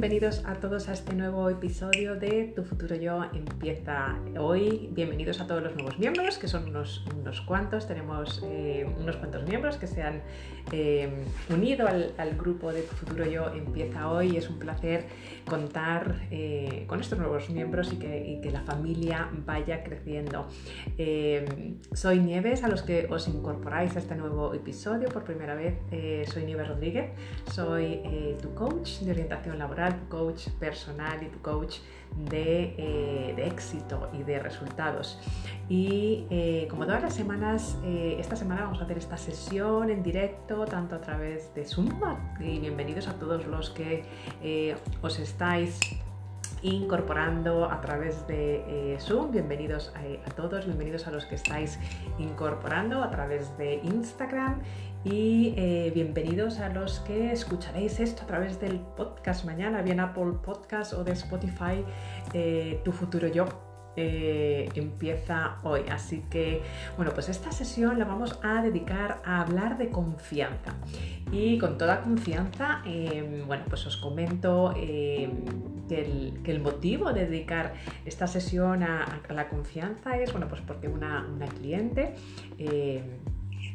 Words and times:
bienvenidos 0.00 0.44
a 0.46 0.54
todos 0.54 0.88
a 0.88 0.92
este 0.92 1.12
nuevo 1.12 1.50
episodio 1.50 2.14
de 2.14 2.52
Tu 2.54 2.62
futuro 2.62 2.94
yo 2.94 3.24
empieza 3.34 4.16
hoy. 4.38 4.88
Bienvenidos 4.92 5.40
a 5.40 5.48
todos 5.48 5.60
los 5.60 5.74
nuevos 5.74 5.98
miembros, 5.98 6.38
que 6.38 6.46
son 6.46 6.68
unos, 6.68 7.04
unos 7.20 7.40
cuantos. 7.40 7.88
Tenemos 7.88 8.40
eh, 8.44 8.88
unos 9.00 9.16
cuantos 9.16 9.42
miembros 9.48 9.76
que 9.76 9.88
se 9.88 10.04
han 10.04 10.22
eh, 10.70 11.24
unido 11.50 11.88
al, 11.88 12.36
grupo 12.36 12.72
de 12.72 12.82
Tu 12.82 12.94
futuro 12.94 13.26
yo 13.26 13.52
empieza 13.52 14.08
hoy. 14.08 14.36
Es 14.36 14.48
un 14.48 14.60
placer 14.60 15.04
contar 15.50 16.28
eh, 16.30 16.84
con 16.86 17.00
estos 17.00 17.18
nuevos 17.18 17.50
miembros 17.50 17.92
y 17.92 17.96
que, 17.96 18.38
que, 18.40 18.52
la 18.52 18.60
familia 18.60 19.28
vaya 19.44 19.82
creciendo. 19.82 20.46
soy 21.92 22.20
Nieves, 22.20 22.62
a 22.62 22.68
los 22.68 22.82
que 22.82 23.08
os 23.10 23.26
incorporáis 23.26 23.96
a 23.96 23.98
este 23.98 24.14
nuevo 24.14 24.54
episodio 24.54 25.08
por 25.08 25.24
primera 25.24 25.56
vez. 25.56 25.74
soy 26.32 26.44
Nieves 26.44 26.68
Rodríguez, 26.68 27.10
soy 27.50 28.00
tu 28.40 28.54
coach 28.54 29.00
de 29.00 29.10
orientación 29.10 29.58
laboral, 29.58 29.87
tu 29.96 30.08
coach 30.08 30.48
personal 30.58 31.22
y 31.22 31.26
tu 31.26 31.40
coach 31.40 31.78
de, 32.16 32.74
eh, 32.78 33.46
éxito 33.46 34.08
y 34.12 34.22
de 34.22 34.38
resultados. 34.38 35.18
Y 35.68 36.26
eh, 36.30 36.66
como 36.70 36.86
todas 36.86 37.02
las 37.02 37.14
semanas, 37.14 37.76
eh, 37.84 38.16
esta 38.18 38.36
semana 38.36 38.62
vamos 38.62 38.80
a 38.80 38.84
hacer 38.84 38.98
esta 38.98 39.16
sesión 39.16 39.90
en 39.90 40.02
directo, 40.02 40.64
tanto 40.64 40.96
a 40.96 41.00
través 41.00 41.54
de 41.54 41.64
Zoom, 41.64 41.88
y 42.40 42.58
bienvenidos 42.58 43.08
a 43.08 43.14
todos 43.14 43.46
los 43.46 43.70
que 43.70 44.04
os 45.02 45.18
estáis 45.18 45.78
incorporando 46.62 47.70
a 47.70 47.80
través 47.80 48.26
de 48.26 48.96
Zoom. 49.00 49.30
Bienvenidos 49.30 49.92
a, 49.94 50.28
a, 50.28 50.34
todos, 50.34 50.64
bienvenidos 50.66 51.06
a 51.06 51.10
los 51.10 51.24
que 51.26 51.36
estáis 51.36 51.78
incorporando 52.18 53.02
a 53.02 53.10
través 53.10 53.56
de 53.58 53.74
Instagram 53.84 54.60
y 55.04 55.54
eh, 55.56 55.92
bienvenidos 55.94 56.58
a 56.58 56.68
los 56.70 57.00
que 57.00 57.32
escucharéis 57.32 58.00
esto 58.00 58.22
a 58.24 58.26
través 58.26 58.60
del 58.60 58.80
podcast 58.80 59.44
mañana, 59.44 59.82
bien 59.82 60.00
Apple 60.00 60.32
Podcast 60.42 60.92
o 60.92 61.04
de 61.04 61.12
Spotify, 61.12 61.84
eh, 62.32 62.80
Tu 62.84 62.92
futuro 62.92 63.28
yo. 63.28 63.46
Eh, 64.00 64.68
empieza 64.76 65.56
hoy. 65.64 65.80
Así 65.90 66.22
que, 66.30 66.62
bueno, 66.96 67.10
pues 67.12 67.28
esta 67.28 67.50
sesión 67.50 67.98
la 67.98 68.04
vamos 68.04 68.38
a 68.44 68.62
dedicar 68.62 69.20
a 69.24 69.40
hablar 69.40 69.76
de 69.76 69.90
confianza. 69.90 70.74
Y 71.32 71.58
con 71.58 71.78
toda 71.78 72.02
confianza, 72.02 72.84
bueno, 73.46 73.64
pues 73.68 73.84
os 73.86 73.96
comento 73.96 74.72
que, 74.72 75.28
el, 76.44 76.60
motivo 76.60 77.12
de 77.12 77.26
dedicar 77.26 77.74
esta 78.04 78.28
sesión 78.28 78.84
a, 78.84 79.20
la 79.30 79.48
confianza 79.48 80.16
es, 80.16 80.30
bueno, 80.30 80.46
pues 80.46 80.60
porque 80.60 80.86
una, 80.86 81.26
cliente 81.58 82.14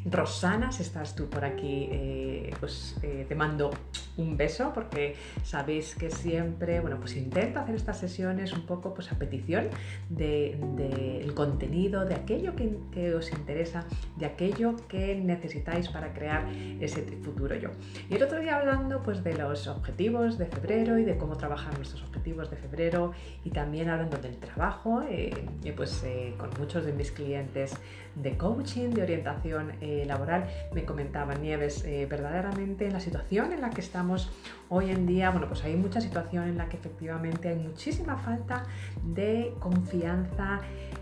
Rosana, 0.06 0.72
si 0.72 0.84
estás 0.84 1.16
tú 1.16 1.30
por 1.30 1.46
aquí, 1.46 1.88
eh, 1.92 2.54
pues 2.60 2.96
eh, 3.04 3.26
te 3.28 3.36
mando 3.36 3.72
un 4.18 4.38
beso 4.38 4.72
porque 4.74 5.16
sabéis 5.44 5.96
que 5.96 6.12
siempre, 6.12 6.82
bueno, 6.82 7.00
pues 7.00 7.16
intento 7.16 7.60
hacer 7.60 7.76
estas 7.76 8.00
sesiones 8.00 8.54
un 8.54 8.66
poco 8.66 8.94
pues 8.94 9.12
a 9.12 9.18
petición 9.18 9.70
del 10.10 11.34
contenido, 11.34 12.06
de 12.06 12.16
aquello 12.16 12.54
que, 12.56 13.14
os 13.14 13.32
interesa, 13.32 13.86
de 14.18 14.26
aquello 14.26 14.76
que 14.88 15.16
necesitáis 15.16 15.88
para 15.90 16.14
crear 16.14 16.48
ese 16.80 17.02
futuro 17.24 17.56
yo. 17.56 17.70
Y 18.10 18.16
el 18.16 18.24
otro 18.24 18.40
día 18.40 18.58
hablando 18.58 19.02
pues 19.02 19.24
de 19.24 19.36
los 19.36 19.68
objetivos 19.68 20.38
de 20.38 20.46
febrero 20.46 21.00
y 21.00 21.06
de 21.06 21.18
cómo 21.18 21.38
trabajar 21.38 21.76
nuestros 21.76 22.04
objetivos 22.04 22.52
de 22.52 22.58
febrero 22.58 23.14
y 23.44 23.50
también 23.50 23.90
hablando 23.90 24.18
del 24.18 24.38
trabajo, 24.38 25.02
eh, 25.10 25.32
pues 25.76 26.04
con 26.38 26.50
muchos 26.60 26.86
de 26.86 26.94
mis 26.94 27.12
clientes 27.12 27.74
de 28.16 28.38
coaching, 28.38 28.90
de 28.92 29.04
orientación 29.04 29.72
eh, 29.82 30.04
laboral, 30.06 30.46
me 30.74 30.86
comentaba 30.86 31.36
Nieves, 31.36 31.84
eh, 31.86 32.06
verdaderamente 32.10 32.88
en 32.88 32.94
la 32.94 33.00
situación 33.00 33.54
en 33.54 33.62
la 33.62 33.70
que 33.70 33.82
estamos 33.82 34.32
hoy 34.70 34.92
en 34.92 35.06
día, 35.06 35.32
bueno, 35.32 35.48
pues 35.48 35.64
hay 35.64 35.76
mucha 35.76 36.02
situación 36.02 36.48
en 36.48 36.58
la 36.58 36.70
que 36.70 36.78
efectivamente 36.78 37.50
hay 37.50 37.56
muchísima 37.56 38.18
falta 38.18 38.66
de 39.04 39.54
confianza 39.60 40.62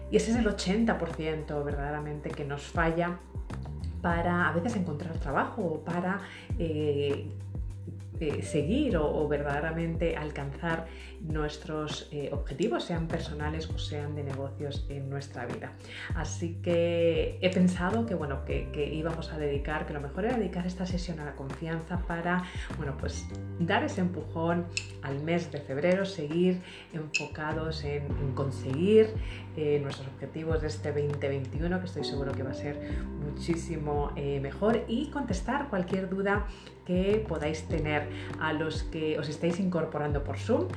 y 0.09 0.17
ese 0.17 0.31
es 0.31 0.37
el 0.37 0.45
80% 0.45 1.63
verdaderamente 1.63 2.29
que 2.29 2.45
nos 2.45 2.63
falla 2.63 3.17
para 4.01 4.49
a 4.49 4.51
veces 4.51 4.75
encontrar 4.75 5.17
trabajo 5.17 5.61
o 5.61 5.85
para 5.85 6.21
eh, 6.59 8.41
seguir 8.43 8.97
o, 8.97 9.27
verdaderamente 9.27 10.15
alcanzar 10.15 10.85
nuestros 11.23 12.07
eh, 12.11 12.29
objetivos, 12.31 12.83
sean 12.83 13.07
personales 13.07 13.69
o 13.69 13.77
sean 13.77 14.15
de 14.15 14.23
negocios 14.23 14.85
en 14.89 15.09
nuestra 15.09 15.45
vida. 15.45 15.73
Así 16.15 16.57
que 16.63 17.37
he 17.41 17.49
pensado 17.49 18.05
que, 18.05 18.15
bueno, 18.15 18.43
que, 18.45 18.91
íbamos 18.93 19.31
a 19.31 19.37
dedicar, 19.37 19.85
que 19.85 19.93
lo 19.93 20.01
mejor 20.01 20.25
era 20.25 20.37
dedicar 20.37 20.65
esta 20.65 20.85
sesión 20.85 21.19
a 21.19 21.25
la 21.25 21.35
confianza 21.35 21.99
para, 22.07 22.43
bueno, 22.77 22.97
pues 22.97 23.27
dar 23.59 23.83
ese 23.83 24.01
empujón 24.01 24.65
al 25.01 25.21
mes 25.23 25.51
de 25.51 25.59
febrero, 25.59 26.05
seguir 26.05 26.61
enfocados 26.93 27.83
en, 27.83 28.01
conseguir 28.33 29.13
eh, 29.55 29.79
nuestros 29.81 30.07
objetivos 30.07 30.61
de 30.61 30.67
este 30.67 30.91
2021, 30.91 31.79
que 31.79 31.85
estoy 31.85 32.03
seguro 32.03 32.31
que 32.31 32.43
va 32.43 32.51
a 32.51 32.55
ser 32.55 32.79
muchísimo 33.23 34.11
eh, 34.15 34.39
mejor, 34.39 34.83
y 34.87 35.09
contestar 35.09 35.69
cualquier 35.69 36.09
duda 36.09 36.47
que 36.85 37.23
podáis 37.27 37.67
tener 37.67 38.07
a 38.39 38.53
los 38.53 38.83
que 38.83 39.19
os 39.19 39.29
estáis 39.29 39.59
incorporando 39.59 40.23
por 40.23 40.37
Zoom 40.37 40.67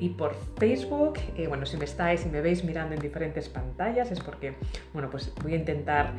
y 0.00 0.08
por 0.10 0.34
Facebook. 0.58 1.18
Eh, 1.36 1.46
bueno, 1.46 1.66
si 1.66 1.76
me 1.76 1.84
estáis 1.84 2.24
y 2.26 2.28
me 2.28 2.40
veis 2.40 2.64
mirando 2.64 2.94
en 2.94 3.00
diferentes 3.00 3.48
pantallas 3.48 4.10
es 4.10 4.20
porque, 4.20 4.54
bueno, 4.92 5.08
pues 5.10 5.32
voy 5.42 5.54
a 5.54 5.56
intentar 5.56 6.14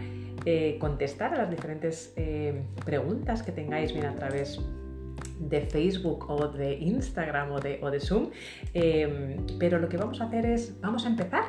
eh, 0.46 0.78
contestar 0.80 1.34
a 1.34 1.38
las 1.38 1.50
diferentes 1.50 2.14
preguntas 2.86 3.44
que 3.44 3.52
tengáis 3.52 3.94
bien 3.94 4.06
a 4.06 4.16
través 4.16 4.60
de 5.40 5.62
Facebook 5.62 6.30
o 6.30 6.48
de 6.48 6.74
Instagram 6.76 7.52
o 7.52 7.60
de, 7.60 7.80
o 7.82 7.90
de 7.90 8.00
Zoom. 8.00 8.30
pero 9.60 9.80
lo 9.80 9.90
que 9.90 9.98
vamos 9.98 10.22
a 10.22 10.26
hacer 10.26 10.46
es, 10.46 10.80
vamos 10.82 11.06
a 11.06 11.10
empezar 11.10 11.44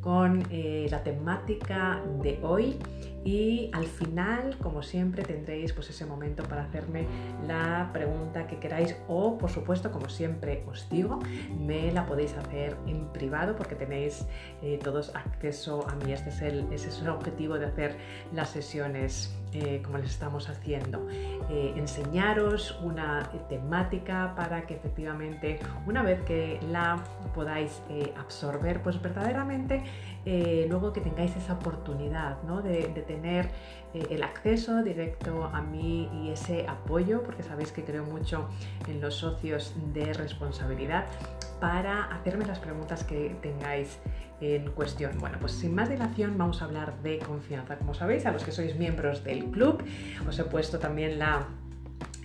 con 0.00 0.42
la 0.50 1.02
temática 1.02 2.02
de 2.22 2.38
hoy 2.42 2.76
y 3.24 3.70
al 3.72 3.86
final, 3.86 4.56
como 4.60 4.82
siempre, 4.82 5.22
tendréis 5.22 5.72
pues 5.72 5.90
ese 5.90 6.04
momento 6.06 6.42
para 6.42 6.64
hacerme 6.64 7.06
la 7.46 7.90
pregunta 7.92 8.46
que 8.46 8.58
queráis 8.58 8.96
o, 9.08 9.38
por 9.38 9.50
supuesto, 9.50 9.92
como 9.92 10.08
siempre 10.08 10.64
os 10.66 10.88
digo, 10.90 11.20
me 11.58 11.92
la 11.92 12.06
podéis 12.06 12.34
hacer 12.34 12.76
en 12.86 13.06
privado 13.12 13.54
porque 13.56 13.76
tenéis 13.76 14.26
eh, 14.62 14.78
todos 14.82 15.14
acceso 15.14 15.88
a 15.88 15.94
mí. 15.94 16.12
Este 16.12 16.30
es 16.30 16.42
el, 16.42 16.72
ese 16.72 16.88
es 16.88 17.00
el 17.00 17.08
objetivo 17.10 17.58
de 17.58 17.66
hacer 17.66 17.96
las 18.32 18.50
sesiones 18.50 19.36
eh, 19.52 19.82
como 19.84 19.98
les 19.98 20.10
estamos 20.10 20.48
haciendo. 20.48 21.06
Eh, 21.10 21.74
enseñaros 21.76 22.78
una 22.82 23.30
temática 23.48 24.34
para 24.34 24.66
que 24.66 24.74
efectivamente 24.74 25.60
una 25.86 26.02
vez 26.02 26.22
que 26.22 26.58
la 26.70 27.04
podáis 27.34 27.82
absorber, 28.16 28.82
pues 28.82 29.00
verdaderamente 29.00 29.84
luego 30.24 30.92
que 30.92 31.00
tengáis 31.00 31.34
esa 31.36 31.54
oportunidad 31.54 32.36
de 32.62 33.04
tener 33.06 33.50
eh, 33.94 34.06
el 34.10 34.22
acceso 34.22 34.82
directo 34.82 35.44
a 35.44 35.60
mí 35.60 36.08
y 36.14 36.30
ese 36.30 36.66
apoyo, 36.66 37.22
porque 37.22 37.42
sabéis 37.42 37.72
que 37.72 37.84
creo 37.84 38.04
mucho 38.04 38.48
en 38.88 39.00
los 39.00 39.16
socios 39.16 39.74
de 39.92 40.12
responsabilidad, 40.14 41.04
para 41.60 42.04
hacerme 42.04 42.46
las 42.46 42.58
preguntas 42.58 43.04
que 43.04 43.36
tengáis 43.42 43.98
en 44.40 44.70
cuestión. 44.72 45.18
Bueno, 45.18 45.38
pues 45.40 45.52
sin 45.52 45.74
más 45.74 45.88
dilación 45.88 46.36
vamos 46.36 46.62
a 46.62 46.64
hablar 46.64 47.00
de 47.02 47.18
confianza. 47.18 47.76
Como 47.76 47.94
sabéis, 47.94 48.26
a 48.26 48.32
los 48.32 48.44
que 48.44 48.50
sois 48.50 48.76
miembros 48.76 49.22
del 49.22 49.44
club, 49.50 49.82
os 50.26 50.38
he 50.38 50.44
puesto 50.44 50.78
también 50.78 51.18
la 51.18 51.46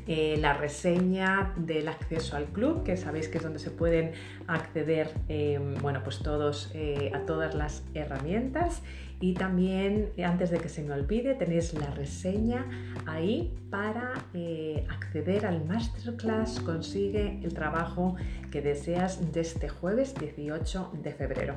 eh, 0.08 0.38
la 0.40 0.54
reseña 0.54 1.54
del 1.58 1.88
acceso 1.88 2.38
al 2.38 2.46
club, 2.46 2.84
que 2.84 2.96
sabéis 2.98 3.28
que 3.28 3.38
es 3.38 3.44
donde 3.44 3.60
se 3.60 3.72
pueden 3.72 4.14
acceder 4.48 5.12
em, 5.28 5.76
bueno, 5.82 6.02
pues 6.04 6.20
todos, 6.20 6.72
eh, 6.74 7.12
a 7.14 7.26
todas 7.26 7.54
las 7.56 7.84
herramientas 7.94 8.82
y 9.20 9.34
también, 9.34 10.12
eh, 10.16 10.26
antes 10.26 10.52
de 10.52 10.60
que 10.60 10.70
se 10.70 10.84
me 10.84 10.94
olvide, 10.94 11.34
tenéis 11.34 11.74
la 11.74 11.90
reseña 11.92 12.66
ahí 13.08 13.58
para 13.72 14.14
eh, 14.34 14.86
acceder 14.90 15.46
al 15.46 15.66
masterclass 15.66 16.60
Consigue 16.60 17.40
el 17.44 17.54
trabajo 17.54 18.16
que 18.52 18.62
deseas 18.62 19.34
de 19.34 19.42
este 19.42 19.70
jueves 19.70 20.14
18 20.16 20.92
de 21.02 21.14
febrero. 21.14 21.56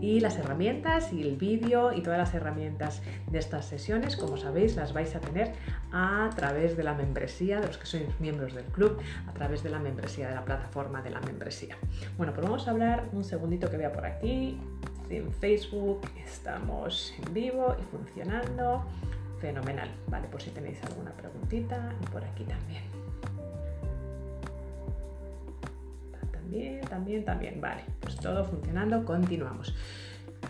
Y 0.00 0.20
las 0.20 0.38
herramientas 0.38 1.12
y 1.12 1.22
el 1.22 1.36
vídeo 1.36 1.92
y 1.92 2.02
todas 2.02 2.18
las 2.18 2.34
herramientas 2.34 3.02
de 3.30 3.38
estas 3.38 3.66
sesiones, 3.66 4.16
como 4.16 4.38
sabéis, 4.38 4.74
las 4.74 4.94
vais 4.94 5.14
a 5.14 5.20
tener 5.20 5.52
a 5.92 6.30
través 6.34 6.76
de 6.76 6.84
la 6.84 6.94
membresía, 6.94 7.60
de 7.60 7.66
los 7.66 7.76
que 7.76 7.86
sois 7.86 8.04
miembros 8.18 8.54
del 8.54 8.64
club, 8.64 8.98
a 9.26 9.32
través 9.34 9.62
de 9.62 9.68
la 9.68 9.78
membresía, 9.78 10.28
de 10.28 10.34
la 10.34 10.44
plataforma 10.44 11.02
de 11.02 11.10
la 11.10 11.20
membresía. 11.20 11.76
Bueno, 12.16 12.32
pues 12.32 12.46
vamos 12.46 12.66
a 12.66 12.70
hablar 12.70 13.08
un 13.12 13.24
segundito 13.24 13.70
que 13.70 13.76
vea 13.76 13.92
por 13.92 14.06
aquí 14.06 14.58
en 15.10 15.32
Facebook 15.32 16.00
estamos 16.24 17.14
en 17.18 17.34
vivo 17.34 17.76
y 17.80 17.82
funcionando. 17.84 18.84
Fenomenal. 19.40 19.90
Vale, 20.08 20.28
por 20.28 20.40
si 20.40 20.50
tenéis 20.50 20.82
alguna 20.84 21.12
preguntita 21.12 21.92
y 22.02 22.06
por 22.06 22.24
aquí 22.24 22.44
también. 22.44 22.82
También, 26.32 26.80
también, 26.82 27.24
también. 27.24 27.60
Vale, 27.60 27.84
pues 28.00 28.16
todo 28.16 28.44
funcionando. 28.44 29.04
Continuamos. 29.04 29.74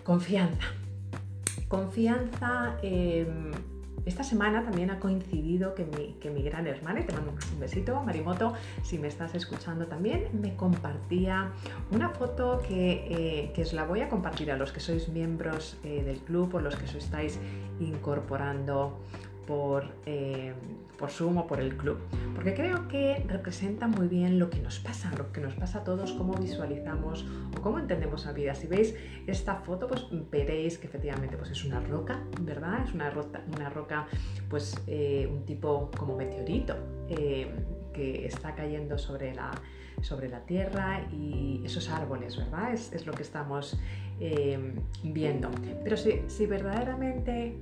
Confianza. 0.05 0.67
Confianza. 1.69 2.77
Em, 2.83 3.53
esta 4.07 4.25
semana 4.25 4.65
también 4.65 4.91
ha 4.91 5.01
coincidido 5.01 5.75
que 5.75 5.85
mi, 5.85 6.15
que 6.21 6.31
mi 6.31 6.43
gran 6.43 6.67
hermana, 6.67 7.01
y 7.01 7.05
te 7.05 7.13
mando 7.13 7.33
un 7.33 7.61
besito, 7.61 8.01
Marimoto, 8.03 8.55
si 8.83 8.99
me 8.99 9.09
estás 9.09 9.35
escuchando 9.35 9.87
también, 9.87 10.29
me 10.41 10.57
compartía 10.57 11.53
una 11.91 12.11
foto 12.11 12.63
que, 12.69 13.51
que 13.55 13.63
os 13.63 13.73
la 13.73 13.85
voy 13.85 14.01
a 14.01 14.09
compartir 14.09 14.51
a 14.51 14.57
los 14.57 14.73
que 14.73 14.81
sois 14.81 15.09
miembros 15.09 15.79
del 15.83 16.19
club 16.19 16.55
o 16.55 16.61
los 16.61 16.77
que 16.77 16.85
os 16.85 16.95
estáis 16.95 17.39
incorporando 17.81 18.99
por, 19.47 19.85
eh, 20.07 20.55
por 20.99 21.11
Zoom 21.11 21.39
o 21.39 21.47
por 21.47 21.61
el 21.61 21.77
club, 21.77 21.99
porque 22.35 22.55
creo 22.55 22.89
que 22.89 23.25
representa 23.29 23.87
muy 23.87 24.09
bien 24.09 24.39
lo 24.39 24.51
que 24.51 24.61
nos 24.61 24.79
pasa, 24.79 25.11
lo 25.17 25.33
que 25.33 25.41
nos 25.41 25.55
pasa 25.55 25.81
a 25.81 25.85
todos, 25.85 26.13
cómo 26.13 26.35
visualizamos 26.35 27.27
o 27.57 27.61
cómo 27.61 27.79
entendemos 27.79 28.25
la 28.27 28.33
vida. 28.33 28.55
Si 28.55 28.67
veis 28.67 28.95
esta 29.27 29.57
foto, 29.57 29.89
pues 29.89 30.07
veréis 30.31 30.79
que 30.79 30.87
efectivamente 30.87 31.37
pues 31.37 31.51
es 31.51 31.65
una 31.65 31.81
roca, 31.81 32.23
¿verdad? 32.41 32.85
Es 32.87 32.95
una, 32.95 33.11
roca, 33.11 33.43
una 33.55 33.71
roca 33.71 34.07
pues 34.49 34.75
eh, 34.87 35.29
un 35.31 35.45
tipo 35.45 35.91
como 35.97 36.17
meteorito 36.17 36.77
eh, 37.09 37.49
que 37.93 38.27
está 38.27 38.55
cayendo 38.55 38.99
sobre 38.99 39.35
la, 39.35 39.51
sobre 40.01 40.29
la 40.29 40.41
tierra 40.41 41.07
y 41.13 41.63
esos 41.65 41.89
árboles, 41.89 42.37
¿verdad? 42.37 42.73
Es, 42.73 42.93
es 42.93 43.07
lo 43.07 43.13
que 43.13 43.23
estamos 43.23 43.79
viendo. 45.03 45.51
Pero 45.83 45.97
si, 45.97 46.23
si 46.29 46.47
verdaderamente 46.47 47.57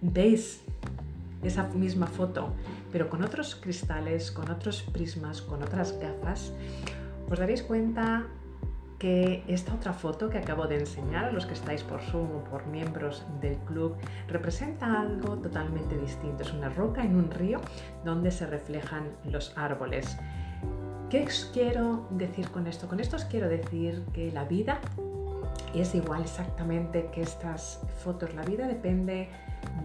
veis 0.00 0.64
esa 1.46 1.64
misma 1.68 2.06
foto, 2.06 2.52
pero 2.92 3.08
con 3.08 3.22
otros 3.22 3.54
cristales, 3.56 4.30
con 4.30 4.50
otros 4.50 4.82
prismas, 4.82 5.42
con 5.42 5.62
otras 5.62 5.98
gafas, 5.98 6.52
os 7.30 7.38
daréis 7.38 7.62
cuenta 7.62 8.26
que 8.98 9.44
esta 9.48 9.74
otra 9.74 9.92
foto 9.92 10.30
que 10.30 10.38
acabo 10.38 10.66
de 10.66 10.78
enseñar 10.78 11.26
a 11.26 11.32
los 11.32 11.46
que 11.46 11.54
estáis 11.54 11.82
por 11.82 12.00
Zoom 12.00 12.36
o 12.36 12.44
por 12.44 12.66
miembros 12.66 13.26
del 13.40 13.56
club 13.58 13.96
representa 14.28 15.00
algo 15.00 15.36
totalmente 15.36 15.98
distinto. 15.98 16.42
Es 16.42 16.52
una 16.52 16.68
roca 16.68 17.04
en 17.04 17.16
un 17.16 17.30
río 17.30 17.60
donde 18.04 18.30
se 18.30 18.46
reflejan 18.46 19.10
los 19.24 19.56
árboles. 19.58 20.16
¿Qué 21.10 21.24
os 21.24 21.50
quiero 21.52 22.06
decir 22.10 22.48
con 22.50 22.66
esto? 22.66 22.88
Con 22.88 22.98
esto 22.98 23.16
os 23.16 23.24
quiero 23.24 23.48
decir 23.48 24.04
que 24.12 24.32
la 24.32 24.44
vida 24.44 24.80
es 25.74 25.94
igual 25.94 26.22
exactamente 26.22 27.10
que 27.12 27.22
estas 27.22 27.80
fotos. 28.02 28.34
La 28.34 28.42
vida 28.42 28.66
depende 28.66 29.28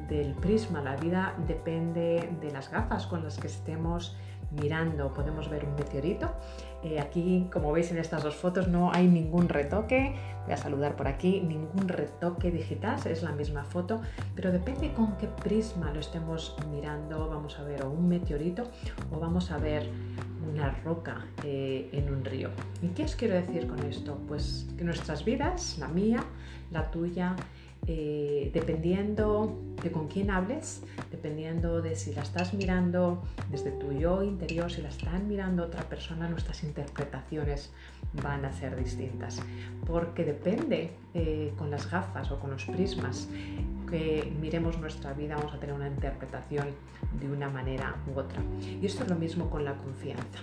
del 0.07 0.33
prisma, 0.35 0.81
la 0.81 0.95
vida 0.95 1.35
depende 1.47 2.29
de 2.41 2.51
las 2.51 2.69
gafas 2.69 3.07
con 3.07 3.23
las 3.23 3.37
que 3.37 3.47
estemos 3.47 4.15
mirando. 4.51 5.13
Podemos 5.13 5.49
ver 5.49 5.65
un 5.65 5.75
meteorito. 5.75 6.31
Eh, 6.83 6.99
aquí, 6.99 7.47
como 7.51 7.71
veis 7.71 7.91
en 7.91 7.97
estas 7.97 8.23
dos 8.23 8.35
fotos, 8.35 8.67
no 8.67 8.91
hay 8.93 9.07
ningún 9.07 9.49
retoque. 9.49 10.15
Voy 10.45 10.53
a 10.53 10.57
saludar 10.57 10.95
por 10.95 11.07
aquí, 11.07 11.41
ningún 11.41 11.87
retoque 11.87 12.51
digital, 12.51 12.99
es 13.05 13.21
la 13.21 13.31
misma 13.33 13.63
foto, 13.63 14.01
pero 14.35 14.51
depende 14.51 14.93
con 14.93 15.17
qué 15.17 15.27
prisma 15.27 15.91
lo 15.91 15.99
estemos 15.99 16.55
mirando. 16.71 17.29
Vamos 17.29 17.59
a 17.59 17.63
ver 17.63 17.83
o 17.83 17.89
un 17.89 18.07
meteorito 18.07 18.63
o 19.11 19.19
vamos 19.19 19.51
a 19.51 19.57
ver 19.57 19.89
una 20.51 20.71
roca 20.83 21.25
eh, 21.43 21.89
en 21.91 22.11
un 22.11 22.23
río. 22.23 22.49
¿Y 22.81 22.87
qué 22.89 23.03
os 23.03 23.15
quiero 23.15 23.35
decir 23.35 23.67
con 23.67 23.79
esto? 23.85 24.17
Pues 24.27 24.67
que 24.77 24.83
nuestras 24.83 25.25
vidas, 25.25 25.77
la 25.77 25.87
mía, 25.87 26.23
la 26.71 26.89
tuya, 26.89 27.35
eh, 27.87 28.51
dependiendo 28.53 29.57
de 29.81 29.91
con 29.91 30.07
quién 30.07 30.29
hables, 30.29 30.81
dependiendo 31.11 31.81
de 31.81 31.95
si 31.95 32.13
la 32.13 32.21
estás 32.21 32.53
mirando 32.53 33.23
desde 33.49 33.71
tu 33.71 33.91
yo 33.91 34.23
interior, 34.23 34.71
si 34.71 34.81
la 34.81 34.89
están 34.89 35.27
mirando 35.27 35.63
otra 35.63 35.83
persona, 35.83 36.29
nuestras 36.29 36.63
interpretaciones 36.63 37.71
van 38.21 38.45
a 38.45 38.51
ser 38.51 38.75
distintas. 38.75 39.41
Porque 39.85 40.25
depende 40.25 40.91
eh, 41.13 41.53
con 41.57 41.71
las 41.71 41.89
gafas 41.89 42.31
o 42.31 42.39
con 42.39 42.51
los 42.51 42.65
prismas 42.65 43.29
que 43.89 44.31
miremos 44.39 44.77
nuestra 44.79 45.13
vida, 45.13 45.35
vamos 45.35 45.53
a 45.53 45.59
tener 45.59 45.75
una 45.75 45.87
interpretación 45.87 46.67
de 47.19 47.31
una 47.31 47.49
manera 47.49 47.95
u 48.13 48.19
otra. 48.19 48.41
Y 48.61 48.85
esto 48.85 49.03
es 49.03 49.09
lo 49.09 49.15
mismo 49.15 49.49
con 49.49 49.65
la 49.65 49.75
confianza. 49.75 50.39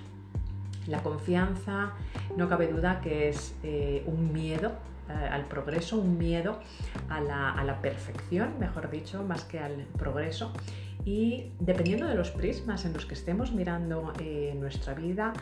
La 0.86 1.02
confianza, 1.02 1.92
no 2.36 2.48
cabe 2.48 2.68
duda 2.68 3.00
que 3.00 3.28
es 3.28 3.54
eh, 3.62 4.04
un 4.06 4.32
miedo 4.32 4.72
al 5.08 5.46
progreso, 5.46 5.98
un 5.98 6.18
miedo 6.18 6.58
a 7.08 7.20
la, 7.20 7.78
perfección, 7.80 8.58
mejor 8.58 8.90
dicho, 8.90 9.22
más 9.22 9.44
que 9.44 9.58
al 9.58 9.86
progreso. 9.98 10.52
Y 11.04 11.52
dependiendo 11.60 12.06
de 12.06 12.14
los 12.14 12.30
prismas 12.30 12.84
en 12.84 12.92
los 12.92 13.06
que 13.06 13.14
estemos 13.14 13.52
mirando 13.52 14.12
eh, 14.18 14.54
nuestra 14.58 14.94
vida, 14.94 15.32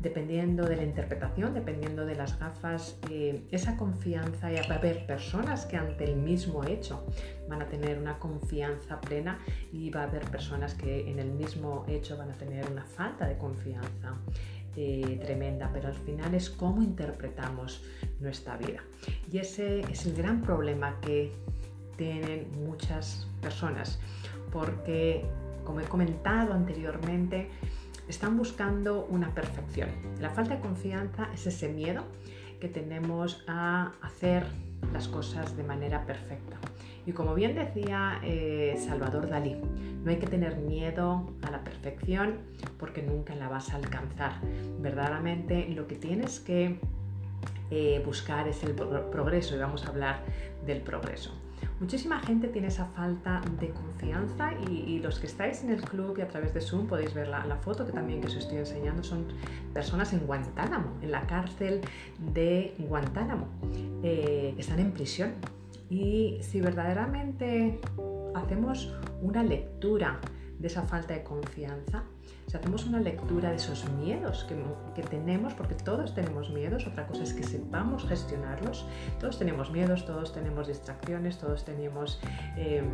dependiendo 0.00 0.64
de 0.64 0.76
la 0.76 0.82
interpretación, 0.82 1.54
dependiendo 1.54 2.04
de 2.04 2.14
las 2.14 2.38
gafas, 2.38 2.98
eh, 3.10 3.46
esa 3.50 3.76
confianza, 3.76 4.52
y 4.52 4.56
va 4.68 4.74
a 4.74 4.78
haber 4.78 5.06
personas 5.06 5.66
que 5.66 5.76
ante 5.76 6.04
el 6.04 6.16
mismo 6.16 6.64
hecho 6.64 7.06
van 7.48 7.62
a 7.62 7.68
tener 7.68 7.98
una 7.98 8.18
confianza 8.18 9.00
plena 9.00 9.38
y 9.72 9.90
va 9.90 10.02
a 10.02 10.04
haber 10.04 10.24
personas 10.30 10.74
que 10.74 11.10
en 11.10 11.18
el 11.18 11.30
mismo 11.30 11.84
hecho 11.88 12.16
van 12.16 12.30
a 12.30 12.34
tener 12.34 12.68
una 12.70 12.84
falta 12.84 13.26
de 13.26 13.38
confianza. 13.38 14.14
Eh, 14.76 15.20
tremenda, 15.22 15.70
pero 15.72 15.86
al 15.86 15.94
final 15.94 16.34
es 16.34 16.50
cómo 16.50 16.82
interpretamos 16.82 17.84
nuestra 18.18 18.56
vida. 18.56 18.82
Y 19.30 19.38
ese 19.38 19.82
es 19.82 20.04
el 20.06 20.16
gran 20.16 20.42
problema 20.42 20.98
que 21.00 21.30
tienen 21.96 22.48
muchas 22.64 23.28
personas, 23.40 24.00
porque 24.50 25.24
como 25.64 25.78
he 25.78 25.84
comentado 25.84 26.52
anteriormente, 26.52 27.50
están 28.08 28.36
buscando 28.36 29.06
una 29.06 29.32
perfección. 29.32 29.90
La 30.20 30.30
falta 30.30 30.56
de 30.56 30.60
confianza 30.60 31.28
es 31.32 31.46
ese 31.46 31.68
miedo 31.68 32.04
que 32.60 32.68
tenemos 32.68 33.44
a 33.46 33.92
hacer 34.02 34.44
las 34.92 35.08
cosas 35.08 35.56
de 35.56 35.62
manera 35.62 36.04
perfecta. 36.04 36.58
Y 37.06 37.12
como 37.12 37.34
bien 37.34 37.54
decía 37.54 38.20
eh, 38.22 38.76
Salvador 38.78 39.28
Dalí, 39.28 39.56
no 40.04 40.10
hay 40.10 40.18
que 40.18 40.26
tener 40.26 40.56
miedo 40.56 41.30
a 41.42 41.50
la 41.50 41.62
perfección 41.62 42.38
porque 42.78 43.02
nunca 43.02 43.34
la 43.34 43.48
vas 43.48 43.72
a 43.72 43.76
alcanzar. 43.76 44.32
Verdaderamente 44.80 45.68
lo 45.68 45.86
que 45.86 45.96
tienes 45.96 46.40
que 46.40 46.78
eh, 47.70 48.02
buscar 48.04 48.48
es 48.48 48.62
el 48.64 48.74
progreso 48.74 49.56
y 49.56 49.58
vamos 49.58 49.84
a 49.84 49.88
hablar 49.88 50.22
del 50.66 50.80
progreso. 50.80 51.32
Muchísima 51.80 52.20
gente 52.20 52.48
tiene 52.48 52.68
esa 52.68 52.86
falta 52.86 53.40
de 53.58 53.70
confianza 53.70 54.52
y, 54.70 55.00
los 55.00 55.18
que 55.18 55.26
estáis 55.26 55.62
en 55.64 55.70
el 55.70 55.82
club 55.82 56.16
y 56.18 56.22
a 56.22 56.28
través 56.28 56.54
de 56.54 56.60
Zoom 56.60 56.86
podéis 56.86 57.12
ver 57.14 57.28
la, 57.28 57.56
foto 57.56 57.84
que 57.84 57.92
también 57.92 58.20
que 58.20 58.28
os 58.28 58.36
estoy 58.36 58.58
enseñando 58.58 59.02
son 59.02 59.26
personas 59.72 60.12
en 60.12 60.20
Guantánamo, 60.20 60.92
en 61.02 61.10
la 61.10 61.26
cárcel 61.26 61.80
de 62.32 62.74
Guantánamo. 62.78 63.48
Eh, 64.02 64.54
están 64.56 64.78
en 64.78 64.92
prisión 64.92 65.34
y 65.90 66.38
si 66.42 66.60
verdaderamente 66.60 67.80
hacemos 68.34 68.94
una 69.22 69.42
lectura 69.42 70.20
de 70.58 70.66
esa 70.66 70.82
falta 70.82 71.14
de 71.14 71.22
confianza, 71.22 72.04
si 72.46 72.56
hacemos 72.56 72.84
una 72.86 73.00
lectura 73.00 73.50
de 73.50 73.56
esos 73.56 73.88
miedos 73.90 74.46
que, 74.94 75.02
tenemos, 75.02 75.54
porque 75.54 75.74
todos 75.74 76.14
tenemos 76.14 76.50
miedos, 76.50 76.86
otra 76.86 77.06
cosa 77.06 77.22
es 77.22 77.32
que 77.32 77.42
sepamos 77.42 78.06
gestionarlos, 78.06 78.86
todos 79.18 79.38
tenemos 79.38 79.70
miedos, 79.70 80.06
todos 80.06 80.32
tenemos 80.32 80.68
distracciones, 80.68 81.38
todos 81.38 81.64
tenemos 81.64 82.20
em, 82.56 82.84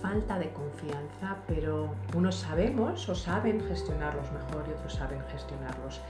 falta 0.00 0.38
de 0.38 0.50
confianza, 0.52 1.36
pero 1.46 1.94
unos 2.14 2.36
sabemos 2.36 3.08
o 3.08 3.14
saben 3.14 3.60
gestionarlos 3.68 4.30
mejor 4.32 4.64
y 4.68 4.72
otros 4.72 4.94
saben 4.94 5.20
gestionarlos 5.30 6.00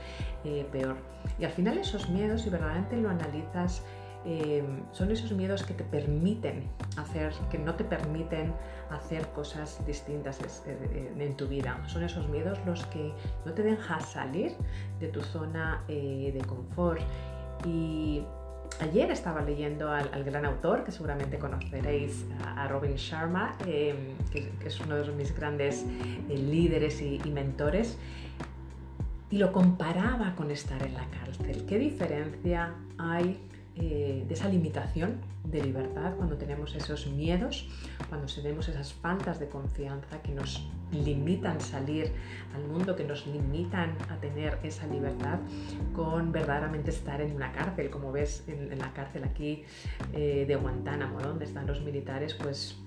eh, 0.45 0.67
peor. 0.71 0.95
Y 1.39 1.45
al 1.45 1.51
final 1.51 1.77
esos 1.77 2.09
miedos, 2.09 2.43
si 2.43 2.49
verdaderamente 2.49 2.97
lo 2.97 3.09
analizas, 3.09 3.83
Em, 4.23 4.83
son 4.91 5.11
esos 5.11 5.31
miedos 5.31 5.63
que 5.63 5.73
te 5.73 5.83
permiten 5.83 6.69
hacer, 6.95 7.33
que 7.49 7.57
no 7.57 7.73
te 7.73 7.83
permiten 7.83 8.53
hacer 8.91 9.27
cosas 9.29 9.83
distintas 9.87 10.39
eh, 10.67 11.11
en 11.17 11.35
tu 11.35 11.47
vida. 11.47 11.81
Son 11.87 12.03
esos 12.03 12.29
miedos 12.29 12.59
los 12.65 12.85
que 12.87 13.13
no 13.45 13.53
te 13.53 13.63
dejan 13.63 14.01
salir 14.01 14.53
de 14.99 15.07
tu 15.07 15.21
zona 15.21 15.83
eh, 15.87 16.31
de 16.33 16.41
confort. 16.45 17.01
Y 17.65 18.23
ayer 18.79 19.09
estaba 19.09 19.41
leyendo 19.41 19.91
al, 19.91 20.23
gran 20.23 20.45
autor, 20.45 20.83
que 20.83 20.91
seguramente 20.91 21.39
conoceréis, 21.39 22.25
a, 22.45 22.67
Robin 22.67 22.95
Sharma, 22.95 23.55
em, 23.65 24.15
que, 24.31 24.51
es 24.63 24.79
uno 24.81 24.97
de 24.97 25.11
mis 25.13 25.35
grandes 25.35 25.83
eh, 26.29 26.37
líderes 26.37 27.01
y 27.01 27.19
mentores 27.31 27.97
y 29.31 29.37
lo 29.37 29.51
comparaba 29.53 30.35
con 30.35 30.51
estar 30.51 30.83
en 30.83 30.93
la 30.93 31.05
cárcel. 31.09 31.65
¿Qué 31.65 31.79
diferencia 31.79 32.75
hay 32.97 33.39
eh, 33.75 34.25
de 34.27 34.33
esa 34.33 34.49
limitación 34.49 35.21
de 35.45 35.63
libertad, 35.63 36.13
cuando 36.17 36.35
tenemos 36.35 36.75
esos 36.75 37.07
miedos, 37.07 37.69
cuando 38.09 38.27
tenemos 38.27 38.67
esas 38.67 38.93
faltas 38.93 39.39
de 39.39 39.47
confianza 39.47 40.21
que 40.21 40.33
nos 40.33 40.69
limitan 40.91 41.61
salir 41.61 42.11
al 42.53 42.63
mundo, 42.65 42.95
que 42.95 43.05
nos 43.05 43.25
limitan 43.27 43.95
a 44.09 44.17
tener 44.17 44.59
esa 44.63 44.87
libertad 44.87 45.39
con 45.93 46.31
verdaderamente 46.33 46.91
estar 46.91 47.21
en 47.21 47.33
una 47.33 47.53
cárcel, 47.53 47.89
como 47.89 48.11
ves 48.11 48.43
en, 48.47 48.77
la 48.77 48.91
cárcel 48.93 49.23
aquí 49.23 49.63
eh, 50.13 50.45
de 50.45 50.55
Guantánamo, 50.57 51.21
donde 51.21 51.45
están 51.45 51.65
los 51.65 51.81
militares, 51.81 52.33
pues 52.33 52.77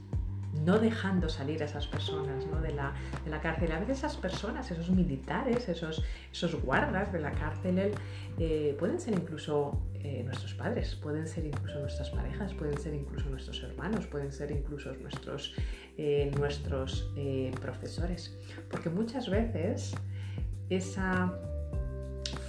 no 0.63 0.79
dejando 0.79 1.29
salir 1.29 1.63
a 1.63 1.67
esas 1.67 1.87
personas 1.87 2.45
de, 2.63 2.73
la, 2.73 2.95
de, 3.25 3.31
la, 3.31 3.41
cárcel. 3.41 3.73
A 3.73 3.81
veces 3.81 3.99
esas 3.99 4.17
personas, 4.17 4.71
esos 4.71 4.91
militares, 4.91 5.69
esos, 5.69 6.03
esos 6.31 6.55
guardas 6.63 7.13
de 7.13 7.21
la 7.21 7.33
cárcel, 7.33 7.93
eh, 8.39 8.77
pueden 8.79 9.01
ser 9.01 9.15
incluso 9.15 9.83
eh, 9.95 10.23
nuestros 10.25 10.55
padres, 10.55 10.95
pueden 10.95 11.27
ser 11.27 11.47
incluso 11.47 11.79
nuestras 11.81 12.11
parejas, 12.11 12.55
pueden 12.55 12.79
ser 12.79 12.95
incluso 12.95 13.29
nuestros 13.29 13.63
hermanos, 13.63 14.07
pueden 14.07 14.33
ser 14.33 14.51
incluso 14.51 14.95
nuestros, 14.95 15.55
eh, 15.99 16.31
nuestros 16.39 17.11
profesores. 17.61 18.37
Porque 18.71 18.91
muchas 18.91 19.29
veces 19.29 19.95
esa 20.71 21.33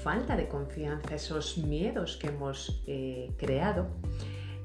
falta 0.04 0.36
de 0.36 0.48
confianza, 0.48 1.16
esos 1.16 1.58
miedos 1.58 2.18
que 2.18 2.28
hemos 2.28 2.84
creado, 3.38 3.88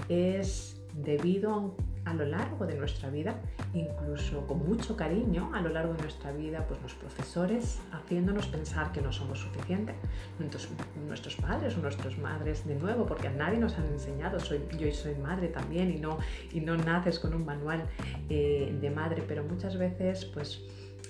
es 0.09 0.81
debido 0.95 1.75
a 1.87 1.90
lo 2.15 2.25
largo 2.25 2.67
de 2.67 2.75
nuestra 2.75 3.11
vida, 3.11 3.41
incluso 3.75 4.47
con 4.47 4.67
mucho 4.67 4.97
cariño 4.97 5.51
a 5.55 5.61
lo 5.61 5.69
largo 5.71 5.95
de 5.95 6.03
nuestra 6.03 6.33
vida, 6.33 6.65
pues 6.67 6.81
los 6.83 6.95
profesores 6.95 7.81
haciéndonos 7.93 8.47
pensar 8.47 8.93
que 8.93 9.01
no 9.01 9.13
somos 9.13 9.41
suficientes, 9.41 9.97
nuestros, 10.39 10.69
nuestros 11.07 11.37
padres 11.37 11.77
o 11.77 11.81
nuestras 11.81 12.19
madres, 12.19 12.67
de 12.67 12.75
nuevo, 12.75 13.07
porque 13.07 13.29
a 13.29 13.33
nadie 13.33 13.59
nos 13.59 13.77
han 13.79 13.87
enseñado, 13.87 14.41
soy, 14.41 14.61
yo 14.79 14.91
soy 14.93 15.15
madre 15.17 15.49
también 15.49 15.91
y 15.91 15.99
no, 15.99 16.19
y 16.53 16.61
no 16.61 16.77
naces 16.77 17.19
con 17.19 17.35
un 17.35 17.45
manual 17.45 17.85
eh, 18.29 18.77
de 18.81 18.91
madre, 18.91 19.23
pero 19.27 19.45
muchas 19.45 19.77
veces, 19.79 20.25
pues 20.25 20.63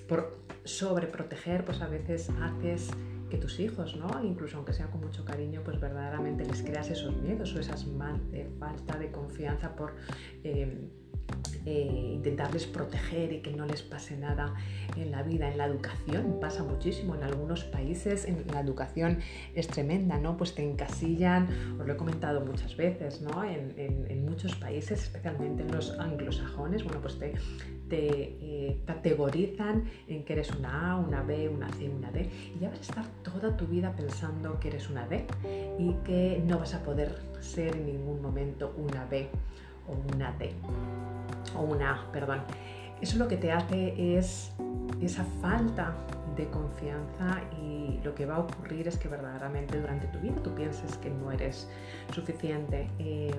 por 0.09 0.39
sobreproteger, 0.65 1.65
pues 1.65 1.81
a 1.81 1.89
veces 1.89 2.31
haces 2.43 2.91
que 3.31 3.39
tus 3.39 3.59
hijos, 3.61 3.97
¿no? 3.97 4.23
incluso 4.23 4.59
aunque 4.59 4.73
sea 4.73 4.91
con 4.91 5.01
mucho 5.01 5.25
cariño, 5.25 5.63
pues 5.65 5.81
verdaderamente 5.81 6.45
les 6.45 6.63
creas 6.63 6.91
esos 6.91 7.17
miedos 7.17 7.55
o 7.55 7.61
esas 7.61 7.87
mal, 7.87 8.21
de 8.31 8.51
falta 8.59 8.99
de 8.99 9.11
confianza 9.11 9.75
por 9.75 9.95
eh, 10.45 10.91
eh, 11.67 12.13
intentarles 12.15 12.67
proteger 12.67 13.33
y 13.33 13.43
que 13.43 13.53
no 13.53 13.67
les 13.67 13.83
pase 13.83 14.17
nada 14.17 14.55
en 14.97 15.11
la 15.11 15.23
vida. 15.23 15.51
En 15.51 15.59
la 15.59 15.67
educación 15.67 16.39
pasa 16.41 16.65
muchísimo, 16.65 17.15
en 17.15 17.23
algunos 17.23 17.65
países 17.65 18.25
en 18.25 18.45
la 18.53 18.61
educación 18.61 19.19
es 19.55 19.69
tremenda, 19.69 20.19
¿no? 20.19 20.37
Pues 20.37 20.55
te 20.55 20.63
encasillan, 20.63 21.49
os 21.79 21.87
lo 21.87 21.93
he 21.93 21.97
comentado 21.97 22.41
muchas 22.41 22.77
veces, 22.77 23.21
¿no? 23.21 23.45
En, 23.45 24.21
muchos 24.31 24.55
países, 24.55 25.03
especialmente 25.03 25.63
en 25.63 25.73
los 25.73 25.99
anglosajones, 25.99 26.85
bueno, 26.85 27.01
pues 27.01 27.19
te, 27.19 27.35
te 27.89 28.37
eh, 28.41 28.81
categorizan 28.87 29.85
en 30.07 30.25
que 30.25 30.35
eres 30.35 30.53
una 30.53 30.93
A, 30.93 30.97
una 30.97 31.23
B, 31.23 31.49
una 31.49 31.69
C, 31.71 31.89
una 31.89 32.13
D 32.13 32.31
y 32.55 32.61
ya 32.61 32.69
vas 32.69 32.79
a 32.79 32.83
estar 32.83 33.07
toda 33.25 33.57
tu 33.57 33.67
vida 33.67 33.93
pensando 33.97 34.61
que 34.61 34.69
eres 34.69 34.89
una 34.89 35.07
D 35.09 35.27
y 35.79 35.95
que 36.05 36.41
no 36.47 36.59
vas 36.59 36.75
a 36.75 36.83
poder 36.85 37.19
ser 37.41 37.75
en 37.75 37.87
ningún 37.87 38.23
momento 38.23 38.73
una 38.79 39.05
B 39.07 39.29
o 39.91 40.15
una 40.15 40.33
D 40.33 40.55
o 41.57 41.63
una 41.63 41.95
A, 41.95 42.13
perdón. 42.13 42.41
Eso 43.01 43.19
lo 43.19 43.29
que 43.29 43.37
te 43.37 43.51
hace 43.51 44.17
es 44.19 44.53
esa 45.01 45.25
falta 45.41 45.95
de 46.37 46.49
confianza 46.49 47.41
y 47.61 47.99
lo 48.05 48.15
que 48.15 48.27
va 48.27 48.37
a 48.37 48.39
ocurrir 48.41 48.89
es 48.89 48.99
que 48.99 49.09
verdaderamente 49.09 49.81
durante 49.81 50.07
tu 50.09 50.19
vida 50.19 50.37
tú 50.43 50.55
pienses 50.55 50.97
que 50.99 51.11
no 51.11 51.33
eres 51.33 51.69
suficiente. 52.13 52.89
Eh, 52.99 53.35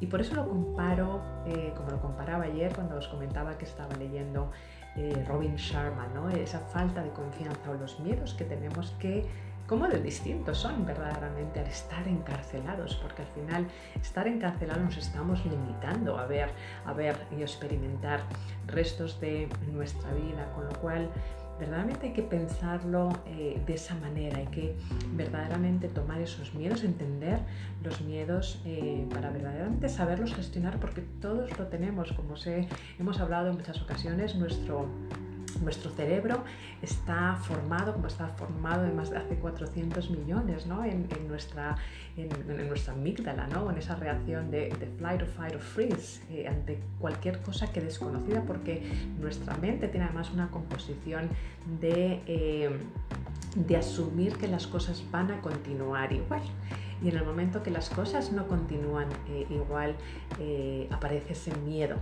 y 0.00 0.06
por 0.06 0.20
eso 0.20 0.34
lo 0.34 0.48
comparo, 0.48 1.22
eh, 1.46 1.72
como 1.76 1.90
lo 1.90 2.00
comparaba 2.00 2.44
ayer 2.44 2.74
cuando 2.74 2.96
os 2.96 3.06
comentaba 3.06 3.56
que 3.56 3.64
estaba 3.64 3.94
leyendo 3.94 4.50
eh, 4.96 5.24
Robin 5.28 5.54
Sharma, 5.54 6.08
¿no? 6.08 6.28
esa 6.28 6.58
falta 6.58 7.02
de 7.02 7.10
confianza 7.10 7.70
o 7.70 7.74
los 7.74 8.00
miedos 8.00 8.34
que 8.34 8.44
tenemos 8.44 8.90
que 8.98 9.26
cómo 9.66 9.88
de 9.88 10.00
distintos 10.00 10.58
son 10.58 10.84
verdaderamente 10.84 11.60
al 11.60 11.66
estar 11.66 12.06
encarcelados, 12.06 12.96
porque 12.96 13.22
al 13.22 13.28
final 13.28 13.66
estar 14.00 14.26
encarcelados 14.26 14.82
nos 14.82 14.96
estamos 14.96 15.44
limitando 15.44 16.18
a 16.18 16.26
ver, 16.26 16.50
a 16.84 16.92
ver 16.92 17.16
y 17.36 17.42
experimentar 17.42 18.20
restos 18.66 19.20
de 19.20 19.48
nuestra 19.72 20.12
vida, 20.14 20.50
con 20.54 20.66
lo 20.66 20.72
cual 20.80 21.10
verdaderamente 21.58 22.08
hay 22.08 22.12
que 22.12 22.22
pensarlo 22.22 23.10
eh, 23.26 23.62
de 23.64 23.74
esa 23.74 23.94
manera, 23.96 24.38
hay 24.38 24.46
que 24.46 24.76
verdaderamente 25.14 25.88
tomar 25.88 26.20
esos 26.20 26.54
miedos, 26.54 26.82
entender 26.82 27.38
los 27.84 28.00
miedos 28.00 28.60
eh, 28.64 29.06
para 29.12 29.30
verdaderamente 29.30 29.88
saberlos 29.88 30.34
gestionar, 30.34 30.80
porque 30.80 31.02
todos 31.20 31.56
lo 31.58 31.66
tenemos, 31.68 32.12
como 32.12 32.36
sé, 32.36 32.68
hemos 32.98 33.20
hablado 33.20 33.50
en 33.50 33.56
muchas 33.56 33.80
ocasiones, 33.80 34.34
nuestro 34.34 34.88
nuestro 35.60 35.90
cerebro 35.90 36.42
está 36.80 37.36
formado, 37.36 37.92
como 37.92 38.06
está 38.06 38.28
formado 38.28 38.84
de 38.84 38.92
más 38.92 39.10
de 39.10 39.18
hace 39.18 39.36
400 39.36 40.10
millones, 40.10 40.66
¿no? 40.66 40.84
en, 40.84 41.06
nuestra, 41.28 41.76
en, 42.16 42.68
nuestra 42.68 42.94
amígdala, 42.94 43.46
¿no? 43.46 43.70
en 43.70 43.78
esa 43.78 43.94
reacción 43.96 44.50
de, 44.50 44.70
flight 44.98 45.22
or 45.22 45.28
fight 45.28 45.54
or 45.54 45.60
freeze 45.60 46.22
eh, 46.30 46.48
ante 46.48 46.80
cualquier 46.98 47.40
cosa 47.40 47.72
que 47.72 47.80
desconocida, 47.80 48.42
porque 48.42 48.82
nuestra 49.20 49.56
mente 49.56 49.88
tiene 49.88 50.06
además 50.06 50.30
una 50.32 50.48
composición 50.50 51.28
de, 51.80 52.20
eh, 52.26 52.70
de 53.54 53.76
asumir 53.76 54.36
que 54.36 54.48
las 54.48 54.66
cosas 54.66 55.02
van 55.10 55.30
a 55.30 55.40
continuar 55.40 56.12
igual. 56.12 56.42
Y 57.02 57.08
en 57.08 57.16
el 57.16 57.24
momento 57.24 57.64
que 57.64 57.70
las 57.70 57.90
cosas 57.90 58.30
no 58.30 58.46
continúan 58.46 59.08
eh, 59.28 59.46
igual, 59.50 59.96
aparece 60.90 61.32
ese 61.32 61.52
miedo 61.58 61.96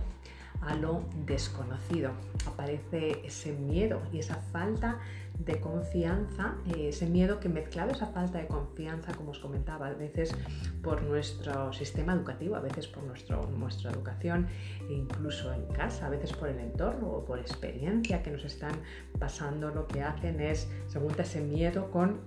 a 0.61 0.75
lo 0.75 1.03
desconocido. 1.25 2.11
Aparece 2.45 3.21
ese 3.25 3.51
miedo 3.53 4.01
y 4.11 4.19
esa 4.19 4.35
falta 4.35 4.99
de 5.37 5.59
confianza, 5.59 6.55
eh, 6.67 6.89
ese 6.89 7.07
miedo 7.07 7.39
que 7.39 7.49
mezclado 7.49 7.91
esa 7.91 8.07
falta 8.07 8.37
de 8.37 8.47
confianza, 8.47 9.13
como 9.13 9.31
os 9.31 9.39
comentaba, 9.39 9.87
a 9.87 9.93
veces 9.93 10.35
por 10.83 11.01
nuestro 11.01 11.73
sistema 11.73 12.13
educativo, 12.13 12.55
a 12.55 12.59
veces 12.59 12.87
por 12.87 13.03
nuestro, 13.03 13.49
nuestra 13.57 13.91
educación, 13.91 14.47
e 14.89 14.93
incluso 14.93 15.51
en 15.51 15.65
casa, 15.67 16.07
a 16.07 16.09
veces 16.09 16.33
por 16.33 16.49
el 16.49 16.59
entorno 16.59 17.07
o 17.07 17.25
por 17.25 17.39
experiencia 17.39 18.21
que 18.21 18.29
nos 18.29 18.45
están 18.45 18.73
pasando, 19.19 19.71
lo 19.71 19.87
que 19.87 20.03
hacen 20.03 20.39
es, 20.41 20.69
según 20.87 21.13
ese 21.17 21.41
miedo 21.41 21.89
con, 21.89 22.21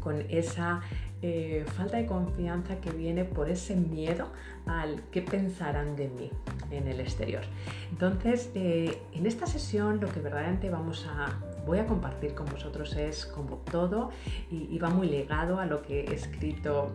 con 0.00 0.20
esa 0.28 0.80
eh, 1.20 1.64
falta 1.74 1.96
de 1.96 2.06
confianza 2.06 2.80
que 2.80 2.90
viene 2.90 3.24
por 3.24 3.50
ese 3.50 3.74
miedo 3.74 4.28
al 4.66 5.02
qué 5.10 5.20
pensarán 5.20 5.96
de 5.96 6.08
mí 6.08 6.30
en 6.70 6.86
el 6.86 7.00
exterior. 7.00 7.42
Entonces, 7.90 8.50
eh, 8.54 9.02
en 9.12 9.26
esta 9.26 9.46
sesión 9.46 10.00
lo 10.00 10.08
que 10.08 10.20
verdaderamente 10.20 10.70
vamos 10.70 11.06
a, 11.08 11.40
voy 11.66 11.78
a 11.78 11.86
compartir 11.86 12.34
con 12.34 12.46
vosotros 12.46 12.94
es 12.96 13.26
como 13.26 13.56
todo 13.56 14.10
y, 14.50 14.78
va 14.78 14.90
muy 14.90 15.08
ligado 15.08 15.58
a 15.58 15.66
lo 15.66 15.82
que 15.82 16.04
he 16.04 16.14
escrito 16.14 16.92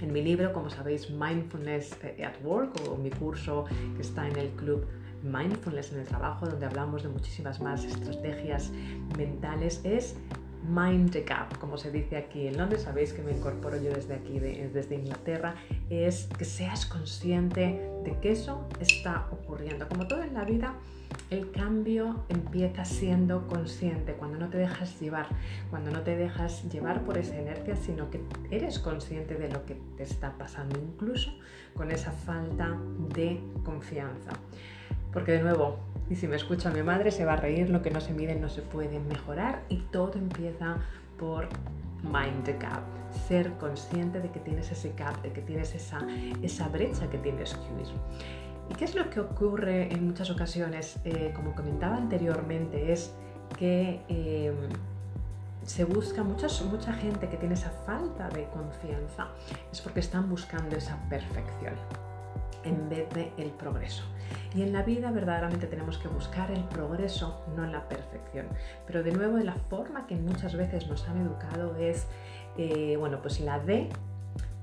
en 0.00 0.12
mi 0.12 0.22
libro, 0.22 0.52
como 0.52 0.70
sabéis, 0.70 1.10
Mindfulness 1.10 1.96
at 2.24 2.44
Work 2.44 2.74
o 2.88 2.96
mi 2.96 3.10
curso 3.10 3.64
que 3.96 4.02
está 4.02 4.28
en 4.28 4.36
el 4.36 4.50
club 4.50 4.86
Mindfulness 5.22 5.92
en 5.92 6.00
el 6.00 6.06
trabajo, 6.06 6.46
donde 6.46 6.66
hablamos 6.66 7.02
de 7.02 7.08
muchísimas 7.08 7.60
más 7.60 7.84
estrategias 7.84 8.72
mentales, 9.16 9.80
es 9.84 10.16
mind 10.68 11.14
gap, 11.26 11.58
como 11.58 11.76
se 11.76 11.90
dice 11.90 12.16
aquí 12.16 12.46
en 12.46 12.56
Londres, 12.56 12.82
sabéis 12.82 13.12
que 13.12 13.22
me 13.22 13.32
incorporo 13.32 13.76
yo 13.76 13.92
desde 13.92 14.14
aquí, 14.14 14.38
desde 14.38 14.94
Inglaterra, 14.94 15.54
es 15.90 16.28
que 16.38 16.44
seas 16.44 16.86
consciente 16.86 17.80
de 18.04 18.18
que 18.20 18.32
eso 18.32 18.66
está 18.80 19.26
ocurriendo. 19.30 19.88
Como 19.88 20.06
todo 20.06 20.22
en 20.22 20.34
la 20.34 20.44
vida, 20.44 20.74
el 21.30 21.50
cambio 21.50 22.24
empieza 22.28 22.84
siendo 22.84 23.46
consciente, 23.48 24.14
cuando 24.14 24.38
no 24.38 24.48
te 24.48 24.58
dejas 24.58 25.00
llevar, 25.00 25.26
cuando 25.70 25.90
no 25.90 26.02
te 26.02 26.16
dejas 26.16 26.68
llevar 26.70 27.04
por 27.04 27.18
esa 27.18 27.38
inercia, 27.38 27.76
sino 27.76 28.10
que 28.10 28.20
eres 28.50 28.78
consciente 28.78 29.34
de 29.34 29.48
lo 29.48 29.64
que 29.64 29.76
te 29.96 30.02
está 30.02 30.36
pasando, 30.38 30.78
incluso 30.78 31.32
con 31.74 31.90
esa 31.90 32.12
falta 32.12 32.78
de 33.14 33.40
confianza. 33.64 34.30
Porque 35.12 35.32
de 35.32 35.42
nuevo, 35.42 35.76
y 36.08 36.16
si 36.16 36.26
me 36.26 36.36
escucha 36.36 36.70
mi 36.70 36.82
madre 36.82 37.10
se 37.10 37.24
va 37.24 37.34
a 37.34 37.36
reír, 37.36 37.70
lo 37.70 37.82
que 37.82 37.90
no 37.90 38.00
se 38.00 38.12
mide 38.12 38.34
no 38.34 38.48
se 38.48 38.62
puede 38.62 38.98
mejorar 38.98 39.62
y 39.68 39.76
todo 39.90 40.14
empieza 40.14 40.76
por 41.18 41.48
mind 42.02 42.44
the 42.44 42.54
gap, 42.54 42.82
ser 43.28 43.52
consciente 43.54 44.20
de 44.20 44.30
que 44.30 44.40
tienes 44.40 44.70
ese 44.72 44.92
gap, 44.96 45.20
de 45.22 45.32
que 45.32 45.42
tienes 45.42 45.74
esa, 45.74 45.98
esa 46.42 46.68
brecha 46.68 47.08
que 47.08 47.18
tienes 47.18 47.54
que 47.54 47.74
huir. 47.74 47.86
¿Y 48.70 48.74
qué 48.74 48.84
es 48.84 48.94
lo 48.94 49.08
que 49.10 49.20
ocurre 49.20 49.92
en 49.92 50.06
muchas 50.06 50.30
ocasiones? 50.30 50.98
Eh, 51.04 51.32
como 51.34 51.54
comentaba 51.54 51.96
anteriormente, 51.96 52.92
es 52.92 53.12
que 53.58 54.00
em, 54.08 54.54
se 55.64 55.84
busca, 55.84 56.22
mucha, 56.22 56.46
mucha 56.64 56.92
gente 56.92 57.28
que 57.28 57.36
tiene 57.36 57.54
esa 57.54 57.70
falta 57.70 58.28
de 58.30 58.46
confianza, 58.46 59.28
es 59.70 59.80
porque 59.80 60.00
están 60.00 60.28
buscando 60.28 60.76
esa 60.76 60.96
perfección 61.08 61.74
en 62.64 62.88
vez 62.88 63.08
de 63.10 63.32
el 63.36 63.50
progreso. 63.50 64.04
Y 64.54 64.62
en 64.62 64.72
la 64.72 64.82
vida 64.82 65.10
verdaderamente 65.10 65.66
tenemos 65.66 65.98
que 65.98 66.08
buscar 66.08 66.50
el 66.50 66.64
progreso, 66.64 67.44
no 67.56 67.66
la 67.66 67.88
perfección. 67.88 68.46
Pero 68.86 69.02
de 69.02 69.12
nuevo, 69.12 69.38
la 69.38 69.54
forma 69.54 70.06
que 70.06 70.16
muchas 70.16 70.56
veces 70.56 70.86
nos 70.88 71.08
han 71.08 71.22
educado 71.22 71.76
es, 71.76 72.06
eh, 72.56 72.96
bueno, 72.98 73.20
pues 73.22 73.40
la 73.40 73.58
D 73.58 73.88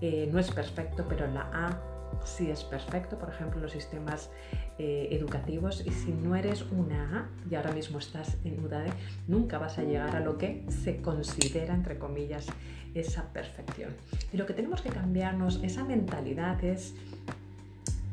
eh, 0.02 0.30
no 0.32 0.40
es 0.40 0.52
perfecto, 0.52 1.06
pero 1.08 1.28
la 1.28 1.50
A 1.54 1.82
sí 2.24 2.50
es 2.50 2.64
perfecto, 2.64 3.18
por 3.18 3.30
ejemplo, 3.30 3.62
los 3.62 3.72
sistemas 3.72 4.30
eh, 4.78 5.10
educativos. 5.12 5.84
Y 5.86 5.92
si 5.92 6.12
no 6.12 6.36
eres 6.36 6.66
una 6.72 7.20
A 7.20 7.50
y 7.50 7.56
ahora 7.56 7.72
mismo 7.72 8.00
estás 8.00 8.38
en 8.44 8.64
una 8.64 8.80
D, 8.80 8.92
nunca 9.28 9.58
vas 9.58 9.78
a 9.78 9.84
llegar 9.84 10.16
a 10.16 10.20
lo 10.20 10.38
que 10.38 10.66
se 10.70 11.02
considera, 11.02 11.74
entre 11.74 11.98
comillas, 11.98 12.48
esa 12.94 13.32
perfección. 13.32 13.92
Y 14.34 14.38
lo 14.38 14.46
que 14.46 14.54
tenemos 14.54 14.82
que 14.82 14.90
cambiarnos, 14.90 15.62
esa 15.64 15.84
mentalidad 15.84 16.64
es 16.64 16.96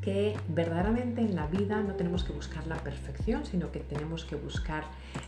que 0.07 0.37
verdaderamente 0.47 1.21
en 1.21 1.35
la 1.35 1.49
vida 1.49 1.83
no 1.83 1.95
tenemos 1.95 2.23
que 2.23 2.33
buscar 2.33 2.65
la 2.69 2.77
perfección, 2.77 3.45
sino 3.45 3.73
que 3.73 3.81
tenemos 3.81 4.25
que 4.25 4.37
buscar 4.37 4.85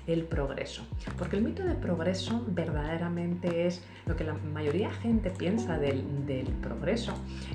el 0.07 0.23
progreso. 0.23 0.87
Porque 1.19 1.35
el 1.35 1.43
mito 1.43 1.65
de 1.65 1.75
progreso 1.75 2.45
verdaderamente 2.47 3.67
es 3.67 3.83
lo 4.07 4.15
que 4.15 4.23
la 4.23 4.35
mayoría 4.35 4.91
de 4.91 4.95
gente 4.95 5.31
piensa 5.31 5.79
del, 5.79 6.05
progreso. 6.63 7.13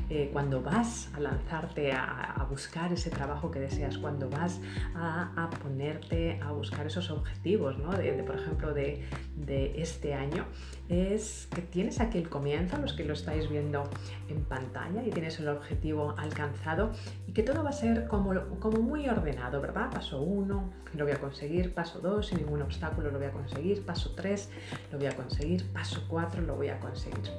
Eh, 0.10 0.32
cuando 0.34 0.62
vas 0.62 1.10
a 1.13 1.22
lanzarte 1.22 1.94
a, 1.94 2.46
buscar 2.50 2.92
ese 2.92 3.10
trabajo 3.10 3.50
que 3.50 3.60
deseas, 3.60 3.98
cuando 3.98 4.30
vas 4.30 4.60
a, 4.94 5.50
ponerte 5.62 6.42
a 6.42 6.51
buscar 6.51 6.86
esos 6.86 7.10
objetivos, 7.10 7.77
¿no? 7.80 7.92
de, 7.92 8.12
por 8.24 8.36
ejemplo, 8.36 8.74
de, 8.74 9.01
de 9.38 9.82
este 9.82 10.13
año, 10.13 10.46
es 10.89 11.48
que 11.56 11.62
tienes 11.62 12.01
aquí 12.01 12.18
el 12.18 12.30
comienzo, 12.30 12.77
los 12.77 12.94
que 12.94 13.06
lo 13.06 13.13
estáis 13.13 13.50
viendo 13.50 13.89
en 14.30 14.44
pantalla 14.44 15.03
y 15.06 15.10
tienes 15.10 15.39
el 15.39 15.48
objetivo 15.48 16.13
alcanzado 16.18 16.92
y 17.27 17.32
que 17.32 17.43
todo 17.43 17.63
va 17.63 17.70
a 17.70 17.74
ser 17.74 18.08
como, 18.08 18.34
como 18.60 18.79
muy 18.79 19.08
ordenado, 19.08 19.62
¿verdad? 19.62 19.91
Paso 19.91 20.22
1, 20.22 20.74
lo 20.96 21.03
voy 21.03 21.13
a 21.13 21.20
conseguir, 21.20 21.74
paso 21.74 22.00
2, 22.00 22.27
sin 22.27 22.39
ningún 22.39 22.62
obstáculo 22.62 23.12
lo 23.12 23.17
voy 23.17 23.27
a 23.27 23.32
conseguir, 23.32 23.86
paso 23.86 24.13
3, 24.15 24.50
lo 24.91 24.98
voy 24.98 25.08
a 25.08 25.15
conseguir, 25.15 25.65
paso 25.72 26.03
4, 26.08 26.41
lo 26.41 26.55
voy 26.55 26.70
a 26.70 26.79
conseguir. 26.79 27.32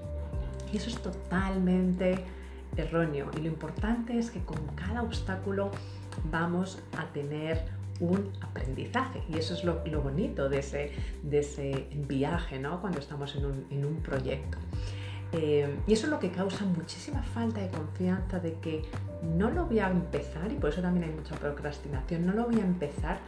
Y 0.73 0.77
eso 0.77 0.91
es 0.91 0.99
totalmente 0.99 2.25
erróneo 2.77 3.31
y 3.37 3.41
lo 3.41 3.47
importante 3.47 4.19
es 4.19 4.31
que 4.31 4.41
con 4.41 4.59
cada 4.75 5.03
obstáculo 5.03 5.71
vamos 6.31 6.83
a 6.99 7.07
tener 7.13 7.65
un 8.01 8.33
aprendizaje. 8.41 9.23
Y 9.29 9.39
eso 9.39 9.55
es 9.55 9.65
lo, 9.65 9.83
bonito 10.03 10.49
de 10.49 10.59
ese, 10.59 10.93
de 11.23 11.39
ese 11.39 11.89
viaje, 12.09 12.59
¿no? 12.59 12.81
Cuando 12.81 12.99
estamos 12.99 13.35
en 13.37 13.47
un, 13.47 13.67
en 13.71 13.85
un 13.85 13.97
proyecto. 13.97 14.59
Eh, 15.33 15.79
y 15.87 15.93
eso 15.93 16.07
es 16.07 16.11
lo 16.11 16.19
que 16.19 16.31
causa 16.31 16.65
muchísima 16.65 17.23
falta 17.23 17.61
de 17.61 17.69
confianza 17.69 18.39
de 18.39 18.55
que 18.55 18.83
no 19.23 19.51
lo 19.51 19.67
voy 19.67 19.81
a 19.81 19.89
empezar, 19.89 20.53
y 20.53 20.57
por 20.57 20.71
eso 20.71 20.81
también 20.81 21.11
hay 21.11 21.17
mucha 21.17 21.35
procrastinación, 21.37 22.27
no 22.27 22.33
lo 22.33 22.45
voy 22.47 22.61
a 22.61 22.65
empezar 22.65 23.19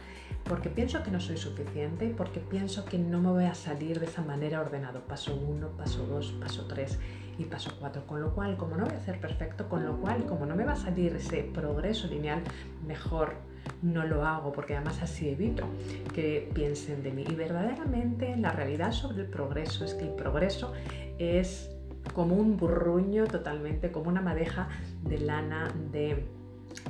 porque 0.47 0.69
pienso 0.69 1.03
que 1.03 1.11
no 1.11 1.19
soy 1.19 1.37
suficiente, 1.37 2.13
porque 2.15 2.39
pienso 2.39 2.85
que 2.85 2.97
no 2.97 3.19
me 3.19 3.29
voy 3.29 3.45
a 3.45 3.53
salir 3.53 3.99
de 3.99 4.05
esa 4.05 4.21
manera 4.21 4.61
ordenado. 4.61 5.01
Paso 5.01 5.35
1, 5.35 5.69
paso 5.71 6.05
2, 6.05 6.37
paso 6.39 6.65
3 6.67 6.99
y 7.37 7.45
paso 7.45 7.75
4. 7.79 8.07
Con 8.07 8.21
lo 8.21 8.33
cual, 8.33 8.55
como 8.55 8.77
no 8.77 8.85
voy 8.85 8.95
a 8.95 8.99
ser 9.01 9.19
perfecto, 9.19 9.67
con 9.67 9.85
lo 9.85 9.97
cual, 9.97 10.25
como 10.25 10.45
no 10.45 10.55
me 10.55 10.63
va 10.63 10.73
a 10.73 10.77
salir 10.77 11.15
ese 11.15 11.43
progreso 11.43 12.07
lineal, 12.07 12.41
mejor 12.85 13.35
no 13.81 14.05
lo 14.05 14.25
hago 14.25 14.53
porque 14.53 14.75
además 14.75 15.01
así 15.01 15.29
evito 15.29 15.65
que 16.13 16.49
piensen 16.53 17.03
de 17.03 17.11
mí. 17.11 17.25
Y 17.27 17.35
verdaderamente 17.35 18.35
la 18.37 18.51
realidad 18.51 18.93
sobre 18.93 19.23
el 19.23 19.29
progreso 19.29 19.83
es 19.83 19.93
que 19.93 20.05
el 20.05 20.13
progreso 20.13 20.73
es 21.17 21.76
como 22.13 22.35
un 22.35 22.57
burruño 22.57 23.25
totalmente, 23.25 23.91
como 23.91 24.09
una 24.09 24.21
madeja 24.21 24.67
de 25.03 25.19
lana 25.19 25.71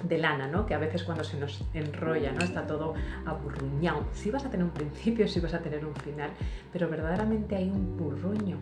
de 0.04 0.18
lana, 0.18 0.48
¿no? 0.48 0.66
Que 0.66 0.74
a 0.74 0.78
veces 0.78 1.04
cuando 1.04 1.24
se 1.24 1.40
nos 1.40 1.64
enrolla, 1.74 2.32
¿no? 2.32 2.44
Está 2.44 2.66
todo 2.68 2.94
aburruñado. 3.26 4.06
Sí 4.14 4.32
vas 4.32 4.46
a 4.46 4.50
tener 4.50 4.66
un 4.66 4.72
principio, 4.72 5.28
sí 5.28 5.40
vas 5.40 5.54
a 5.54 5.60
tener 5.60 5.86
un 5.86 5.96
final, 5.96 6.30
pero 6.72 6.90
verdaderamente 6.90 7.56
hay 7.56 7.70
un 7.70 7.98
burruño. 7.98 8.58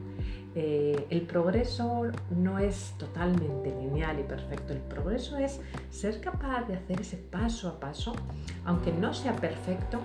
Eh, 0.56 1.08
el 1.10 1.22
progreso 1.22 2.04
no 2.30 2.60
es 2.60 2.96
totalmente 2.98 3.76
lineal 3.76 4.20
y 4.20 4.24
perfecto. 4.24 4.74
El 4.74 4.80
progreso 4.80 5.38
es 5.38 5.60
ser 5.90 6.22
capaz 6.22 6.64
de 6.68 6.76
hacer 6.76 7.02
ese 7.02 7.18
paso 7.18 7.68
a 7.68 7.80
paso, 7.80 8.16
aunque 8.64 8.94
no 8.94 9.14
sea 9.14 9.36
perfecto, 9.36 10.00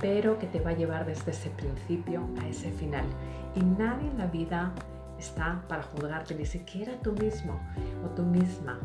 pero 0.00 0.38
que 0.38 0.46
te 0.46 0.60
va 0.60 0.70
a 0.70 0.74
llevar 0.74 1.04
desde 1.04 1.32
ese 1.32 1.50
principio 1.50 2.22
a 2.40 2.46
ese 2.46 2.70
final. 2.70 3.04
Y 3.56 3.60
nadie 3.60 4.08
en 4.08 4.18
la 4.18 4.26
vida 4.26 4.72
está 5.18 5.62
para 5.68 5.82
juzgarte, 5.82 6.34
ni 6.34 6.46
siquiera 6.46 6.92
tú 7.02 7.12
mismo 7.12 7.60
o 8.04 8.08
tú 8.14 8.22
misma. 8.22 8.78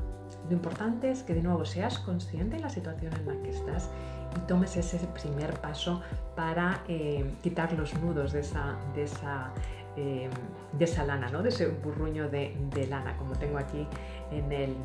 Lo 0.50 0.56
importante 0.56 1.10
es 1.10 1.24
que 1.24 1.34
de 1.34 1.42
nuevo 1.42 1.64
seas 1.66 2.00
consciente 2.00 2.58
de 2.58 2.62
la 2.62 2.70
situación 2.70 3.14
en 3.14 3.26
la 3.26 3.42
que 3.44 3.52
estás 3.52 3.90
y 4.36 4.40
tomes 4.48 4.76
ese 4.76 4.98
primer 5.08 5.54
paso 5.62 6.02
para 6.36 6.84
eh, 6.88 7.32
quitar 7.42 7.72
los 7.74 7.94
nudos 8.00 8.34
de 8.34 8.42
esa, 8.42 8.76
de 8.96 9.04
esa, 9.04 9.52
eh, 9.96 10.30
de 10.74 10.86
esa 10.86 11.06
lana, 11.06 11.30
¿no? 11.30 11.44
de 11.44 11.50
ese 11.50 11.68
burruño 11.68 12.30
de, 12.30 12.58
de, 12.74 12.88
lana, 12.88 13.16
como 13.18 13.34
tengo 13.34 13.58
aquí 13.58 13.88
en 14.32 14.52
el, 14.52 14.76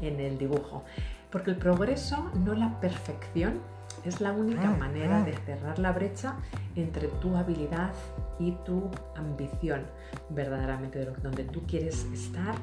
en 0.00 0.20
el 0.20 0.38
dibujo. 0.38 0.84
Porque 1.30 1.50
el 1.50 1.56
progreso, 1.56 2.30
no 2.34 2.54
la 2.54 2.80
perfección, 2.80 3.60
es 4.04 4.20
la 4.20 4.32
única 4.32 4.70
manera 4.70 5.24
de 5.24 5.32
cerrar 5.32 5.78
la 5.78 5.92
brecha 5.92 6.36
entre 6.76 7.08
tu 7.08 7.36
habilidad 7.36 7.92
y 8.38 8.52
tu 8.64 8.90
ambición, 9.16 9.82
verdaderamente, 10.30 10.98
de 10.98 11.06
donde 11.06 11.44
tú 11.44 11.62
quieres 11.66 12.04
estar 12.12 12.54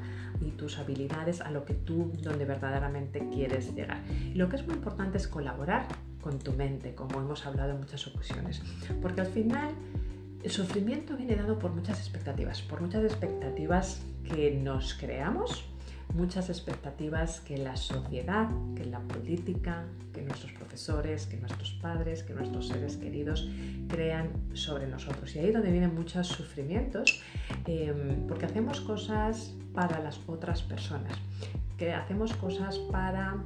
y 0.42 0.52
tus 0.52 0.78
habilidades 0.78 1.42
a 1.42 1.50
lo 1.52 1.66
que 1.66 1.74
tú, 1.74 2.12
donde 2.22 2.46
verdaderamente 2.46 3.28
quieres 3.30 3.74
llegar. 3.74 4.02
Y 4.10 4.36
lo 4.36 4.50
que 4.50 4.58
es 4.58 4.66
muy 4.66 4.76
importante 4.76 5.18
es 5.18 5.28
colaborar 5.28 5.88
con 6.22 6.38
tu 6.40 6.54
mente, 6.54 6.94
como 6.94 7.20
hemos 7.20 7.46
hablado 7.46 7.72
en 7.72 7.80
muchas 7.80 8.06
ocasiones, 8.08 8.62
porque 9.02 9.22
al 9.22 9.28
final 9.28 9.72
el 10.44 10.52
sufrimiento 10.52 11.18
viene 11.18 11.36
dado 11.36 11.58
por 11.58 11.72
muchas 11.72 12.00
expectativas, 12.00 12.62
por 12.62 12.82
muchas 12.82 13.04
expectativas 13.04 14.04
que 14.24 14.52
nos 14.52 14.94
creamos 14.96 15.71
muchas 16.14 16.50
expectativas 16.50 17.42
que 17.42 17.58
la 17.58 17.76
sociedad, 17.76 18.50
que 18.76 18.86
la 18.86 19.00
política, 19.00 19.86
que 20.14 20.22
nuestros 20.22 20.52
profesores, 20.54 21.26
que 21.26 21.38
nuestros 21.38 21.72
padres, 21.82 22.24
que 22.24 22.34
nuestros 22.34 22.68
seres 22.68 22.98
queridos 22.98 23.50
crean 23.88 24.30
sobre 24.54 24.88
nosotros. 24.88 25.36
Y 25.36 25.40
ahí 25.40 25.48
es 25.48 25.54
donde 25.54 25.72
vienen 25.72 25.96
muchos 25.96 26.28
sufrimientos, 26.28 27.22
em, 27.66 28.28
porque 28.28 28.46
hacemos 28.46 28.82
cosas 28.82 29.54
para 29.74 30.00
las 30.00 30.20
otras 30.28 30.62
personas, 30.62 31.14
que 31.78 31.94
hacemos 31.94 32.34
cosas 32.34 32.78
para 32.78 33.38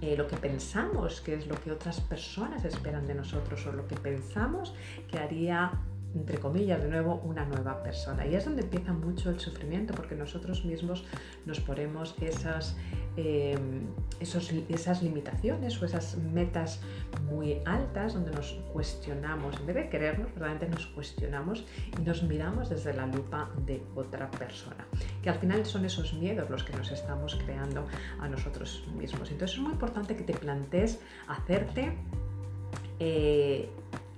eh, 0.00 0.16
lo 0.16 0.26
que 0.26 0.36
pensamos 0.36 1.22
que 1.22 1.34
es 1.34 1.46
lo 1.46 1.54
que 1.62 1.70
otras 1.72 2.00
personas 2.00 2.64
esperan 2.64 3.06
de 3.06 3.14
nosotros 3.14 3.64
o 3.66 3.72
lo 3.72 3.86
que 3.86 3.96
pensamos 3.96 4.74
que 5.10 5.18
haría 5.18 5.72
entre 6.14 6.38
comillas, 6.38 6.82
de 6.82 6.88
nuevo, 6.88 7.20
una 7.24 7.44
nueva 7.44 7.82
persona. 7.82 8.26
Y 8.26 8.34
es 8.34 8.44
donde 8.44 8.62
empieza 8.62 8.92
mucho 8.92 9.30
el 9.30 9.40
sufrimiento, 9.40 9.94
porque 9.94 10.14
nosotros 10.14 10.64
mismos 10.64 11.04
nos 11.44 11.60
ponemos 11.60 12.14
esas, 12.20 12.76
eh, 13.16 13.58
esas 14.20 15.02
limitaciones 15.02 15.80
o 15.82 15.84
esas 15.84 16.16
metas 16.16 16.80
muy 17.28 17.58
altas, 17.64 18.14
donde 18.14 18.30
nos 18.30 18.52
cuestionamos, 18.72 19.58
en 19.58 19.66
vez 19.66 19.76
de 19.76 19.88
querernos, 19.88 20.34
realmente 20.36 20.68
nos 20.68 20.86
cuestionamos 20.86 21.64
y 21.98 22.02
nos 22.02 22.22
miramos 22.22 22.68
desde 22.70 22.94
la 22.94 23.06
lupa 23.06 23.50
de 23.66 23.82
otra 23.94 24.30
persona, 24.30 24.86
que 25.22 25.30
al 25.30 25.38
final 25.38 25.66
son 25.66 25.84
esos 25.84 26.14
miedos 26.14 26.48
los 26.48 26.62
que 26.62 26.72
nos 26.76 26.90
estamos 26.92 27.34
creando 27.44 27.86
a 28.20 28.28
nosotros 28.28 28.86
mismos. 28.96 29.30
Entonces 29.30 29.56
es 29.56 29.62
muy 29.62 29.72
importante 29.72 30.16
que 30.16 30.22
te 30.22 30.34
plantees 30.34 31.00
hacerte... 31.26 31.96
Eh, 33.00 33.68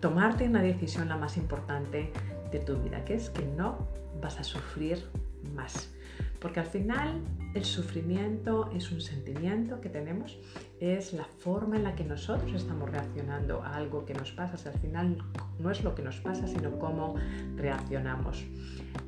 tomarte 0.07 0.49
una 0.49 0.63
decisión 0.63 1.09
la 1.09 1.17
más 1.17 1.37
importante 1.37 2.13
de 2.53 2.61
tu 2.61 2.77
vida, 2.77 3.05
que 3.05 3.15
es 3.15 3.29
que 3.29 3.45
no 3.45 3.89
vas 4.23 4.39
a 4.39 4.45
sufrir 4.45 5.05
más. 5.53 5.93
Porque 6.39 6.61
al 6.61 6.67
final 6.67 7.21
el 7.55 7.65
sufrimiento 7.65 8.71
es 8.73 8.93
un 8.93 9.01
sentimiento 9.01 9.81
que 9.81 9.89
tenemos, 9.89 10.39
es 10.81 11.13
la 11.13 11.25
forma 11.25 11.77
en 11.77 11.85
la 11.85 11.95
que 11.95 12.05
nosotros 12.05 12.53
estamos 12.53 12.91
reaccionando 12.91 13.63
a 13.63 13.77
algo 13.77 14.05
que 14.05 14.15
nos 14.15 14.33
pasa. 14.33 14.69
al 14.69 14.79
final 14.79 15.19
no 15.59 15.71
es 15.71 15.83
lo 15.83 15.95
que 15.95 16.03
nos 16.03 16.17
pasa, 16.21 16.47
sino 16.47 16.79
cómo 16.79 17.15
reaccionamos 17.57 18.45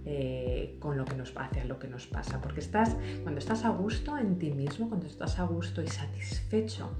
eh, 0.07 0.77
con 0.81 0.97
lo 0.97 1.05
que 1.05 1.15
nos 1.15 1.31
pasa, 1.31 1.63
lo 1.65 1.79
que 1.79 1.89
nos 1.89 2.07
pasa. 2.07 2.41
Porque 2.41 2.61
estás, 2.61 2.97
cuando 3.23 3.39
estás 3.39 3.65
a 3.65 3.71
gusto 3.71 4.17
en 4.17 4.39
ti 4.39 4.51
mismo, 4.51 4.89
cuando 4.89 5.07
estás 5.07 5.39
a 5.39 5.45
gusto 5.45 5.83
y 5.83 5.89
satisfecho 5.89 6.91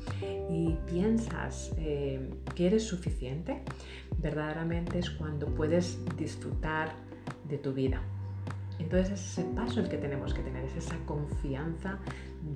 y 0.51 0.77
piensas 0.87 1.73
eh, 1.79 2.31
que 2.55 2.67
eres 2.67 2.87
suficiente, 2.87 3.63
verdaderamente 4.19 4.99
es 4.99 5.11
cuando 5.11 5.47
puedes 5.47 5.99
disfrutar 6.17 6.93
de 7.49 7.57
tu 7.57 7.73
vida. 7.73 8.03
Entonces 8.79 9.13
es 9.13 9.39
ese 9.39 9.45
paso 9.55 9.81
el 9.81 9.89
que 9.89 9.97
tenemos 9.97 10.35
que 10.35 10.43
tener, 10.43 10.65
es 10.65 10.77
esa 10.77 10.97
confianza 11.05 11.99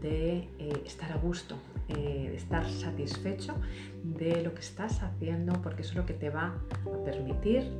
de 0.00 0.48
eh, 0.58 0.82
estar 0.84 1.10
a 1.12 1.16
gusto, 1.16 1.56
eh, 1.96 2.32
estar 2.34 2.68
satisfecho 2.68 3.54
de 4.02 4.42
lo 4.42 4.54
que 4.54 4.60
estás 4.60 5.02
haciendo, 5.02 5.60
porque 5.62 5.82
eso 5.82 5.92
es 5.92 5.96
lo 5.96 6.06
que 6.06 6.14
te 6.14 6.30
va 6.30 6.54
a 6.86 7.04
permitir 7.04 7.70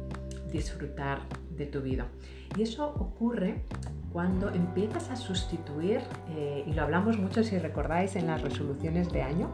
disfrutar 0.51 1.21
de 1.57 1.67
tu 1.67 1.81
vida. 1.81 2.07
Y 2.57 2.63
eso 2.63 2.89
ocurre 2.89 3.63
cuando 4.13 4.51
empiezas 4.51 5.11
a 5.11 5.17
sustituir, 5.17 6.01
eh, 6.37 6.65
y 6.67 6.73
lo 6.75 6.83
hablamos 6.83 7.17
mucho 7.19 7.43
si 7.43 7.59
recordáis 7.59 8.15
en 8.17 8.27
las 8.27 8.43
resoluciones 8.43 9.11
de 9.11 9.23
año, 9.23 9.51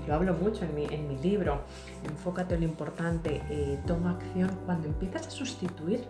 y 0.00 0.06
lo 0.06 0.14
hablo 0.14 0.34
mucho 0.34 0.64
en 0.64 0.74
mi, 0.74 0.84
en 0.84 1.08
mi 1.08 1.18
libro, 1.18 1.62
Enfócate 2.04 2.54
en 2.54 2.60
lo 2.60 2.66
importante, 2.68 3.42
toma 3.86 4.12
acción, 4.12 4.50
cuando 4.64 4.86
empiezas 4.86 5.26
a 5.26 5.30
sustituir 5.30 6.04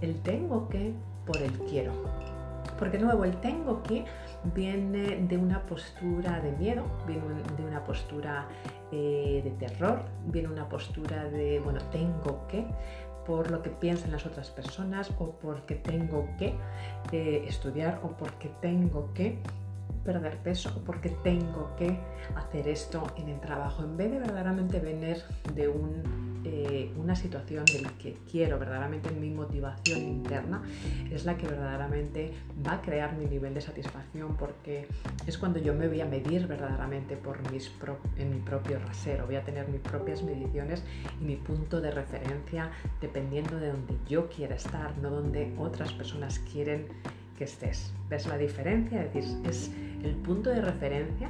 el 0.00 0.20
tengo 0.22 0.68
que 0.68 0.92
por 1.24 1.36
el 1.38 1.52
quiero. 1.52 1.92
Porque 2.78 2.98
de 2.98 3.04
nuevo, 3.04 3.24
el 3.24 3.36
tengo 3.40 3.82
que 3.82 4.04
viene 4.54 5.16
de 5.28 5.38
una 5.38 5.62
postura 5.66 6.40
de 6.40 6.52
miedo, 6.52 6.84
viene 7.06 7.22
de 7.56 7.64
una 7.64 7.84
postura 7.84 8.46
eh, 8.92 9.40
de 9.44 9.50
terror, 9.52 10.02
viene 10.26 10.48
una 10.48 10.68
postura 10.68 11.24
de, 11.24 11.60
bueno, 11.60 11.80
tengo 11.90 12.46
que, 12.48 12.66
por 13.26 13.50
lo 13.50 13.62
que 13.62 13.70
piensan 13.70 14.12
las 14.12 14.24
otras 14.24 14.50
personas 14.50 15.10
o 15.18 15.30
porque 15.32 15.74
tengo 15.74 16.28
que 16.38 16.54
eh, 17.12 17.44
estudiar 17.48 18.00
o 18.04 18.08
porque 18.16 18.50
tengo 18.60 19.12
que 19.14 19.38
perder 20.06 20.38
peso 20.38 20.72
o 20.76 20.84
porque 20.84 21.10
tengo 21.10 21.74
que 21.76 21.98
hacer 22.36 22.68
esto 22.68 23.02
en 23.16 23.28
el 23.28 23.40
trabajo, 23.40 23.82
en 23.82 23.96
vez 23.96 24.12
de 24.12 24.20
verdaderamente 24.20 24.78
venir 24.78 25.18
de 25.54 25.68
eh, 26.44 26.92
una 26.96 27.16
situación 27.16 27.64
de 27.64 27.80
la 27.80 27.90
que 27.98 28.18
quiero, 28.30 28.58
verdaderamente 28.60 29.10
mi 29.10 29.30
motivación 29.30 30.00
interna 30.00 30.62
es 31.10 31.24
la 31.24 31.36
que 31.36 31.48
verdaderamente 31.48 32.32
va 32.64 32.74
a 32.74 32.82
crear 32.82 33.16
mi 33.16 33.26
nivel 33.26 33.52
de 33.52 33.60
satisfacción 33.60 34.36
porque 34.36 34.86
es 35.26 35.38
cuando 35.38 35.58
yo 35.58 35.74
me 35.74 35.88
voy 35.88 36.00
a 36.00 36.06
medir 36.06 36.46
verdaderamente 36.46 37.16
por 37.16 37.50
mis 37.50 37.72
en 38.16 38.30
mi 38.30 38.38
propio 38.38 38.78
rasero, 38.78 39.26
voy 39.26 39.36
a 39.36 39.44
tener 39.44 39.68
mis 39.68 39.80
propias 39.80 40.22
mediciones 40.22 40.84
y 41.20 41.24
mi 41.24 41.36
punto 41.36 41.80
de 41.80 41.90
referencia 41.90 42.70
dependiendo 43.00 43.58
de 43.58 43.72
donde 43.72 43.96
yo 44.08 44.28
quiera 44.28 44.54
estar, 44.54 44.96
no 44.98 45.10
donde 45.10 45.52
otras 45.58 45.92
personas 45.92 46.38
quieren 46.38 46.86
que 47.36 47.44
estés. 47.44 47.92
¿Ves 48.08 48.26
la 48.26 48.38
diferencia? 48.38 49.04
Es 49.04 49.14
decir, 49.14 49.46
es 49.48 49.70
el 50.02 50.14
punto 50.16 50.50
de 50.50 50.60
referencia 50.60 51.28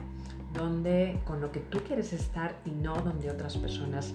donde, 0.54 1.18
con 1.24 1.40
lo 1.40 1.52
que 1.52 1.60
tú 1.60 1.80
quieres 1.80 2.12
estar 2.12 2.56
y 2.64 2.70
no 2.70 2.96
donde 2.96 3.30
otras 3.30 3.56
personas 3.56 4.12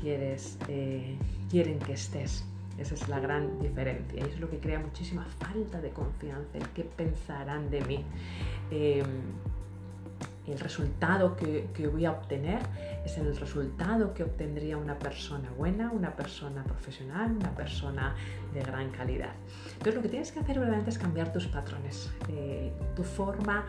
quieres, 0.00 0.58
eh, 0.68 1.16
quieren 1.50 1.78
que 1.78 1.94
estés. 1.94 2.44
Esa 2.78 2.94
es 2.94 3.08
la 3.08 3.20
gran 3.20 3.60
diferencia 3.60 4.20
y 4.20 4.28
es 4.28 4.40
lo 4.40 4.48
que 4.50 4.58
crea 4.58 4.78
muchísima 4.78 5.26
falta 5.38 5.80
de 5.80 5.90
confianza, 5.90 6.58
el 6.58 6.68
qué 6.70 6.84
pensarán 6.84 7.70
de 7.70 7.80
mí. 7.82 8.04
Em, 8.70 9.06
el 10.46 10.58
resultado 10.58 11.36
que, 11.36 11.68
voy 11.86 12.04
a 12.04 12.12
obtener 12.12 12.60
es 13.04 13.18
el 13.18 13.36
resultado 13.36 14.14
que 14.14 14.22
obtendría 14.22 14.76
una 14.76 14.98
persona 14.98 15.50
buena, 15.50 15.90
una 15.90 16.14
persona 16.14 16.62
profesional, 16.64 17.32
una 17.32 17.54
persona 17.54 18.14
de 18.52 18.60
gran 18.60 18.90
calidad. 18.90 19.32
Entonces 19.72 19.94
lo 19.94 20.02
que 20.02 20.08
tienes 20.08 20.32
que 20.32 20.40
hacer 20.40 20.58
realmente 20.58 20.90
es 20.90 20.98
cambiar 20.98 21.32
tus 21.32 21.46
patrones, 21.46 22.12
eh, 22.28 22.72
tu 22.94 23.02
forma 23.02 23.64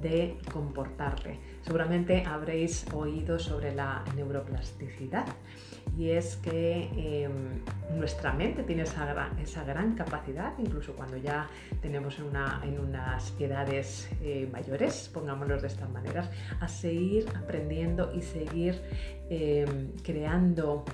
de 0.00 0.38
comportarte. 0.52 1.38
Seguramente 1.62 2.24
habréis 2.24 2.86
oído 2.92 3.38
sobre 3.38 3.74
la 3.74 4.04
neuroplasticidad 4.16 5.26
y 5.96 6.10
es 6.10 6.36
que 6.36 7.24
em, 7.24 7.60
nuestra 7.98 8.32
mente 8.32 8.62
tiene 8.62 8.82
esa 8.82 9.04
gran, 9.06 9.38
esa 9.38 9.64
gran, 9.64 9.94
capacidad, 9.94 10.52
incluso 10.58 10.94
cuando 10.94 11.16
ya 11.16 11.48
tenemos 11.80 12.18
en, 12.18 12.26
una, 12.26 12.60
en 12.64 12.78
unas 12.78 13.34
edades 13.40 14.08
eh, 14.22 14.48
mayores, 14.52 15.10
pongámoslo 15.12 15.60
de 15.60 15.66
estas 15.66 15.90
maneras, 15.90 16.30
a 16.60 16.68
seguir 16.68 17.26
aprendiendo 17.36 18.12
y 18.14 18.22
seguir 18.22 18.77
em, 19.30 19.92
creando 20.02 20.84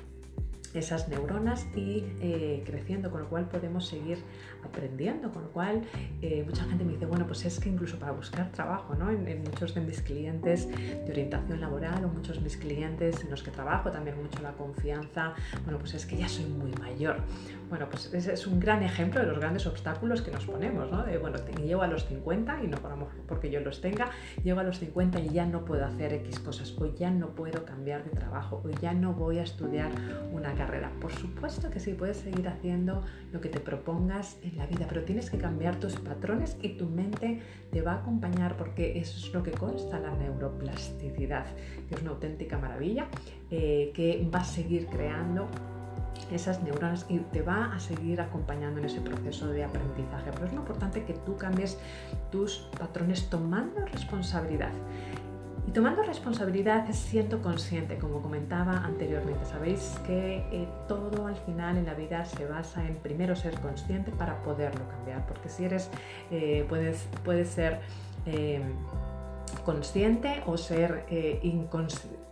esas 0.75 1.09
neuronas 1.09 1.67
y 1.77 2.05
eh, 2.21 2.63
creciendo, 2.67 3.11
con 3.11 3.23
lo 3.23 3.29
cual 3.29 3.49
podemos 3.49 3.87
seguir 3.87 4.19
aprendiendo, 4.65 5.31
con 5.33 5.43
lo 5.43 5.51
cual 5.51 5.83
eh, 6.23 6.45
mucha 6.47 6.65
gente 6.65 6.85
me 6.85 6.93
dice, 6.93 7.07
bueno, 7.07 7.27
pues 7.27 7.45
es 7.45 7.59
que 7.61 7.69
incluso 7.69 7.99
para 7.99 8.13
buscar 8.13 8.51
trabajo, 8.53 8.95
¿no? 8.95 9.11
En, 9.11 9.45
muchos 9.45 9.75
de 9.75 9.81
mis 9.81 10.01
clientes 10.01 10.69
de 10.69 11.11
orientación 11.11 11.61
laboral 11.61 12.05
o 12.05 12.09
muchos 12.09 12.37
de 12.37 12.43
mis 12.43 12.57
clientes 12.57 13.23
en 13.23 13.31
los 13.31 13.43
que 13.43 13.51
trabajo 13.51 13.91
también 13.91 14.17
mucho 14.17 14.41
la 14.43 14.53
confianza, 14.53 15.35
bueno, 15.65 15.79
pues 15.79 15.95
es 15.95 16.07
que 16.07 16.17
ya 16.17 16.29
soy 16.29 16.47
muy 16.47 16.73
mayor. 16.73 17.17
Bueno, 17.69 17.89
pues 17.91 18.13
ese 18.13 18.33
es 18.33 18.47
un 18.47 18.61
gran 18.61 18.83
ejemplo 18.83 19.21
de 19.21 19.27
los 19.27 19.39
grandes 19.39 19.67
obstáculos 19.67 20.23
que 20.23 20.31
nos 20.31 20.45
ponemos, 20.47 20.91
¿no? 20.91 21.03
De, 21.03 21.19
bueno, 21.19 21.39
llego 21.63 21.83
a 21.83 21.87
los 21.87 22.07
50 22.07 22.63
y 22.63 22.69
no 22.69 22.79
porque 23.27 23.51
yo 23.51 23.61
los 23.61 23.81
tenga, 23.81 24.11
llego 24.43 24.61
a 24.61 24.65
los 24.65 24.79
50 24.79 25.21
y 25.21 25.29
ya 25.31 25.47
no 25.47 25.65
puedo 25.65 25.85
hacer 25.85 26.13
X 26.13 26.39
cosas, 26.41 26.75
o 26.79 26.87
ya 26.95 27.11
no 27.11 27.29
puedo 27.29 27.65
cambiar 27.65 28.05
de 28.05 28.11
trabajo, 28.11 28.63
o 28.65 28.71
ya 28.81 28.93
no 28.95 29.13
voy 29.13 29.39
a 29.39 29.43
estudiar 29.43 29.91
una 30.33 30.55
carrera. 30.55 30.91
Por 31.01 31.13
supuesto 31.13 31.71
que 31.71 31.81
sí, 31.81 31.95
puedes 31.95 32.19
seguir 32.19 32.49
haciendo 32.49 33.03
lo 33.33 33.41
que 33.41 33.49
te 33.49 33.61
propongas 33.61 34.39
en 34.43 34.54
la 34.55 34.67
vida, 34.67 34.87
pero 34.89 35.05
tienes 35.05 35.31
que 35.31 35.39
cambiar 35.39 35.77
tus 35.77 35.97
patrones 35.97 36.57
y 36.63 36.71
tu 36.71 36.87
mente 36.87 37.41
te 37.71 37.83
va 37.83 37.93
a 37.93 37.97
acompañar 37.97 38.57
porque 38.57 38.99
eso 38.99 39.19
es 39.19 39.33
lo 39.33 39.43
que 39.43 39.53
consta 39.53 39.99
la 39.99 40.15
neuroplasticidad, 40.15 41.47
que 41.89 41.95
es 41.95 42.03
una 42.03 42.11
auténtica 42.11 42.59
maravilla, 42.59 43.07
eh, 43.51 43.91
que 43.95 44.29
va 44.33 44.41
a 44.41 44.45
seguir 44.45 44.87
creando 44.87 45.49
esas 46.31 46.63
neuronas 46.63 47.07
y 47.09 47.19
te 47.19 47.43
va 47.43 47.75
a 47.75 47.79
seguir 47.79 48.21
acompañando 48.21 48.81
en 48.81 48.87
ese 48.87 49.01
proceso 49.01 49.49
de 49.49 49.65
aprendizaje. 49.65 50.31
Pero 50.33 50.47
es 50.47 50.53
muy 50.53 50.61
importante 50.61 51.05
que 51.05 51.15
tú 51.15 51.37
cambies 51.37 51.79
tus 52.31 52.69
patrones 52.79 53.29
tomando 53.29 53.85
responsabilidad. 53.87 54.73
Y 55.67 55.71
tomando 55.71 56.03
responsabilidad 56.03 56.89
es 56.91 56.97
siendo 56.97 57.41
consciente, 57.41 57.99
como 57.99 58.21
comentaba 58.21 58.85
anteriormente. 58.85 59.45
Sabéis 59.47 59.99
que 60.07 60.37
eh, 60.53 60.69
todo 60.87 61.27
al 61.27 61.37
final 61.37 61.79
en 61.79 61.87
la 61.87 61.95
vida 61.95 62.25
se 62.27 62.47
basa 62.47 62.87
en 62.87 62.97
primero 62.97 63.35
ser 63.35 63.59
consciente 63.61 64.11
para 64.11 64.43
poderlo 64.43 64.87
cambiar, 64.89 65.27
porque 65.27 65.49
si 65.49 65.65
eres, 65.65 65.91
eh, 66.31 66.67
puedes, 66.69 67.09
puedes 67.25 67.49
ser 67.49 67.81
eh, 68.27 68.63
consciente 69.65 70.43
o 70.47 70.59
ser 70.59 71.07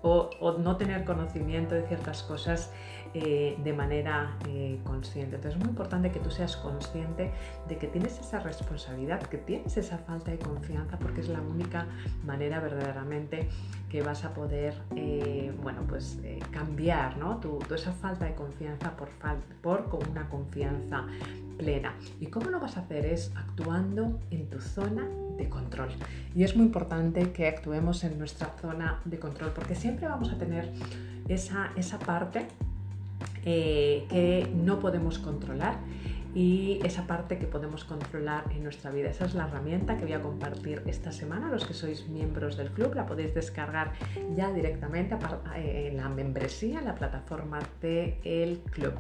o, 0.02 0.28
o, 0.40 0.58
no 0.58 0.76
tener 0.76 1.04
conocimiento 1.04 1.74
de 1.74 1.82
ciertas 1.86 2.22
cosas 2.22 2.70
eh, 3.14 3.58
de 3.62 3.72
manera 3.72 4.38
eh, 4.48 4.80
consciente. 4.84 5.36
Entonces 5.36 5.58
es 5.58 5.64
muy 5.64 5.68
importante 5.68 6.10
que 6.10 6.20
tú 6.20 6.30
seas 6.30 6.56
consciente 6.56 7.30
de 7.68 7.76
que 7.76 7.86
tienes 7.86 8.18
esa 8.18 8.40
responsabilidad, 8.40 9.22
que 9.22 9.38
tienes 9.38 9.76
esa 9.76 9.98
falta 9.98 10.30
de 10.30 10.38
confianza, 10.38 10.98
porque 10.98 11.20
es 11.20 11.28
la 11.28 11.42
única 11.42 11.86
manera 12.24 12.60
verdaderamente 12.60 13.48
que 13.90 14.02
vas 14.02 14.24
a 14.24 14.32
poder 14.32 14.74
eh, 14.96 15.52
bueno, 15.62 15.82
pues, 15.86 16.20
cambiar 16.50 17.18
¿no? 17.18 17.36
tu, 17.36 17.58
esa 17.74 17.92
falta 17.92 18.24
de 18.24 18.34
confianza 18.34 18.96
por, 18.96 19.08
por 19.60 19.90
con 19.90 20.08
una 20.08 20.28
confianza 20.30 21.06
plena. 21.58 21.94
¿Y 22.18 22.26
cómo 22.26 22.50
lo 22.50 22.60
vas 22.60 22.76
a 22.76 22.80
hacer? 22.80 23.04
Es 23.04 23.30
actuando 23.36 24.20
en 24.30 24.48
tu 24.48 24.60
zona 24.60 25.06
de 25.36 25.48
control. 25.48 25.90
Y 26.34 26.44
es 26.44 26.56
muy 26.56 26.66
importante 26.66 27.32
que 27.32 27.46
actuemos 27.46 28.04
en 28.04 28.18
nuestra 28.18 28.48
zona 28.60 29.00
de 29.04 29.18
control 29.18 29.52
porque 29.52 29.74
siempre 29.74 30.08
vamos 30.08 30.30
a 30.30 30.38
tener 30.38 30.72
esa, 31.28 31.72
esa 31.76 31.98
parte 31.98 32.46
eh, 33.44 34.06
que 34.08 34.50
no 34.54 34.78
podemos 34.78 35.18
controlar 35.18 35.78
y 36.34 36.80
esa 36.82 37.06
parte 37.06 37.38
que 37.38 37.46
podemos 37.46 37.84
controlar 37.84 38.44
en 38.52 38.62
nuestra 38.62 38.90
vida. 38.90 39.10
Esa 39.10 39.26
es 39.26 39.34
la 39.34 39.46
herramienta 39.46 39.98
que 39.98 40.04
voy 40.04 40.14
a 40.14 40.22
compartir 40.22 40.82
esta 40.86 41.12
semana. 41.12 41.50
Los 41.50 41.66
que 41.66 41.74
sois 41.74 42.08
miembros 42.08 42.56
del 42.56 42.70
club 42.70 42.94
la 42.94 43.04
podéis 43.04 43.34
descargar 43.34 43.92
ya 44.34 44.50
directamente 44.50 45.16
eh, 45.56 45.88
en 45.90 45.98
la 45.98 46.08
membresía, 46.08 46.78
en 46.78 46.86
la 46.86 46.94
plataforma 46.94 47.58
del 47.82 48.60
club. 48.70 48.94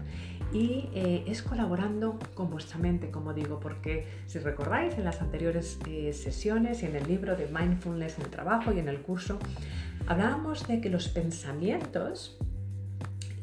Y 0.52 0.90
eh, 0.94 1.24
es 1.26 1.42
colaborando 1.42 2.18
con 2.34 2.50
vuestra 2.50 2.78
mente, 2.78 3.10
como 3.10 3.32
digo, 3.32 3.58
porque 3.58 4.06
si 4.26 4.38
recordáis 4.38 4.98
en 4.98 5.04
las 5.04 5.22
anteriores 5.22 5.78
sesiones 6.12 6.82
y 6.82 6.86
en 6.86 6.96
el 6.96 7.08
libro 7.08 7.36
de 7.36 7.46
Mindfulness 7.46 8.18
en 8.18 8.24
el 8.24 8.30
trabajo 8.30 8.72
y 8.72 8.78
en 8.78 8.88
el 8.88 9.00
curso, 9.00 9.38
hablábamos 10.06 10.66
de 10.68 10.82
que 10.82 10.90
los 10.90 11.08
pensamientos 11.08 12.36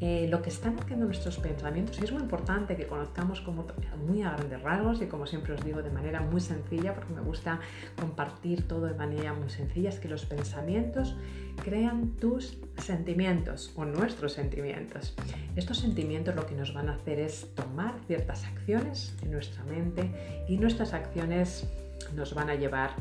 eh, 0.02 0.28
lo 0.30 0.42
que 0.42 0.50
están 0.50 0.80
haciendo 0.80 1.06
nuestros 1.06 1.38
pensamientos. 1.40 2.00
Y 2.00 2.06
es 2.06 2.12
muy 2.14 2.22
importante 2.22 2.78
que 2.78 2.88
conozcamos 2.88 3.42
como 3.42 3.66
muy 4.08 4.22
a 4.22 4.32
grandes 4.32 4.62
rasgos 4.62 5.02
y 5.02 5.08
como 5.08 5.28
siempre 5.28 5.54
os 5.54 5.64
digo 5.64 5.82
de 5.82 5.90
manera 5.90 6.22
muy 6.22 6.40
sencilla, 6.40 6.96
porque 6.96 7.14
me 7.14 7.22
gusta 7.22 7.60
compartir 8.00 8.66
todo 8.66 8.86
de 8.86 8.94
manera 8.94 9.34
muy 9.34 9.50
sencilla, 9.50 9.90
es 9.90 10.00
que 10.00 10.08
los 10.08 10.26
pensamientos 10.26 11.18
crean 11.64 12.12
tus 12.16 12.58
sentimientos 12.78 13.74
o 13.76 13.84
nuestros 13.84 14.32
sentimientos. 14.32 15.16
Estos 15.58 15.80
sentimientos 15.80 16.34
lo 16.34 16.46
que 16.46 16.56
nos 16.56 16.74
van 16.74 16.88
a 16.88 16.94
hacer 16.94 17.20
es 17.20 17.54
tomar 17.56 17.96
ciertas 18.08 18.46
acciones 18.46 19.16
en 19.22 19.32
nuestra 19.32 19.64
mente 19.66 20.46
y 20.48 20.58
nuestras 20.58 20.94
acciones 20.94 21.68
nos 22.16 22.34
van 22.34 22.50
a 22.50 22.56
llevar 22.56 22.92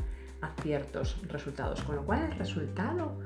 a 0.41 0.51
ciertos 0.61 1.17
resultados. 1.29 1.81
Con 1.83 1.95
lo 1.95 2.05
cual 2.05 2.29
el 2.29 2.37
resultado 2.37 3.17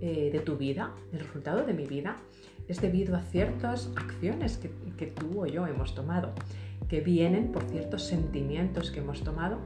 eh, 0.00 0.30
de 0.32 0.38
tu 0.38 0.56
vida, 0.56 0.92
el 1.12 1.18
resultado 1.18 1.64
de 1.64 1.74
mi 1.74 1.84
vida, 1.84 2.16
es 2.68 2.80
debido 2.80 3.16
a 3.16 3.22
ciertas 3.22 3.90
acciones 3.96 4.58
que, 4.58 5.06
tú 5.06 5.42
o 5.42 5.46
yo 5.46 5.66
hemos 5.66 5.94
tomado, 5.94 6.32
que 6.88 7.00
vienen 7.00 7.50
por 7.52 7.64
ciertos 7.64 8.04
sentimientos 8.04 8.90
que 8.90 9.00
hemos 9.00 9.22
tomado, 9.22 9.58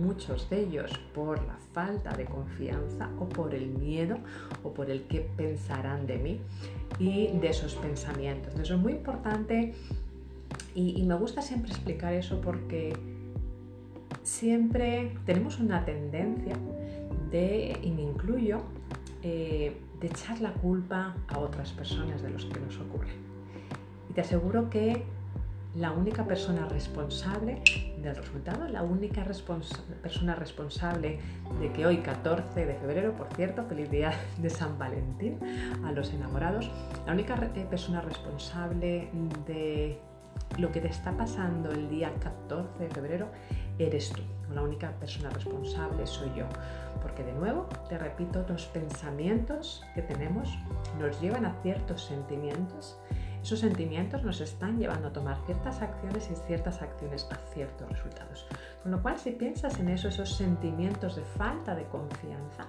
muchos 0.00 0.48
de 0.50 0.60
ellos 0.62 0.90
por 1.14 1.38
la 1.46 1.56
falta 1.72 2.16
de 2.16 2.24
confianza 2.24 3.10
o 3.18 3.28
por 3.28 3.54
el 3.54 3.68
miedo 3.68 4.16
o 4.62 4.72
por 4.72 4.90
el 4.90 5.02
que 5.02 5.20
pensarán 5.20 6.06
de 6.06 6.18
mí 6.18 6.40
y 6.98 7.28
de 7.38 7.48
esos 7.48 7.74
pensamientos. 7.74 8.54
Eso 8.58 8.74
es 8.74 8.80
muy 8.80 8.92
importante 8.92 9.74
y, 10.74 11.00
y 11.00 11.02
me 11.04 11.14
gusta 11.14 11.42
siempre 11.42 11.70
explicar 11.70 12.14
eso 12.14 12.40
porque 12.40 12.94
siempre 14.22 15.12
tenemos 15.26 15.58
una 15.58 15.84
tendencia 15.84 16.56
de, 17.30 17.78
y 17.82 17.90
me 17.90 18.02
incluyo, 18.02 18.62
eh, 19.22 19.76
de 20.00 20.06
echar 20.06 20.40
la 20.40 20.52
culpa 20.52 21.14
a 21.28 21.38
otras 21.38 21.72
personas 21.72 22.22
de 22.22 22.30
los 22.30 22.44
que 22.46 22.60
nos 22.60 22.78
ocurre. 22.78 23.12
Y 24.10 24.14
te 24.14 24.20
aseguro 24.20 24.68
que 24.68 25.04
la 25.74 25.92
única 25.92 26.24
persona 26.26 26.66
responsable 26.68 27.62
del 28.02 28.14
resultado, 28.14 28.68
la 28.68 28.82
única 28.82 29.24
persona 30.02 30.34
responsable 30.34 31.18
de 31.60 31.72
que 31.72 31.86
hoy, 31.86 31.98
14 31.98 32.66
de 32.66 32.74
febrero, 32.74 33.14
por 33.16 33.32
cierto, 33.34 33.64
feliz 33.64 33.90
día 33.90 34.12
de 34.38 34.50
San 34.50 34.78
Valentín 34.78 35.38
a 35.84 35.92
los 35.92 36.12
enamorados, 36.12 36.70
la 37.06 37.12
única 37.12 37.34
eh, 37.54 37.66
persona 37.70 38.02
responsable 38.02 39.08
de 39.46 39.98
lo 40.58 40.70
que 40.70 40.80
te 40.80 40.88
está 40.88 41.16
pasando 41.16 41.70
el 41.70 41.88
día 41.88 42.12
14 42.20 42.84
de 42.84 42.90
febrero 42.90 43.28
eres 43.78 44.10
tú. 44.10 44.22
La 44.52 44.62
única 44.62 44.90
persona 44.92 45.30
responsable 45.30 46.06
soy 46.06 46.30
yo. 46.36 46.46
Porque 47.00 47.24
de 47.24 47.32
nuevo, 47.32 47.66
te 47.88 47.98
repito, 47.98 48.44
los 48.48 48.66
pensamientos 48.66 49.82
que 49.94 50.02
tenemos 50.02 50.48
nos 50.98 51.20
llevan 51.20 51.46
a 51.46 51.54
ciertos 51.62 52.04
sentimientos. 52.04 52.98
Esos 53.42 53.58
sentimientos 53.58 54.22
nos 54.22 54.40
están 54.40 54.78
llevando 54.78 55.08
a 55.08 55.12
tomar 55.12 55.36
ciertas 55.46 55.82
acciones 55.82 56.30
y 56.30 56.36
ciertas 56.46 56.80
acciones 56.80 57.26
a 57.32 57.36
ciertos 57.52 57.88
resultados. 57.88 58.46
Con 58.82 58.92
lo 58.92 59.02
cual, 59.02 59.18
si 59.18 59.32
piensas 59.32 59.80
en 59.80 59.88
eso, 59.88 60.08
esos 60.08 60.36
sentimientos 60.36 61.16
de 61.16 61.22
falta 61.22 61.74
de 61.74 61.84
confianza, 61.86 62.66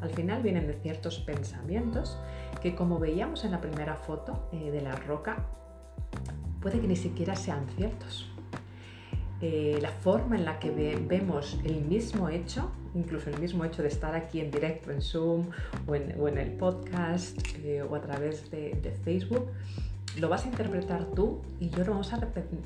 al 0.00 0.10
final 0.10 0.42
vienen 0.42 0.66
de 0.66 0.74
ciertos 0.74 1.18
pensamientos 1.18 2.18
que, 2.62 2.74
como 2.74 2.98
veíamos 2.98 3.44
en 3.44 3.50
la 3.50 3.60
primera 3.60 3.96
foto 3.96 4.48
eh, 4.52 4.70
de 4.70 4.80
la 4.80 4.92
roca, 4.92 5.44
puede 6.64 6.80
que 6.80 6.88
ni 6.88 6.96
siquiera 6.96 7.36
sean 7.36 7.66
ciertos. 7.76 8.26
Eh, 9.42 9.78
la 9.82 9.90
forma 9.90 10.34
en 10.34 10.46
la 10.46 10.58
que 10.58 10.70
vemos 10.70 11.60
el 11.62 11.82
mismo 11.82 12.30
hecho, 12.30 12.70
incluso 12.94 13.28
el 13.28 13.38
mismo 13.38 13.66
hecho 13.66 13.82
de 13.82 13.88
estar 13.88 14.14
aquí 14.14 14.40
en 14.40 14.50
directo 14.50 14.90
en 14.90 15.02
Zoom 15.02 15.50
o 15.86 15.94
en, 15.94 16.38
el 16.38 16.52
podcast 16.52 17.38
eh, 17.62 17.82
o 17.82 17.94
a 17.94 18.00
través 18.00 18.50
de, 18.50 18.96
Facebook, 19.04 19.50
lo 20.18 20.28
vas 20.28 20.44
a 20.44 20.48
interpretar 20.48 21.06
tú 21.06 21.40
y 21.58 21.70
yo 21.70 21.78
lo 21.84 21.92
vamos 21.92 22.12
a 22.12 22.18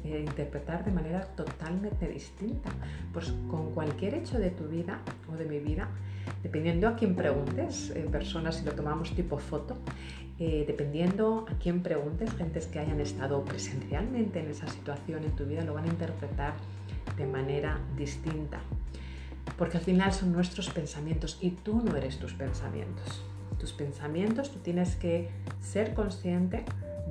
eh, 0.05 0.25
interpretar 0.27 0.85
de 0.85 0.91
manera 0.91 1.23
totalmente 1.23 2.07
distinta. 2.09 2.71
Pues 3.13 3.33
con 3.51 3.71
cualquier 3.73 4.15
hecho 4.15 4.39
de 4.39 4.51
tu 4.51 4.65
vida 4.69 5.01
o 5.33 5.37
de 5.37 5.45
mi 5.47 5.59
vida, 5.59 5.89
dependiendo 6.43 6.89
a 6.89 6.97
quién 6.97 7.15
preguntes, 7.15 7.93
personas 8.13 8.57
si 8.57 8.65
lo 8.65 8.73
tomamos 8.73 9.15
tipo 9.15 9.39
foto, 9.39 9.77
dependiendo 10.39 11.47
a 11.51 11.59
quién 11.59 11.83
preguntes, 11.83 12.33
gentes 12.35 12.67
que 12.67 12.79
hayan 12.79 13.01
estado 13.01 13.45
presencialmente 13.45 14.41
en 14.41 14.51
esa 14.51 14.69
situación 14.69 15.25
en 15.25 15.33
tu 15.33 15.47
vida 15.47 15.65
lo 15.65 15.75
van 15.75 15.85
a 15.85 15.89
interpretar 15.89 16.55
de 17.17 17.27
manera 17.27 17.81
distinta. 17.97 18.61
Porque 19.57 19.79
al 19.79 19.83
final 19.83 20.13
son 20.13 20.33
nuestros 20.33 20.69
pensamientos 20.71 21.39
y 21.41 21.51
tú 21.51 21.83
no 21.83 21.97
eres 21.97 22.19
tus 22.19 22.35
pensamientos. 22.35 23.25
Tus 23.59 23.73
pensamientos, 23.73 24.53
tú 24.53 24.61
tienes 24.61 24.95
que 24.97 25.31
ser 25.61 25.95
consciente 25.95 26.65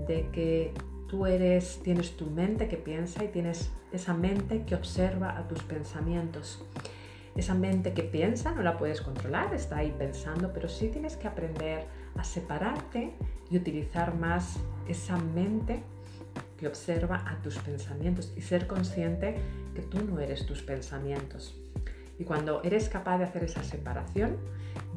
de 0.06 0.30
que 0.32 0.74
tú 1.08 1.26
eres, 1.26 1.80
tienes 1.84 2.16
tu 2.18 2.26
mente 2.28 2.68
que 2.68 2.78
piensa 2.78 3.24
y 3.24 3.30
tienes 3.30 3.72
esa 3.92 4.14
mente 4.14 4.64
que 4.66 4.76
observa 4.76 5.38
a 5.38 5.48
tus 5.48 5.64
pensamientos. 5.64 6.64
Esa 7.36 7.54
mente 7.54 7.94
que 7.94 8.04
piensa 8.04 8.52
no 8.52 8.64
la 8.64 8.78
puedes 8.78 9.02
controlar, 9.02 9.54
está 9.54 9.78
ahí 9.78 9.94
pensando, 9.98 10.52
pero 10.54 10.68
sí 10.68 10.90
tienes 10.90 11.16
que 11.16 11.28
aprender 11.28 11.86
a 12.18 12.24
separarte 12.24 13.14
y 13.50 13.58
utilizar 13.58 14.16
más 14.16 14.60
esa 14.88 15.18
mente 15.18 15.84
que 16.58 16.68
observa 16.68 17.24
a 17.30 17.40
tus 17.42 17.58
pensamientos 17.60 18.34
y 18.36 18.42
ser 18.42 18.66
consciente 18.66 19.36
que 19.76 19.84
tú 19.84 20.04
no 20.04 20.20
eres 20.20 20.46
tus 20.46 20.64
pensamientos. 20.64 21.56
Y 22.20 22.24
cuando 22.24 22.64
eres 22.64 22.90
capaz 22.90 23.20
de 23.20 23.26
hacer 23.26 23.44
esa 23.44 23.64
separación 23.64 24.38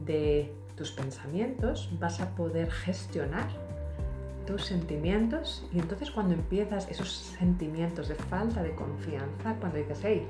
de 0.06 0.50
tus 0.76 0.92
pensamientos, 0.92 1.90
vas 2.00 2.20
a 2.20 2.34
poder 2.34 2.70
gestionar 2.70 3.48
tus 4.46 4.64
sentimientos 4.64 5.66
y 5.72 5.78
entonces 5.78 6.10
cuando 6.10 6.34
empiezas 6.34 6.88
esos 6.88 7.10
sentimientos 7.10 8.08
de 8.08 8.14
falta 8.14 8.62
de 8.62 8.74
confianza, 8.74 9.54
cuando 9.60 9.78
dices, 9.78 10.00
hey, 10.02 10.26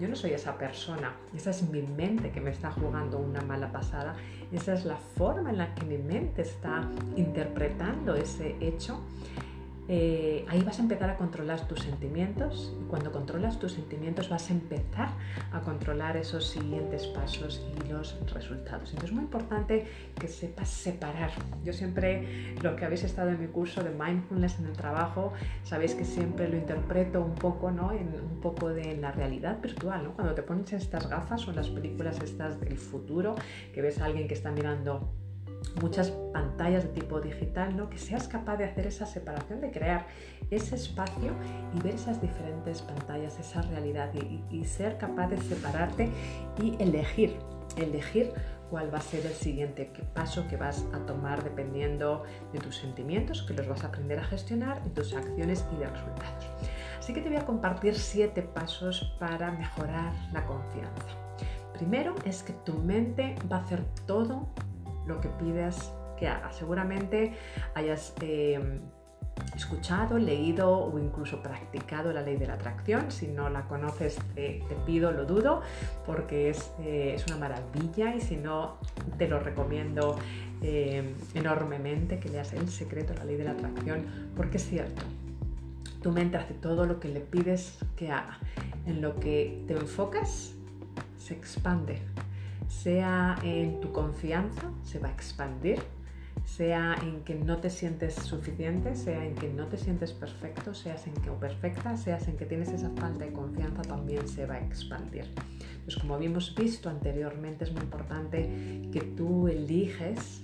yo 0.00 0.08
no 0.08 0.14
soy 0.14 0.32
esa 0.32 0.56
persona, 0.56 1.12
esa 1.34 1.50
es 1.50 1.68
mi 1.68 1.82
mente 1.82 2.30
que 2.30 2.40
me 2.40 2.50
está 2.50 2.70
jugando 2.70 3.18
una 3.18 3.40
mala 3.40 3.72
pasada, 3.72 4.14
esa 4.52 4.74
es 4.74 4.84
la 4.84 4.96
forma 4.96 5.50
en 5.50 5.58
la 5.58 5.74
que 5.74 5.84
mi 5.84 5.98
mente 5.98 6.42
está 6.42 6.88
interpretando 7.16 8.14
ese 8.14 8.56
hecho, 8.60 9.00
eh, 9.90 10.44
ahí 10.48 10.62
vas 10.62 10.78
a 10.78 10.82
empezar 10.82 11.08
a 11.08 11.16
controlar 11.16 11.66
tus 11.66 11.80
sentimientos 11.80 12.76
y 12.78 12.84
cuando 12.84 13.10
controlas 13.10 13.58
tus 13.58 13.72
sentimientos 13.72 14.28
vas 14.28 14.50
a 14.50 14.52
empezar 14.52 15.08
a 15.50 15.60
controlar 15.60 16.18
esos 16.18 16.46
siguientes 16.46 17.06
pasos 17.06 17.66
y 17.74 17.88
los 17.88 18.14
resultados. 18.32 18.90
Entonces 18.90 19.04
es 19.04 19.12
muy 19.12 19.24
importante 19.24 19.86
que 20.20 20.28
sepas 20.28 20.68
separar. 20.68 21.30
Yo 21.64 21.72
siempre, 21.72 22.54
lo 22.62 22.76
que 22.76 22.84
habéis 22.84 23.04
estado 23.04 23.30
en 23.30 23.40
mi 23.40 23.46
curso 23.46 23.82
de 23.82 23.90
mindfulness 23.90 24.58
en 24.58 24.66
el 24.66 24.72
trabajo, 24.74 25.32
sabéis 25.64 25.94
que 25.94 26.04
siempre 26.04 26.48
lo 26.48 26.58
interpreto 26.58 27.22
un 27.22 27.34
poco, 27.34 27.70
¿no? 27.70 27.92
En 27.92 28.08
un 28.08 28.40
poco 28.42 28.68
de 28.68 28.96
la 28.98 29.10
realidad 29.12 29.60
virtual, 29.62 30.04
¿no? 30.04 30.12
Cuando 30.12 30.34
te 30.34 30.42
pones 30.42 30.70
estas 30.74 31.08
gafas 31.08 31.48
o 31.48 31.52
las 31.52 31.68
películas 31.68 32.20
estas 32.20 32.60
del 32.60 32.76
futuro, 32.76 33.36
que 33.72 33.80
ves 33.80 34.00
a 34.00 34.04
alguien 34.04 34.28
que 34.28 34.34
está 34.34 34.50
mirando 34.50 35.14
muchas 35.80 36.10
pantallas 36.32 36.84
de 36.84 36.90
tipo 36.90 37.20
digital, 37.20 37.76
¿no? 37.76 37.88
que 37.90 37.98
seas 37.98 38.28
capaz 38.28 38.56
de 38.56 38.64
hacer 38.64 38.86
esa 38.86 39.06
separación, 39.06 39.60
de 39.60 39.70
crear 39.70 40.06
ese 40.50 40.76
espacio 40.76 41.32
y 41.74 41.80
ver 41.80 41.94
esas 41.94 42.20
diferentes 42.20 42.82
pantallas, 42.82 43.38
esa 43.38 43.62
realidad 43.62 44.10
y, 44.14 44.64
ser 44.64 44.98
capaz 44.98 45.28
de 45.28 45.38
separarte 45.38 46.10
y 46.62 46.80
elegir, 46.82 47.36
elegir 47.76 48.32
cuál 48.70 48.92
va 48.92 48.98
a 48.98 49.02
ser 49.02 49.24
el 49.24 49.32
siguiente 49.32 49.90
paso 50.14 50.46
que 50.46 50.56
vas 50.56 50.84
a 50.92 50.98
tomar 51.06 51.42
dependiendo 51.42 52.24
de 52.52 52.58
tus 52.58 52.76
sentimientos, 52.76 53.42
que 53.42 53.54
los 53.54 53.66
vas 53.66 53.82
a 53.84 53.88
aprender 53.88 54.18
a 54.18 54.24
gestionar, 54.24 54.82
tus 54.94 55.14
acciones 55.14 55.64
y 55.74 55.78
de 55.78 55.86
resultados. 55.86 56.46
Así 56.98 57.14
que 57.14 57.22
te 57.22 57.28
voy 57.28 57.38
a 57.38 57.46
compartir 57.46 57.94
siete 57.94 58.42
pasos 58.42 59.16
para 59.18 59.50
mejorar 59.52 60.12
la 60.32 60.44
confianza. 60.44 61.06
Primero 61.72 62.14
es 62.24 62.42
que 62.42 62.52
tu 62.52 62.74
mente 62.74 63.36
va 63.50 63.58
a 63.58 63.60
hacer 63.60 63.82
todo 64.06 64.48
lo 65.08 65.20
que 65.20 65.28
pides 65.28 65.92
que 66.16 66.28
haga. 66.28 66.52
Seguramente 66.52 67.32
hayas 67.74 68.14
em, 68.20 68.80
escuchado, 69.56 70.18
leído 70.18 70.70
o 70.70 70.98
incluso 70.98 71.42
practicado 71.42 72.12
la 72.12 72.22
ley 72.22 72.36
de 72.36 72.46
la 72.46 72.54
atracción. 72.54 73.10
Si 73.10 73.28
no 73.28 73.48
la 73.48 73.62
conoces, 73.62 74.18
te, 74.34 74.62
pido, 74.86 75.10
lo 75.12 75.24
dudo, 75.24 75.62
porque 76.06 76.50
es, 76.50 76.72
eh, 76.80 77.14
es, 77.14 77.26
una 77.26 77.36
maravilla 77.36 78.14
y 78.14 78.20
si 78.20 78.36
no, 78.36 78.78
te 79.16 79.28
lo 79.28 79.40
recomiendo 79.40 80.16
em, 80.62 81.14
enormemente 81.34 82.18
que 82.18 82.28
leas 82.28 82.52
El 82.52 82.68
secreto, 82.68 83.14
la 83.14 83.24
ley 83.24 83.36
de 83.36 83.44
la 83.44 83.52
atracción, 83.52 84.06
porque 84.36 84.58
es 84.58 84.68
cierto. 84.68 85.02
Tu 86.02 86.12
mente 86.12 86.36
hace 86.36 86.54
todo 86.54 86.86
lo 86.86 87.00
que 87.00 87.08
le 87.08 87.20
pides 87.20 87.78
que 87.96 88.12
haga. 88.12 88.38
En 88.86 89.02
lo 89.02 89.16
que 89.16 89.64
te 89.66 89.74
enfocas, 89.74 90.54
se 91.18 91.34
expande 91.34 92.00
sea 92.68 93.36
en 93.42 93.80
tu 93.80 93.92
confianza, 93.92 94.70
se 94.84 94.98
va 94.98 95.08
a 95.08 95.12
expandir, 95.12 95.78
sea 96.44 96.96
en 97.02 97.24
que 97.24 97.34
no 97.34 97.58
te 97.58 97.70
sientes 97.70 98.14
suficiente, 98.14 98.94
sea 98.94 99.24
en 99.24 99.34
que 99.34 99.48
no 99.48 99.66
te 99.66 99.76
sientes 99.76 100.12
perfecto, 100.12 100.74
seas 100.74 101.06
en 101.06 101.14
que 101.14 101.30
o 101.30 101.34
perfecta, 101.34 101.96
seas 101.96 102.28
en 102.28 102.36
que 102.36 102.46
tienes 102.46 102.68
esa 102.68 102.90
falta 102.90 103.24
de 103.24 103.32
confianza, 103.32 103.82
también 103.82 104.28
se 104.28 104.46
va 104.46 104.54
a 104.54 104.60
expandir. 104.60 105.26
Pues 105.84 105.96
como 105.96 106.14
habíamos 106.14 106.54
visto 106.54 106.88
anteriormente, 106.88 107.64
es 107.64 107.72
muy 107.72 107.82
importante 107.82 108.88
que 108.92 109.00
tú 109.00 109.48
eliges 109.48 110.42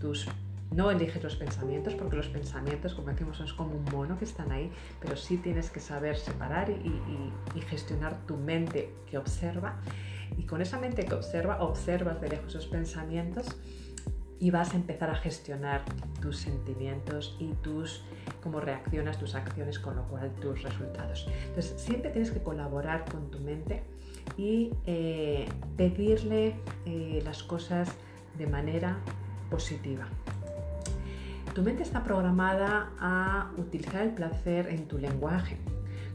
tus 0.00 0.28
no 0.70 0.90
eliges 0.90 1.22
los 1.22 1.34
pensamientos 1.34 1.94
porque 1.94 2.14
los 2.14 2.28
pensamientos, 2.28 2.94
como 2.94 3.08
decimos, 3.08 3.38
son 3.38 3.48
como 3.56 3.74
un 3.74 3.84
mono 3.84 4.18
que 4.18 4.26
están 4.26 4.52
ahí, 4.52 4.70
pero 5.00 5.16
sí 5.16 5.38
tienes 5.38 5.70
que 5.70 5.80
saber 5.80 6.18
separar 6.18 6.68
y 6.70 7.60
gestionar 7.62 8.18
tu 8.26 8.36
mente 8.36 8.92
que 9.10 9.16
observa 9.16 9.80
y 10.36 10.44
con 10.44 10.60
esa 10.60 10.78
mente 10.78 11.04
que 11.04 11.14
observa, 11.14 11.62
observas 11.62 12.20
de 12.20 12.28
lejos 12.28 12.48
esos 12.48 12.66
pensamientos 12.66 13.56
y 14.40 14.50
vas 14.50 14.72
a 14.72 14.76
empezar 14.76 15.10
a 15.10 15.16
gestionar 15.16 15.84
tus 16.20 16.38
sentimientos 16.38 17.36
y 17.40 17.52
tus 17.54 18.04
cómo 18.42 18.60
reaccionas 18.60 19.18
tus 19.18 19.34
acciones, 19.34 19.78
con 19.78 19.96
lo 19.96 20.06
cual 20.08 20.30
tus 20.40 20.62
resultados. 20.62 21.28
Entonces, 21.46 21.80
siempre 21.80 22.10
tienes 22.10 22.30
que 22.30 22.42
colaborar 22.42 23.04
con 23.10 23.30
tu 23.30 23.40
mente 23.40 23.82
y 24.36 24.72
eh, 24.86 25.48
pedirle 25.76 26.54
eh, 26.86 27.20
las 27.24 27.42
cosas 27.42 27.88
de 28.36 28.46
manera 28.46 28.98
positiva. 29.50 30.06
Tu 31.54 31.62
mente 31.62 31.82
está 31.82 32.04
programada 32.04 32.92
a 33.00 33.50
utilizar 33.56 34.02
el 34.02 34.10
placer 34.10 34.68
en 34.68 34.86
tu 34.86 34.98
lenguaje. 34.98 35.56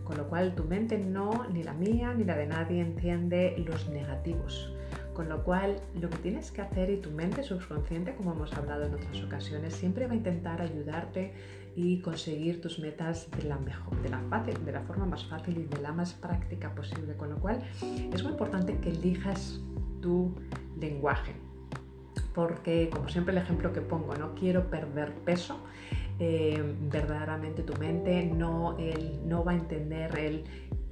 Con 0.03 0.17
lo 0.17 0.27
cual 0.27 0.53
tu 0.55 0.63
mente 0.63 0.97
no, 0.97 1.47
ni 1.51 1.63
la 1.63 1.73
mía, 1.73 2.13
ni 2.13 2.23
la 2.23 2.35
de 2.35 2.47
nadie 2.47 2.81
entiende 2.81 3.55
los 3.65 3.89
negativos. 3.89 4.73
Con 5.13 5.29
lo 5.29 5.43
cual 5.43 5.79
lo 5.99 6.09
que 6.09 6.17
tienes 6.17 6.51
que 6.51 6.61
hacer 6.61 6.89
y 6.89 6.97
tu 6.97 7.11
mente 7.11 7.43
subconsciente, 7.43 8.15
como 8.15 8.33
hemos 8.33 8.51
hablado 8.53 8.85
en 8.85 8.95
otras 8.95 9.21
ocasiones, 9.21 9.75
siempre 9.75 10.07
va 10.07 10.13
a 10.13 10.15
intentar 10.15 10.61
ayudarte 10.61 11.33
y 11.75 11.99
conseguir 12.01 12.61
tus 12.61 12.79
metas 12.79 13.29
de 13.31 13.43
la 13.43 13.57
mejor, 13.57 14.01
de 14.01 14.09
la 14.09 14.19
fácil, 14.29 14.65
de 14.65 14.71
la 14.71 14.81
forma 14.81 15.05
más 15.05 15.25
fácil 15.25 15.57
y 15.57 15.63
de 15.63 15.81
la 15.81 15.91
más 15.91 16.13
práctica 16.13 16.73
posible. 16.73 17.15
Con 17.15 17.29
lo 17.29 17.37
cual 17.37 17.61
es 18.11 18.23
muy 18.23 18.31
importante 18.31 18.77
que 18.79 18.89
elijas 18.89 19.61
tu 20.01 20.33
lenguaje. 20.79 21.33
Porque, 22.33 22.89
como 22.91 23.09
siempre 23.09 23.31
el 23.35 23.41
ejemplo 23.41 23.71
que 23.71 23.81
pongo, 23.81 24.15
no 24.15 24.33
quiero 24.33 24.69
perder 24.71 25.13
peso 25.13 25.59
eh, 26.19 26.61
verdaderamente 26.91 27.63
tu 27.63 27.73
mente 27.77 28.25
no, 28.25 28.77
no 29.25 29.43
va 29.43 29.51
a 29.53 29.55
entender 29.55 30.17
el, 30.17 30.43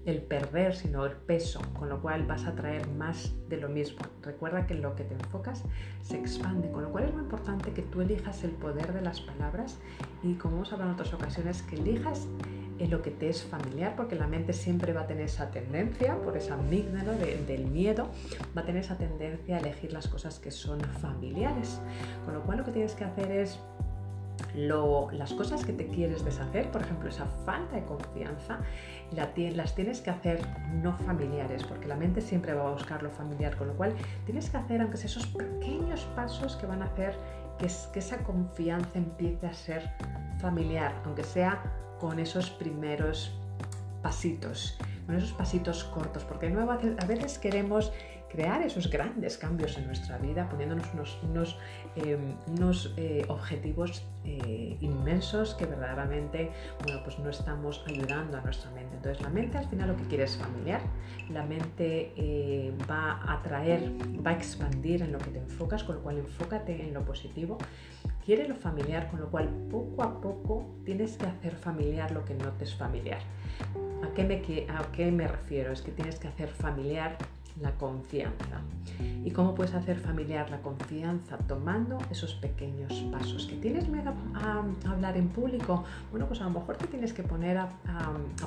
el 0.05 0.21
perder, 0.21 0.75
sino 0.75 1.05
el 1.05 1.13
peso, 1.13 1.61
con 1.77 1.89
lo 1.89 2.01
cual 2.01 2.25
vas 2.25 2.45
a 2.45 2.55
traer 2.55 2.87
más 2.89 3.33
de 3.49 3.57
lo 3.57 3.69
mismo. 3.69 3.99
Recuerda 4.23 4.65
que 4.65 4.73
lo 4.73 4.95
que 4.95 5.03
te 5.03 5.13
enfocas 5.13 5.63
se 6.01 6.17
expande, 6.17 6.71
con 6.71 6.83
lo 6.83 6.91
cual 6.91 7.05
es 7.05 7.13
muy 7.13 7.23
importante 7.23 7.71
que 7.71 7.83
tú 7.83 8.01
elijas 8.01 8.43
el 8.43 8.51
poder 8.51 8.93
de 8.93 9.01
las 9.01 9.21
palabras 9.21 9.77
y 10.23 10.33
como 10.35 10.57
hemos 10.57 10.73
hablado 10.73 10.91
en 10.91 10.95
otras 10.95 11.13
ocasiones, 11.13 11.61
que 11.63 11.75
elijas 11.75 12.27
en 12.79 12.89
lo 12.89 13.03
que 13.03 13.11
te 13.11 13.29
es 13.29 13.43
familiar, 13.43 13.95
porque 13.95 14.15
la 14.15 14.25
mente 14.25 14.53
siempre 14.53 14.91
va 14.91 15.01
a 15.01 15.07
tener 15.07 15.25
esa 15.25 15.51
tendencia, 15.51 16.17
por 16.17 16.35
esa 16.35 16.55
amígdala 16.55 17.13
del 17.13 17.67
miedo, 17.67 18.09
va 18.57 18.61
a 18.61 18.65
tener 18.65 18.83
esa 18.83 18.97
tendencia 18.97 19.57
a 19.57 19.59
elegir 19.59 19.93
las 19.93 20.07
cosas 20.07 20.39
que 20.39 20.49
son 20.49 20.79
familiares. 20.79 21.79
Con 22.25 22.33
lo 22.33 22.41
cual 22.41 22.59
lo 22.59 22.63
que 22.65 22.71
tienes 22.71 22.95
que 22.95 23.03
hacer 23.03 23.31
es 23.31 23.59
las 24.53 25.33
cosas 25.33 25.65
que 25.65 25.73
te 25.73 25.87
quieres 25.87 26.25
deshacer, 26.25 26.69
por 26.71 26.81
ejemplo, 26.81 27.09
esa 27.09 27.25
falta 27.45 27.75
de 27.75 27.83
confianza, 27.83 28.59
las 29.11 29.75
tienes 29.75 30.01
que 30.01 30.09
hacer 30.09 30.41
no 30.81 30.95
familiares, 30.97 31.63
porque 31.63 31.87
la 31.87 31.95
mente 31.95 32.21
siempre 32.21 32.53
va 32.53 32.67
a 32.67 32.71
buscar 32.71 33.03
lo 33.03 33.09
familiar, 33.09 33.55
con 33.57 33.67
lo 33.67 33.73
cual 33.73 33.93
tienes 34.25 34.49
que 34.49 34.57
hacer, 34.57 34.81
aunque 34.81 34.97
sea 34.97 35.07
esos 35.07 35.27
pequeños 35.27 36.01
pasos 36.15 36.55
que 36.55 36.65
van 36.65 36.81
a 36.81 36.85
hacer 36.85 37.15
que, 37.57 37.67
que 37.93 37.99
esa 37.99 38.17
confianza 38.19 38.97
empiece 38.97 39.47
a 39.47 39.53
ser 39.53 39.89
familiar, 40.39 40.93
aunque 41.05 41.23
sea 41.23 41.61
con 41.99 42.19
esos 42.19 42.49
primeros 42.49 43.40
pasitos, 44.01 44.77
con 45.05 45.15
esos 45.15 45.31
pasitos 45.33 45.83
cortos, 45.85 46.23
porque 46.23 46.49
nuevo 46.49 46.71
a 46.71 47.05
veces 47.05 47.37
queremos 47.37 47.91
crear 48.31 48.61
esos 48.61 48.89
grandes 48.89 49.37
cambios 49.37 49.77
en 49.77 49.85
nuestra 49.87 50.17
vida, 50.17 50.47
poniéndonos 50.47 50.87
unos, 51.23 51.57
unos, 52.47 52.93
eh, 52.95 52.97
eh, 52.97 53.25
objetivos 53.27 54.05
eh, 54.23 54.77
inmensos 54.79 55.53
que 55.55 55.65
verdaderamente 55.65 56.51
bueno, 56.83 57.01
pues 57.03 57.19
no 57.19 57.29
estamos 57.29 57.83
ayudando 57.87 58.37
a 58.37 58.41
nuestra 58.41 58.71
mente. 58.71 58.95
Entonces 58.95 59.21
la 59.21 59.29
mente 59.29 59.57
al 59.57 59.67
final 59.67 59.89
lo 59.89 59.97
que 59.97 60.03
quiere 60.05 60.23
es 60.23 60.37
familiar, 60.37 60.81
la 61.29 61.43
mente 61.43 62.73
va 62.89 63.13
a 63.13 63.39
atraer, 63.39 63.91
va 64.25 64.31
a 64.31 64.33
expandir 64.33 65.01
en 65.01 65.11
lo 65.11 65.17
que 65.17 65.31
te 65.31 65.39
enfocas, 65.39 65.83
con 65.83 65.95
lo 65.95 66.01
cual 66.01 66.19
enfócate 66.19 66.81
en 66.81 66.93
lo 66.93 67.03
positivo, 67.03 67.57
quiere 68.33 68.47
lo 68.47 68.55
familiar, 68.55 69.09
con 69.09 69.19
lo 69.19 69.29
cual 69.29 69.49
poco 69.69 70.03
a 70.03 70.21
poco 70.21 70.65
tienes 70.85 71.17
que 71.17 71.25
hacer 71.25 71.53
familiar 71.53 72.13
lo 72.13 72.23
que 72.23 72.33
no 72.33 72.47
te 72.53 72.63
es 72.63 72.73
familiar. 72.73 73.19
¿A 74.01 74.13
qué 74.13 74.23
me, 74.23 75.25
a 75.25 75.27
refiero? 75.27 75.73
Es 75.73 75.81
que 75.81 75.91
tienes 75.91 76.17
que 76.17 76.29
hacer 76.29 76.47
familiar 76.47 77.17
la 77.59 77.71
confianza. 77.71 78.61
¿Y 79.25 79.31
cómo 79.31 79.53
puedes 79.53 79.73
hacer 79.73 79.97
familiar 79.97 80.49
la 80.49 80.61
confianza? 80.61 81.37
Tomando 81.39 81.97
esos 82.09 82.33
pequeños 82.35 82.93
pasos. 83.11 83.47
¿Que 83.47 83.57
tienes 83.57 83.89
miedo 83.89 84.13
a, 84.33 84.63
hablar 84.89 85.17
en 85.17 85.27
público? 85.27 85.83
Bueno, 86.09 86.25
pues 86.25 86.39
a 86.39 86.45
lo 86.45 86.51
mejor 86.51 86.77
te 86.77 86.87
tienes 86.87 87.11
que 87.11 87.23
poner 87.23 87.57
a, 87.57 87.67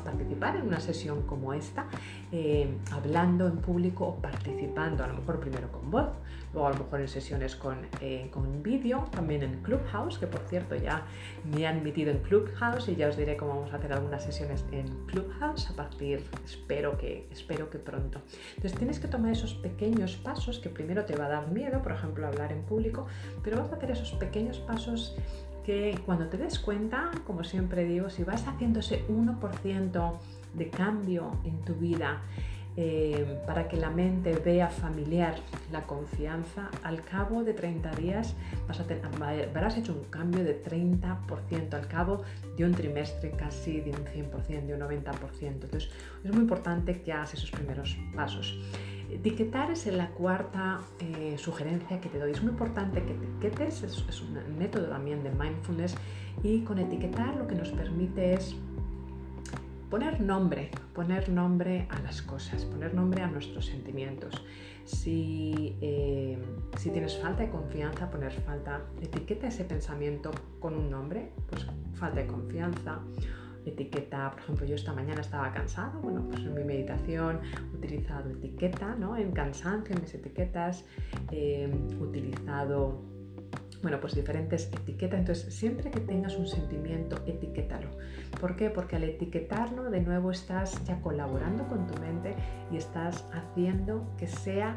participar 0.02 0.56
en 0.56 0.68
una 0.68 0.80
sesión 0.80 1.22
como 1.26 1.52
esta, 1.52 1.84
eh, 2.32 2.74
hablando 2.90 3.46
en 3.46 3.58
público 3.58 4.06
o 4.06 4.14
participando, 4.14 5.04
a 5.04 5.08
lo 5.08 5.14
mejor 5.14 5.40
primero 5.40 5.70
con 5.70 5.90
voz, 5.90 6.08
luego 6.54 6.68
a 6.68 6.70
lo 6.70 6.84
mejor 6.84 7.00
en 7.00 7.08
sesiones 7.08 7.56
con, 7.56 7.78
eh, 8.00 8.28
con 8.30 8.62
vídeo, 8.62 9.04
también 9.10 9.42
en 9.42 9.60
Clubhouse, 9.62 10.18
que 10.18 10.26
por 10.26 10.40
cierto 10.48 10.76
ya 10.76 11.02
me 11.44 11.66
han 11.66 11.82
metido 11.82 12.10
en 12.12 12.18
Clubhouse 12.18 12.88
y 12.88 12.96
ya 12.96 13.08
os 13.08 13.16
diré 13.16 13.36
cómo 13.36 13.56
vamos 13.56 13.72
a 13.72 13.76
hacer 13.76 13.92
algunas 13.92 14.22
sesiones 14.22 14.64
en 14.70 14.86
Clubhouse 15.06 15.68
a 15.70 15.76
partir, 15.76 16.24
espero 16.44 16.96
que, 16.96 17.28
espero 17.30 17.68
que 17.68 17.78
pronto. 17.78 18.20
Entonces 18.56 18.78
tienes 18.78 19.00
que 19.00 19.08
tomar 19.08 19.32
esos 19.32 19.54
pequeños 19.54 20.16
pasos 20.16 20.60
que 20.60 20.68
primero 20.68 21.04
te 21.04 21.16
va 21.16 21.26
a 21.26 21.28
dar 21.28 21.50
miedo, 21.50 21.82
por 21.82 21.92
ejemplo, 21.92 22.26
hablar 22.26 22.52
en 22.52 22.62
público, 22.62 23.06
pero 23.42 23.58
vas 23.58 23.72
a 23.72 23.76
hacer 23.76 23.90
esos 23.90 24.12
pequeños 24.12 24.58
pasos 24.58 25.16
que 25.64 25.98
cuando 26.04 26.28
te 26.28 26.36
des 26.36 26.58
cuenta, 26.58 27.10
como 27.26 27.42
siempre 27.42 27.84
digo, 27.84 28.10
si 28.10 28.22
vas 28.22 28.46
haciendo 28.46 28.80
ese 28.80 29.06
1% 29.08 30.12
de 30.52 30.70
cambio 30.70 31.38
en 31.44 31.58
tu 31.62 31.74
vida, 31.74 32.22
eh, 32.76 33.40
para 33.46 33.68
que 33.68 33.76
la 33.76 33.90
mente 33.90 34.34
vea 34.44 34.68
familiar 34.68 35.36
la 35.70 35.82
confianza, 35.86 36.70
al 36.82 37.02
cabo 37.02 37.44
de 37.44 37.54
30 37.54 37.92
días 37.92 38.34
vas 38.66 38.80
a 38.80 38.84
tener, 38.84 39.04
habrás 39.04 39.76
hecho 39.76 39.92
un 39.92 40.04
cambio 40.10 40.42
de 40.42 40.60
30%, 40.60 41.74
al 41.74 41.86
cabo 41.86 42.22
de 42.56 42.64
un 42.64 42.72
trimestre 42.72 43.30
casi 43.30 43.80
de 43.80 43.90
un 43.90 44.04
100%, 44.04 44.66
de 44.66 44.74
un 44.74 44.80
90%. 44.80 45.14
Entonces 45.42 45.88
es 46.24 46.32
muy 46.32 46.42
importante 46.42 47.00
que 47.00 47.12
hagas 47.12 47.34
esos 47.34 47.50
primeros 47.52 47.96
pasos. 48.14 48.58
Etiquetar 49.08 49.70
es 49.70 49.86
la 49.86 50.08
cuarta 50.08 50.80
eh, 50.98 51.36
sugerencia 51.38 52.00
que 52.00 52.08
te 52.08 52.18
doy. 52.18 52.32
Es 52.32 52.42
muy 52.42 52.50
importante 52.50 53.04
que 53.04 53.12
etiquetes, 53.12 53.84
es 53.84 54.20
un 54.20 54.58
método 54.58 54.88
también 54.88 55.22
de 55.22 55.30
mindfulness 55.30 55.94
y 56.42 56.62
con 56.62 56.80
etiquetar 56.80 57.36
lo 57.36 57.46
que 57.46 57.54
nos 57.54 57.68
permite 57.68 58.34
es 58.34 58.56
poner 59.90 60.20
nombre, 60.20 60.70
poner 60.94 61.28
nombre 61.28 61.86
a 61.90 62.00
las 62.00 62.22
cosas, 62.22 62.64
poner 62.64 62.94
nombre 62.94 63.22
a 63.22 63.26
nuestros 63.26 63.66
sentimientos. 63.66 64.44
Si, 64.84 65.76
eh, 65.80 66.38
si 66.76 66.90
tienes 66.90 67.16
falta 67.18 67.42
de 67.42 67.50
confianza, 67.50 68.10
poner 68.10 68.32
falta, 68.32 68.82
etiqueta 69.00 69.48
ese 69.48 69.64
pensamiento 69.64 70.30
con 70.60 70.74
un 70.74 70.90
nombre, 70.90 71.32
pues 71.48 71.66
falta 71.94 72.20
de 72.20 72.26
confianza. 72.26 73.00
Etiqueta, 73.64 74.30
por 74.32 74.40
ejemplo, 74.40 74.66
yo 74.66 74.74
esta 74.74 74.92
mañana 74.92 75.22
estaba 75.22 75.50
cansado, 75.50 75.98
bueno, 76.00 76.26
pues 76.28 76.40
en 76.40 76.52
mi 76.52 76.64
meditación 76.64 77.40
he 77.72 77.76
utilizado 77.76 78.28
etiqueta, 78.30 78.94
¿no? 78.96 79.16
En 79.16 79.32
cansancio, 79.32 79.94
en 79.94 80.02
mis 80.02 80.14
etiquetas, 80.14 80.84
he 81.30 81.70
utilizado 81.98 83.13
bueno, 83.84 84.00
pues 84.00 84.14
diferentes 84.14 84.70
etiquetas. 84.72 85.20
Entonces, 85.20 85.54
siempre 85.54 85.90
que 85.90 86.00
tengas 86.00 86.36
un 86.36 86.46
sentimiento, 86.46 87.18
etiquétalo. 87.26 87.90
¿Por 88.40 88.56
qué? 88.56 88.70
Porque 88.70 88.96
al 88.96 89.04
etiquetarlo, 89.04 89.90
de 89.90 90.00
nuevo 90.00 90.30
estás 90.30 90.82
ya 90.84 91.02
colaborando 91.02 91.68
con 91.68 91.86
tu 91.86 92.00
mente 92.00 92.34
y 92.72 92.78
estás 92.78 93.26
haciendo 93.30 94.06
que 94.16 94.26
sea 94.26 94.74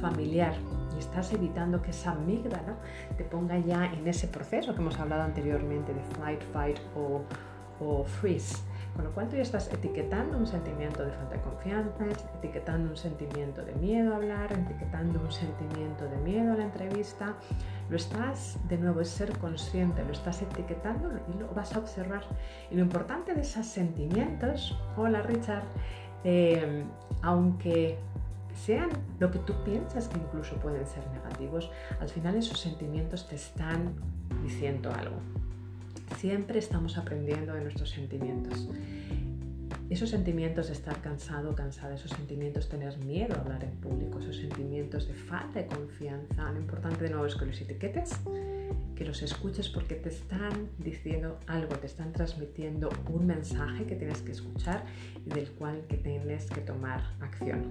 familiar 0.00 0.54
y 0.96 0.98
estás 0.98 1.32
evitando 1.32 1.82
que 1.82 1.90
esa 1.90 2.12
amígdala 2.12 2.76
te 3.16 3.22
ponga 3.22 3.58
ya 3.60 3.86
en 3.92 4.08
ese 4.08 4.26
proceso 4.26 4.74
que 4.74 4.80
hemos 4.80 4.98
hablado 4.98 5.22
anteriormente 5.22 5.94
de 5.94 6.02
flight, 6.16 6.42
fight 6.52 6.78
o, 6.96 7.22
o 7.78 8.02
freeze. 8.02 8.60
Con 8.94 9.04
lo 9.04 9.12
cual 9.12 9.28
tú 9.28 9.36
ya 9.36 9.42
estás 9.42 9.72
etiquetando 9.72 10.36
un 10.36 10.46
sentimiento 10.46 11.02
de 11.02 11.12
falta 11.12 11.36
de 11.36 11.40
confianza, 11.40 12.04
etiquetando 12.38 12.90
un 12.90 12.96
sentimiento 12.96 13.64
de 13.64 13.74
miedo 13.76 14.12
a 14.12 14.16
hablar, 14.16 14.52
etiquetando 14.52 15.18
un 15.18 15.32
sentimiento 15.32 16.04
de 16.04 16.16
miedo 16.18 16.52
a 16.52 16.56
la 16.56 16.64
entrevista. 16.64 17.34
Lo 17.92 17.98
estás, 17.98 18.58
de 18.70 18.78
nuevo, 18.78 19.02
es 19.02 19.10
ser 19.10 19.36
consciente, 19.36 20.02
lo 20.02 20.12
estás 20.12 20.40
etiquetando 20.40 21.10
y 21.28 21.38
lo 21.38 21.48
vas 21.48 21.76
a 21.76 21.78
observar. 21.78 22.22
Y 22.70 22.74
lo 22.76 22.80
importante 22.80 23.34
de 23.34 23.42
esos 23.42 23.66
sentimientos, 23.66 24.74
hola 24.96 25.20
Richard, 25.20 25.64
eh, 26.24 26.84
aunque 27.20 27.98
sean 28.54 28.88
lo 29.18 29.30
que 29.30 29.40
tú 29.40 29.52
piensas 29.62 30.08
que 30.08 30.16
incluso 30.16 30.56
pueden 30.56 30.86
ser 30.86 31.06
negativos, 31.08 31.70
al 32.00 32.08
final 32.08 32.36
esos 32.36 32.58
sentimientos 32.58 33.28
te 33.28 33.34
están 33.34 33.92
diciendo 34.42 34.90
algo. 34.90 35.16
Siempre 36.16 36.60
estamos 36.60 36.96
aprendiendo 36.96 37.52
de 37.52 37.60
nuestros 37.60 37.90
sentimientos. 37.90 38.70
Esos 39.92 40.08
sentimientos 40.08 40.68
de 40.68 40.72
estar 40.72 41.02
cansado, 41.02 41.54
cansada, 41.54 41.94
esos 41.94 42.12
sentimientos 42.12 42.64
de 42.64 42.78
tener 42.78 42.96
miedo 43.04 43.34
a 43.36 43.40
hablar 43.40 43.62
en 43.62 43.72
público, 43.72 44.20
esos 44.20 44.36
sentimientos 44.36 45.06
de 45.06 45.12
falta 45.12 45.60
de 45.60 45.66
confianza, 45.66 46.50
lo 46.50 46.58
importante 46.58 47.04
de 47.04 47.10
nuevo 47.10 47.26
es 47.26 47.34
que 47.34 47.44
los 47.44 47.60
etiquetes, 47.60 48.18
que 48.96 49.04
los 49.04 49.20
escuches 49.20 49.68
porque 49.68 49.96
te 49.96 50.08
están 50.08 50.70
diciendo 50.78 51.38
algo, 51.46 51.76
te 51.76 51.88
están 51.88 52.10
transmitiendo 52.14 52.88
un 53.12 53.26
mensaje 53.26 53.84
que 53.84 53.94
tienes 53.94 54.22
que 54.22 54.32
escuchar 54.32 54.82
y 55.26 55.28
del 55.28 55.50
cual 55.50 55.82
que 55.86 55.98
tienes 55.98 56.46
que 56.46 56.62
tomar 56.62 57.02
acción. 57.20 57.68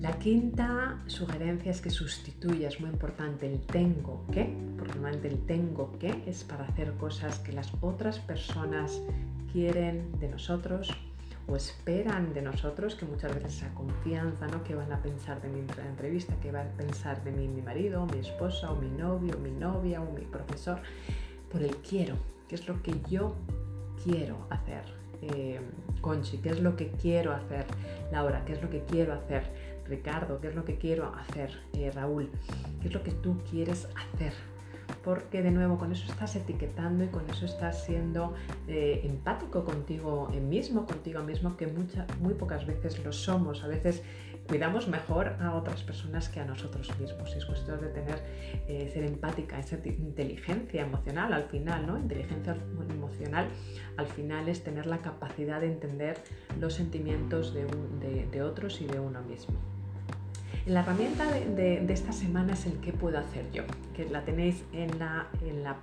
La 0.00 0.16
quinta 0.20 1.02
sugerencia 1.08 1.72
es 1.72 1.80
que 1.80 1.90
sustituyas, 1.90 2.78
muy 2.78 2.88
importante, 2.88 3.52
el 3.52 3.58
tengo 3.62 4.24
que, 4.30 4.44
porque 4.78 4.94
normalmente 4.94 5.26
el 5.26 5.44
tengo 5.44 5.90
que 5.98 6.22
es 6.28 6.44
para 6.44 6.66
hacer 6.66 6.92
cosas 6.92 7.40
que 7.40 7.50
las 7.50 7.72
otras 7.80 8.20
personas 8.20 9.02
quieren 9.52 10.18
de 10.18 10.28
nosotros 10.28 10.90
o 11.46 11.56
esperan 11.56 12.32
de 12.32 12.42
nosotros, 12.42 12.94
que 12.94 13.04
muchas 13.04 13.34
veces 13.34 13.56
esa 13.56 13.74
confianza, 13.74 14.46
¿no? 14.46 14.62
Que 14.62 14.74
van 14.74 14.92
a 14.92 15.02
pensar 15.02 15.42
de 15.42 15.48
la 15.48 15.88
entrevista, 15.88 16.34
que 16.40 16.52
van 16.52 16.68
a 16.68 16.70
pensar 16.76 17.22
de 17.24 17.32
mí 17.32 17.48
mi 17.48 17.60
marido, 17.60 18.06
mi 18.06 18.20
esposa, 18.20 18.70
o 18.70 18.76
mi 18.76 18.88
novio, 18.88 19.34
o 19.36 19.38
mi 19.38 19.50
novia, 19.50 20.00
o 20.00 20.12
mi 20.12 20.22
profesor, 20.22 20.80
por 21.50 21.62
el 21.62 21.76
quiero, 21.78 22.14
que 22.48 22.54
es 22.54 22.68
lo 22.68 22.80
que 22.82 22.94
yo 23.10 23.34
quiero 24.04 24.46
hacer. 24.50 24.84
Eh, 25.22 25.60
Conchi, 26.00 26.38
¿qué 26.38 26.50
es 26.50 26.60
lo 26.60 26.76
que 26.76 26.92
quiero 26.92 27.32
hacer? 27.32 27.66
Laura, 28.12 28.44
¿qué 28.44 28.52
es 28.52 28.62
lo 28.62 28.70
que 28.70 28.84
quiero 28.84 29.12
hacer? 29.12 29.42
Ricardo, 29.86 30.40
¿qué 30.40 30.48
es 30.48 30.54
lo 30.54 30.64
que 30.64 30.76
quiero 30.76 31.12
hacer? 31.14 31.50
Eh, 31.72 31.90
Raúl, 31.90 32.30
¿qué 32.80 32.88
es 32.88 32.94
lo 32.94 33.02
que 33.02 33.10
tú 33.10 33.38
quieres 33.50 33.88
hacer? 33.96 34.32
Porque 35.04 35.42
de 35.42 35.50
nuevo 35.50 35.78
con 35.78 35.92
eso 35.92 36.10
estás 36.10 36.36
etiquetando 36.36 37.04
y 37.04 37.08
con 37.08 37.28
eso 37.30 37.44
estás 37.44 37.84
siendo 37.84 38.34
eh, 38.68 39.00
empático 39.04 39.64
contigo 39.64 40.28
mismo, 40.28 40.86
contigo 40.86 41.22
mismo, 41.22 41.56
que 41.56 41.66
muchas, 41.66 42.06
muy 42.18 42.34
pocas 42.34 42.66
veces 42.66 43.02
lo 43.04 43.12
somos. 43.12 43.64
A 43.64 43.68
veces 43.68 44.02
cuidamos 44.48 44.88
mejor 44.88 45.36
a 45.40 45.54
otras 45.54 45.82
personas 45.82 46.28
que 46.28 46.40
a 46.40 46.44
nosotros 46.44 46.90
mismos. 46.98 47.34
Es 47.34 47.46
cuestión 47.46 47.80
de 47.80 47.88
tener, 47.88 48.22
eh, 48.68 48.90
ser 48.92 49.04
empática, 49.04 49.58
esa 49.58 49.76
inteligencia 49.86 50.82
emocional 50.82 51.32
al 51.32 51.44
final, 51.44 51.86
¿no? 51.86 51.98
Inteligencia 51.98 52.56
emocional 52.90 53.46
al 53.96 54.06
final 54.06 54.48
es 54.48 54.62
tener 54.62 54.86
la 54.86 54.98
capacidad 54.98 55.60
de 55.60 55.66
entender 55.68 56.18
los 56.58 56.74
sentimientos 56.74 57.54
de 57.54 58.42
otros 58.42 58.80
y 58.80 58.86
de 58.86 58.98
uno 58.98 59.22
mismo. 59.22 59.79
La 60.66 60.80
herramienta 60.80 61.30
de, 61.30 61.84
esta 61.92 62.12
semana 62.12 62.52
es 62.52 62.66
el 62.66 62.74
qué 62.80 62.92
puedo 62.92 63.18
hacer 63.18 63.50
yo, 63.52 63.62
que 63.94 64.08
la 64.08 64.24
tenéis 64.24 64.62
en 64.72 64.98
la, 64.98 65.28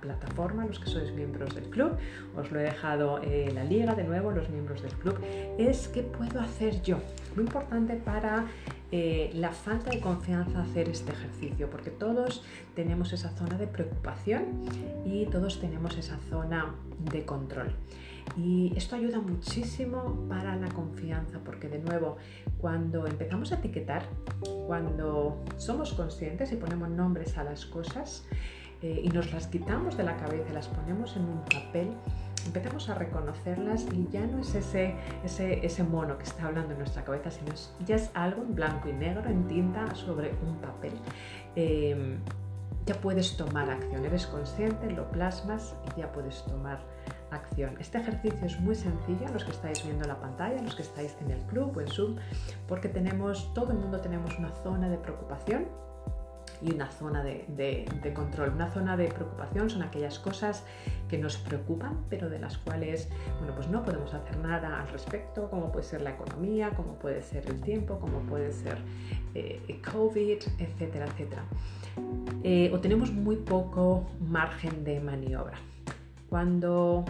plataforma, 0.00 0.64
los 0.66 0.78
que 0.78 0.88
sois 0.88 1.12
miembros 1.12 1.54
del 1.54 1.64
club, 1.64 1.96
os 2.36 2.50
lo 2.50 2.60
he 2.60 2.62
dejado 2.62 3.22
en 3.22 3.54
la 3.54 3.64
liga 3.64 3.94
de 3.94 4.04
nuevo, 4.04 4.30
los 4.30 4.48
miembros 4.50 4.82
del 4.82 4.92
club, 4.92 5.18
es 5.58 5.88
qué 5.88 6.02
puedo 6.02 6.40
hacer 6.40 6.80
yo. 6.82 6.98
Muy 7.34 7.44
importante 7.44 7.94
para 7.94 8.46
eh, 8.90 9.30
la 9.34 9.50
falta 9.50 9.90
de 9.90 10.00
confianza 10.00 10.62
hacer 10.62 10.88
este 10.88 11.12
ejercicio, 11.12 11.68
porque 11.68 11.90
todos 11.90 12.44
tenemos 12.74 13.12
esa 13.12 13.30
zona 13.30 13.58
de 13.58 13.66
preocupación 13.66 14.44
y 15.04 15.26
todos 15.26 15.60
tenemos 15.60 15.96
esa 15.98 16.18
zona 16.30 16.74
de 17.12 17.24
control. 17.24 17.72
Y 18.36 18.72
esto 18.76 18.96
ayuda 18.96 19.20
muchísimo 19.20 20.26
para 20.28 20.56
la 20.56 20.68
confianza, 20.68 21.40
porque 21.44 21.68
de 21.68 21.78
nuevo, 21.78 22.16
cuando 22.58 23.06
empezamos 23.06 23.52
a 23.52 23.56
etiquetar, 23.56 24.02
cuando 24.66 25.44
somos 25.56 25.92
conscientes 25.94 26.52
y 26.52 26.56
ponemos 26.56 26.88
nombres 26.88 27.36
a 27.36 27.44
las 27.44 27.66
cosas 27.66 28.26
eh, 28.80 29.00
y 29.02 29.08
nos 29.08 29.32
las 29.32 29.48
quitamos 29.48 29.96
de 29.96 30.04
la 30.04 30.16
cabeza 30.16 30.52
las 30.52 30.68
ponemos 30.68 31.16
en 31.16 31.24
un 31.24 31.44
papel, 31.44 31.90
empezamos 32.46 32.88
a 32.88 32.94
reconocerlas 32.94 33.86
y 33.92 34.08
ya 34.08 34.24
no 34.26 34.38
es 34.38 34.54
ese, 34.54 34.94
ese, 35.24 35.66
ese 35.66 35.82
mono 35.82 36.16
que 36.16 36.24
está 36.24 36.46
hablando 36.46 36.72
en 36.72 36.78
nuestra 36.78 37.04
cabeza, 37.04 37.30
sino 37.30 37.52
ya 37.84 37.96
es 37.96 38.10
algo 38.14 38.42
en 38.42 38.54
blanco 38.54 38.88
y 38.88 38.92
negro, 38.92 39.28
en 39.28 39.48
tinta, 39.48 39.94
sobre 39.94 40.32
un 40.46 40.56
papel. 40.58 40.92
Em, 41.56 42.18
ya 42.86 42.94
puedes 42.94 43.36
tomar 43.36 43.68
acción, 43.68 44.04
eres 44.04 44.26
consciente, 44.26 44.90
lo 44.90 45.10
plasmas 45.10 45.74
y 45.94 46.00
ya 46.00 46.12
puedes 46.12 46.44
tomar 46.44 46.78
acción. 46.78 47.17
Este 47.78 47.98
ejercicio 47.98 48.46
es 48.46 48.58
muy 48.60 48.74
sencillo, 48.74 49.28
los 49.32 49.44
que 49.44 49.50
estáis 49.50 49.84
viendo 49.84 50.06
la 50.06 50.18
pantalla, 50.18 50.62
los 50.62 50.74
que 50.74 50.82
estáis 50.82 51.14
en 51.20 51.30
el 51.30 51.40
club 51.42 51.76
o 51.76 51.80
en 51.80 51.88
Zoom, 51.88 52.16
porque 52.66 52.88
todo 52.88 53.72
el 53.72 53.78
mundo 53.78 54.00
tenemos 54.00 54.38
una 54.38 54.50
zona 54.62 54.88
de 54.88 54.96
preocupación 54.96 55.66
y 56.62 56.72
una 56.74 56.90
zona 56.90 57.22
de, 57.22 58.12
control. 58.14 58.52
Una 58.54 58.70
zona 58.70 58.96
de 58.96 59.08
preocupación 59.08 59.70
son 59.70 59.82
aquellas 59.82 60.18
cosas 60.18 60.64
que 61.08 61.18
nos 61.18 61.36
preocupan, 61.36 62.04
pero 62.08 62.28
de 62.28 62.38
las 62.38 62.58
cuales 62.58 63.08
bueno, 63.38 63.54
pues 63.54 63.68
no 63.68 63.84
podemos 63.84 64.14
hacer 64.14 64.36
nada 64.38 64.80
al 64.80 64.88
respecto, 64.88 65.50
como 65.50 65.70
puede 65.70 65.84
ser 65.84 66.02
la 66.02 66.10
economía, 66.10 66.70
como 66.70 66.94
puede 66.94 67.22
ser 67.22 67.46
el 67.46 67.60
tiempo, 67.60 67.98
como 67.98 68.20
puede 68.20 68.52
ser 68.52 68.78
eh, 69.34 69.80
COVID, 69.92 70.38
etcétera, 70.58 71.06
etcétera. 71.06 71.44
Eh, 72.42 72.70
o 72.72 72.80
tenemos 72.80 73.12
muy 73.12 73.36
poco 73.36 74.06
margen 74.20 74.84
de 74.84 75.00
maniobra. 75.00 75.58
Cuando 76.28 77.04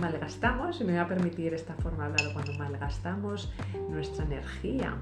malgastamos, 0.00 0.80
y 0.80 0.84
me 0.84 0.92
voy 0.92 1.00
a 1.00 1.08
permitir 1.08 1.52
esta 1.54 1.74
forma 1.74 2.08
de 2.08 2.14
hablar, 2.14 2.32
cuando 2.32 2.52
malgastamos 2.54 3.52
nuestra 3.90 4.24
energía 4.24 4.96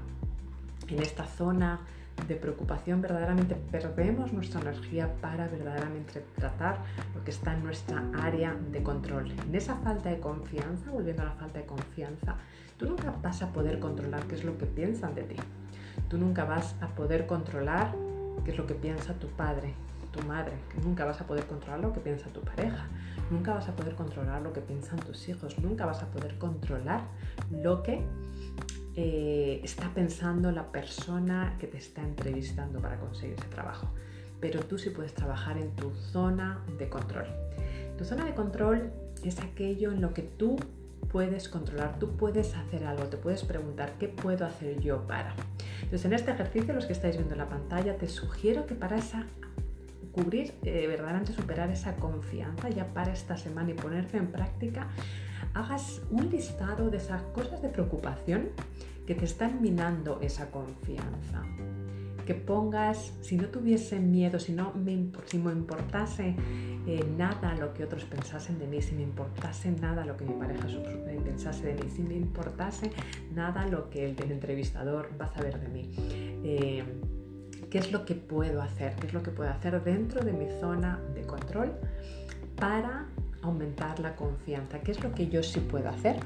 en 0.87 0.99
esta 0.99 1.25
zona 1.25 1.79
de 2.27 2.35
preocupación, 2.35 3.01
verdaderamente 3.01 3.55
perdemos 3.55 4.33
nuestra 4.33 4.59
energía 4.59 5.09
para 5.21 5.47
verdaderamente 5.47 6.25
tratar 6.35 6.79
lo 7.15 7.23
que 7.23 7.31
está 7.31 7.53
en 7.53 7.63
nuestra 7.63 8.03
área 8.21 8.53
de 8.71 8.83
control. 8.83 9.31
En 9.47 9.55
esa 9.55 9.75
falta 9.75 10.09
de 10.09 10.19
confianza, 10.19 10.91
volviendo 10.91 11.21
a 11.21 11.25
la 11.27 11.31
falta 11.31 11.59
de 11.59 11.65
confianza, 11.65 12.35
tú 12.77 12.87
nunca 12.87 13.13
vas 13.21 13.41
a 13.41 13.53
poder 13.53 13.79
controlar 13.79 14.23
qué 14.23 14.35
es 14.35 14.43
lo 14.43 14.57
que 14.57 14.65
piensan 14.65 15.15
de 15.15 15.23
ti. 15.23 15.35
Tú 16.09 16.17
nunca 16.17 16.43
vas 16.43 16.75
a 16.81 16.87
poder 16.87 17.25
controlar 17.25 17.95
qué 18.43 18.51
es 18.51 18.57
lo 18.57 18.67
que 18.67 18.73
piensa 18.73 19.13
tu 19.13 19.27
padre, 19.27 19.73
tu 20.11 20.21
madre, 20.23 20.53
nunca 20.83 21.05
vas 21.05 21.21
a 21.21 21.27
poder 21.27 21.45
controlar 21.45 21.79
lo 21.79 21.93
que 21.93 21.99
piensa 21.99 22.29
tu 22.29 22.41
pareja, 22.41 22.87
nunca 23.29 23.53
vas 23.53 23.67
a 23.69 23.75
poder 23.75 23.95
controlar 23.95 24.41
lo 24.41 24.53
que 24.53 24.61
piensan 24.61 24.99
tus 24.99 25.29
hijos, 25.29 25.57
nunca 25.59 25.85
vas 25.85 26.03
a 26.03 26.07
poder 26.07 26.37
controlar 26.37 27.01
lo 27.51 27.83
que 27.83 28.01
eh, 28.95 29.61
está 29.63 29.89
pensando 29.93 30.51
la 30.51 30.71
persona 30.71 31.55
que 31.59 31.67
te 31.67 31.77
está 31.77 32.01
entrevistando 32.01 32.79
para 32.79 32.99
conseguir 32.99 33.35
ese 33.39 33.47
trabajo. 33.47 33.87
Pero 34.39 34.61
tú 34.61 34.77
sí 34.77 34.89
puedes 34.89 35.13
trabajar 35.13 35.57
en 35.57 35.75
tu 35.75 35.91
zona 35.91 36.63
de 36.77 36.89
control. 36.89 37.25
Tu 37.97 38.05
zona 38.05 38.25
de 38.25 38.33
control 38.33 38.91
es 39.23 39.39
aquello 39.39 39.91
en 39.91 40.01
lo 40.01 40.13
que 40.13 40.21
tú 40.21 40.57
puedes 41.11 41.49
controlar, 41.49 41.97
tú 41.99 42.15
puedes 42.17 42.55
hacer 42.55 42.85
algo, 42.85 43.05
te 43.05 43.17
puedes 43.17 43.43
preguntar 43.43 43.93
qué 43.99 44.07
puedo 44.07 44.45
hacer 44.45 44.79
yo 44.79 45.07
para. 45.07 45.33
Entonces 45.75 46.05
en 46.05 46.13
este 46.13 46.31
ejercicio, 46.31 46.73
los 46.73 46.85
que 46.85 46.93
estáis 46.93 47.15
viendo 47.15 47.33
en 47.33 47.39
la 47.39 47.49
pantalla, 47.49 47.97
te 47.97 48.07
sugiero 48.07 48.65
que 48.65 48.75
para 48.75 48.97
esa 48.97 49.25
cubrir, 50.11 50.53
eh, 50.63 50.87
verdaderamente 50.87 51.33
superar 51.33 51.69
esa 51.69 51.95
confianza 51.95 52.69
ya 52.69 52.93
para 52.93 53.13
esta 53.13 53.37
semana 53.37 53.71
y 53.71 53.73
ponerte 53.73 54.17
en 54.17 54.27
práctica, 54.27 54.87
hagas 55.53 56.01
un 56.09 56.29
listado 56.29 56.89
de 56.89 56.97
esas 56.97 57.21
cosas 57.33 57.61
de 57.61 57.69
preocupación 57.69 58.49
que 59.05 59.15
te 59.15 59.25
están 59.25 59.61
minando 59.61 60.19
esa 60.21 60.51
confianza. 60.51 61.43
Que 62.25 62.35
pongas, 62.35 63.13
si 63.21 63.37
no 63.37 63.47
tuviese 63.47 63.99
miedo, 63.99 64.39
si 64.39 64.51
no 64.53 64.71
me, 64.75 65.09
si 65.25 65.39
me 65.39 65.51
importase 65.51 66.35
eh, 66.85 67.03
nada 67.17 67.55
lo 67.55 67.73
que 67.73 67.83
otros 67.83 68.03
pensasen 68.05 68.59
de 68.59 68.67
mí, 68.67 68.81
si 68.83 68.93
me 68.93 69.01
importase 69.01 69.71
nada 69.71 70.05
lo 70.05 70.15
que 70.15 70.25
mi 70.25 70.33
pareja 70.33 70.67
eh, 70.67 71.19
pensase 71.23 71.73
de 71.73 71.83
mí, 71.83 71.89
si 71.89 72.03
me 72.03 72.15
importase 72.15 72.91
nada 73.33 73.65
lo 73.67 73.89
que 73.89 74.05
el, 74.05 74.31
entrevistador 74.31 75.09
va 75.19 75.25
a 75.25 75.33
saber 75.33 75.59
de 75.59 75.67
mí. 75.69 75.89
Eh, 76.43 76.83
¿Qué 77.69 77.77
es 77.77 77.91
lo 77.91 78.05
que 78.05 78.15
puedo 78.15 78.61
hacer? 78.61 78.95
¿Qué 78.95 79.07
es 79.07 79.13
lo 79.13 79.21
que 79.21 79.31
puedo 79.31 79.49
hacer 79.49 79.83
dentro 79.83 80.23
de 80.23 80.33
mi 80.33 80.47
zona 80.59 80.99
de 81.13 81.21
control 81.21 81.71
para 82.55 83.05
aumentar 83.41 83.99
la 83.99 84.15
confianza. 84.15 84.79
¿Qué 84.79 84.91
es 84.91 85.03
lo 85.03 85.13
que 85.13 85.27
yo 85.27 85.43
sí 85.43 85.59
puedo 85.59 85.89
hacer 85.89 86.17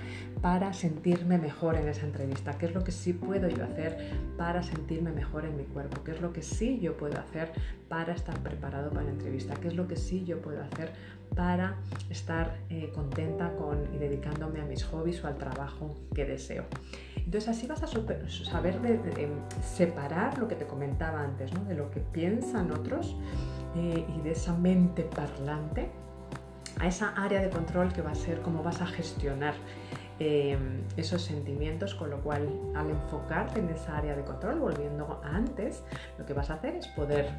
para 0.41 0.73
sentirme 0.73 1.37
mejor 1.37 1.75
en 1.75 1.87
esa 1.87 2.05
entrevista? 2.05 2.57
¿Qué 2.57 2.65
es 2.67 2.73
lo 2.73 2.83
que 2.83 2.91
sí 2.91 3.13
puedo 3.13 3.47
yo 3.47 3.63
hacer 3.63 4.11
para 4.37 4.63
sentirme 4.63 5.11
mejor 5.11 5.45
en 5.45 5.57
mi 5.57 5.63
cuerpo? 5.63 6.03
¿Qué 6.03 6.11
es 6.11 6.21
lo 6.21 6.33
que 6.33 6.41
sí 6.41 6.79
yo 6.79 6.97
puedo 6.97 7.19
hacer 7.19 7.51
para 7.87 8.13
estar 8.13 8.37
preparado 8.39 8.89
para 8.89 9.03
la 9.03 9.11
entrevista? 9.11 9.55
¿Qué 9.55 9.67
es 9.67 9.75
lo 9.75 9.87
que 9.87 9.95
sí 9.95 10.23
yo 10.25 10.41
puedo 10.41 10.61
hacer 10.61 10.91
para 11.35 11.77
estar 12.09 12.57
eh, 12.69 12.91
contenta 12.93 13.55
con 13.55 13.93
y 13.93 13.97
dedicándome 13.97 14.61
a 14.61 14.65
mis 14.65 14.83
hobbies 14.85 15.23
o 15.23 15.27
al 15.27 15.37
trabajo 15.37 15.95
que 16.13 16.25
deseo? 16.25 16.65
Entonces 17.17 17.49
así 17.49 17.67
vas 17.67 17.81
a 17.81 17.87
saber 17.87 18.79
separar 19.61 20.37
lo 20.37 20.47
que 20.47 20.55
te 20.55 20.65
comentaba 20.65 21.21
antes, 21.21 21.53
¿no? 21.53 21.63
de 21.65 21.75
lo 21.75 21.89
que 21.89 21.99
piensan 21.99 22.71
otros 22.71 23.15
eh, 23.75 24.05
y 24.15 24.21
de 24.21 24.31
esa 24.31 24.53
mente 24.57 25.03
parlante 25.03 25.89
a 26.83 26.87
esa 26.87 27.13
área 27.15 27.41
de 27.41 27.49
control 27.49 27.93
que 27.93 28.01
va 28.01 28.11
a 28.11 28.15
ser 28.15 28.41
cómo 28.41 28.61
vas 28.61 28.81
a 28.81 28.85
gestionar 28.85 29.53
eh, 30.19 30.57
esos 30.97 31.21
sentimientos, 31.21 31.95
con 31.95 32.09
lo 32.09 32.21
cual 32.21 32.49
al 32.75 32.89
enfocarte 32.89 33.61
en 33.61 33.69
esa 33.69 33.97
área 33.97 34.17
de 34.17 34.23
control, 34.25 34.59
volviendo 34.59 35.21
a 35.23 35.29
antes, 35.33 35.81
lo 36.17 36.25
que 36.25 36.33
vas 36.33 36.49
a 36.49 36.55
hacer 36.55 36.75
es 36.75 36.87
poder 36.89 37.29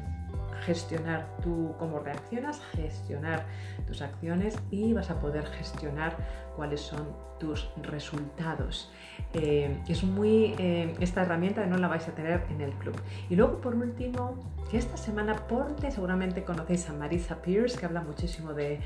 gestionar 0.61 1.27
tú 1.41 1.75
cómo 1.79 1.99
reaccionas, 1.99 2.61
gestionar 2.73 3.45
tus 3.87 4.01
acciones 4.01 4.57
y 4.71 4.93
vas 4.93 5.09
a 5.09 5.19
poder 5.19 5.45
gestionar 5.45 6.15
cuáles 6.55 6.81
son 6.81 7.07
tus 7.39 7.69
resultados. 7.81 8.91
Eh, 9.33 9.77
es 9.87 10.03
muy 10.03 10.55
eh, 10.57 10.95
esta 10.99 11.21
herramienta 11.21 11.65
no 11.65 11.77
la 11.77 11.87
vais 11.87 12.07
a 12.07 12.11
tener 12.11 12.43
en 12.49 12.61
el 12.61 12.71
club. 12.73 12.95
Y 13.29 13.35
luego 13.35 13.59
por 13.59 13.75
último, 13.75 14.53
que 14.69 14.77
esta 14.77 14.97
semana 14.97 15.35
porque 15.47 15.91
seguramente 15.91 16.43
conocéis 16.43 16.89
a 16.89 16.93
Marisa 16.93 17.41
Pierce 17.41 17.77
que 17.77 17.85
habla 17.85 18.01
muchísimo 18.01 18.53
de, 18.53 18.79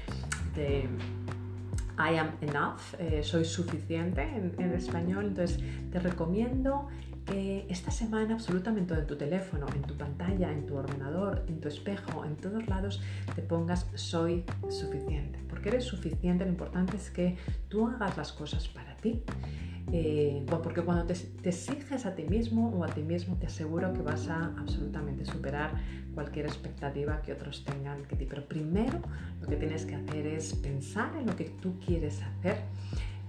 I 1.97 2.17
am 2.17 2.31
enough, 2.41 2.79
eh, 2.97 3.21
soy 3.23 3.45
suficiente 3.45 4.21
en, 4.21 4.55
en 4.57 4.73
español, 4.73 5.25
entonces 5.25 5.59
te 5.91 5.99
recomiendo 5.99 6.87
esta 7.69 7.91
semana 7.91 8.33
absolutamente 8.33 8.93
en 8.93 9.07
tu 9.07 9.15
teléfono, 9.15 9.67
en 9.75 9.81
tu 9.83 9.95
pantalla, 9.95 10.51
en 10.51 10.65
tu 10.65 10.75
ordenador, 10.75 11.43
en 11.47 11.59
tu 11.59 11.67
espejo, 11.67 12.25
en 12.25 12.35
todos 12.35 12.67
lados, 12.67 13.01
te 13.35 13.41
pongas 13.41 13.87
soy 13.95 14.43
suficiente. 14.69 15.39
Porque 15.49 15.69
eres 15.69 15.85
suficiente, 15.85 16.45
lo 16.45 16.51
importante 16.51 16.97
es 16.97 17.09
que 17.09 17.37
tú 17.67 17.87
hagas 17.87 18.17
las 18.17 18.31
cosas 18.31 18.67
para 18.67 18.95
ti. 18.97 19.23
Eh, 19.91 20.45
porque 20.47 20.81
cuando 20.81 21.05
te, 21.05 21.15
te, 21.15 21.49
exiges 21.49 22.05
a 22.05 22.13
ti 22.13 22.23
mismo 22.23 22.69
o 22.69 22.83
a 22.83 22.87
ti 22.87 23.01
mismo, 23.01 23.37
te 23.37 23.47
aseguro 23.47 23.91
que 23.91 24.01
vas 24.01 24.27
a 24.27 24.53
absolutamente 24.59 25.25
superar 25.25 25.71
cualquier 26.13 26.45
expectativa 26.45 27.21
que 27.23 27.33
otros 27.33 27.65
tengan 27.65 28.03
que 28.03 28.15
ti. 28.15 28.25
Pero 28.29 28.47
primero 28.47 28.99
lo 29.41 29.47
que 29.47 29.55
tienes 29.55 29.85
que 29.85 29.95
hacer 29.95 30.27
es 30.27 30.53
pensar 30.53 31.15
en 31.17 31.25
lo 31.25 31.35
que 31.35 31.45
tú 31.45 31.79
quieres 31.79 32.21
hacer 32.21 32.57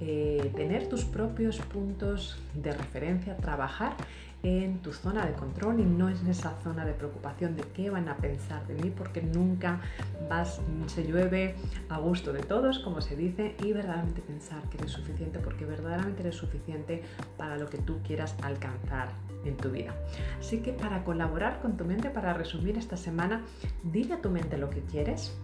eh, 0.00 0.52
tener 0.56 0.88
tus 0.88 1.04
propios 1.04 1.58
puntos 1.58 2.38
de 2.54 2.72
referencia, 2.72 3.36
trabajar 3.36 3.94
en 4.42 4.78
tu 4.78 4.92
zona 4.92 5.26
de 5.26 5.32
control 5.32 5.80
y 5.80 5.84
no 5.84 6.08
en 6.08 6.26
esa 6.26 6.56
zona 6.62 6.84
de 6.84 6.94
preocupación 6.94 7.56
de 7.56 7.62
qué 7.74 7.90
van 7.90 8.08
a 8.08 8.16
pensar 8.16 8.66
de 8.66 8.74
mí 8.74 8.90
porque 8.96 9.20
nunca 9.20 9.80
vas, 10.28 10.60
se 10.86 11.04
llueve 11.06 11.54
a 11.88 11.98
gusto 11.98 12.32
de 12.32 12.40
todos, 12.40 12.78
como 12.78 13.02
se 13.02 13.16
dice, 13.16 13.54
y 13.62 13.72
verdaderamente 13.72 14.22
pensar 14.22 14.62
que 14.70 14.78
eres 14.78 14.92
suficiente 14.92 15.38
porque 15.38 15.66
verdaderamente 15.66 16.22
eres 16.22 16.36
suficiente 16.36 17.02
para 17.36 17.58
lo 17.58 17.68
que 17.68 17.78
tú 17.78 17.98
quieras 18.06 18.34
alcanzar 18.42 19.08
en 19.44 19.56
tu 19.56 19.70
vida. 19.70 19.94
Así 20.38 20.58
que 20.58 20.72
para 20.72 21.04
colaborar 21.04 21.60
con 21.60 21.76
tu 21.76 21.84
mente, 21.84 22.08
para 22.10 22.32
resumir 22.32 22.78
esta 22.78 22.96
semana, 22.96 23.42
dile 23.82 24.14
a 24.14 24.22
tu 24.22 24.30
mente 24.30 24.56
lo 24.56 24.70
que 24.70 24.80
quieres, 24.80 25.36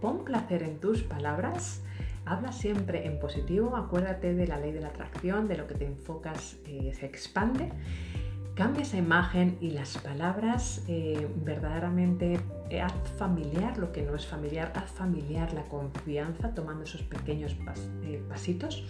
pon 0.00 0.24
placer 0.24 0.62
en 0.62 0.78
tus 0.78 1.02
palabras, 1.02 1.82
Habla 2.26 2.52
siempre 2.52 3.06
en 3.06 3.18
positivo, 3.18 3.76
acuérdate 3.76 4.34
de 4.34 4.46
la 4.46 4.58
ley 4.58 4.72
de 4.72 4.80
la 4.80 4.88
atracción, 4.88 5.48
de 5.48 5.56
lo 5.56 5.66
que 5.66 5.74
te 5.74 5.86
enfocas 5.86 6.58
eh, 6.66 6.92
se 6.92 7.06
expande. 7.06 7.70
Cambia 8.56 8.84
esa 8.84 8.96
imagen 8.96 9.58
y 9.60 9.72
las 9.72 9.98
palabras 9.98 10.82
eh, 10.88 11.28
verdaderamente 11.44 12.40
eh, 12.70 12.80
haz 12.80 12.94
familiar 13.18 13.76
lo 13.76 13.92
que 13.92 14.00
no 14.00 14.14
es 14.14 14.26
familiar, 14.26 14.72
haz 14.74 14.90
familiar 14.90 15.52
la 15.52 15.62
confianza 15.64 16.54
tomando 16.54 16.84
esos 16.84 17.02
pequeños 17.02 17.54
eh, 18.02 18.24
pasitos. 18.26 18.82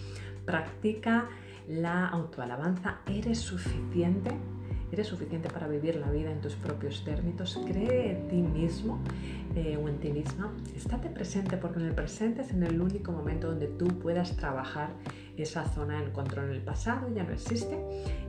Practica 0.45 1.27
la 1.67 2.07
autoalabanza, 2.07 2.99
eres 3.07 3.39
suficiente, 3.39 4.31
eres 4.91 5.07
suficiente 5.07 5.49
para 5.49 5.67
vivir 5.67 5.95
la 5.95 6.09
vida 6.11 6.31
en 6.31 6.41
tus 6.41 6.55
propios 6.55 7.03
términos, 7.03 7.59
cree 7.67 8.11
en 8.11 8.27
ti 8.27 8.41
mismo 8.41 8.99
o 9.83 9.89
en 9.89 9.97
ti 9.97 10.11
misma, 10.11 10.53
estate 10.75 11.09
presente 11.09 11.57
porque 11.57 11.79
en 11.79 11.87
el 11.87 11.95
presente 11.95 12.41
es 12.41 12.51
en 12.51 12.61
el 12.61 12.79
único 12.79 13.11
momento 13.11 13.47
donde 13.47 13.67
tú 13.67 13.87
puedas 13.99 14.35
trabajar 14.37 14.89
esa 15.35 15.65
zona 15.65 16.01
de 16.01 16.11
control 16.11 16.45
en 16.45 16.51
el 16.51 16.61
pasado, 16.61 17.09
ya 17.13 17.23
no 17.23 17.33
existe 17.33 17.77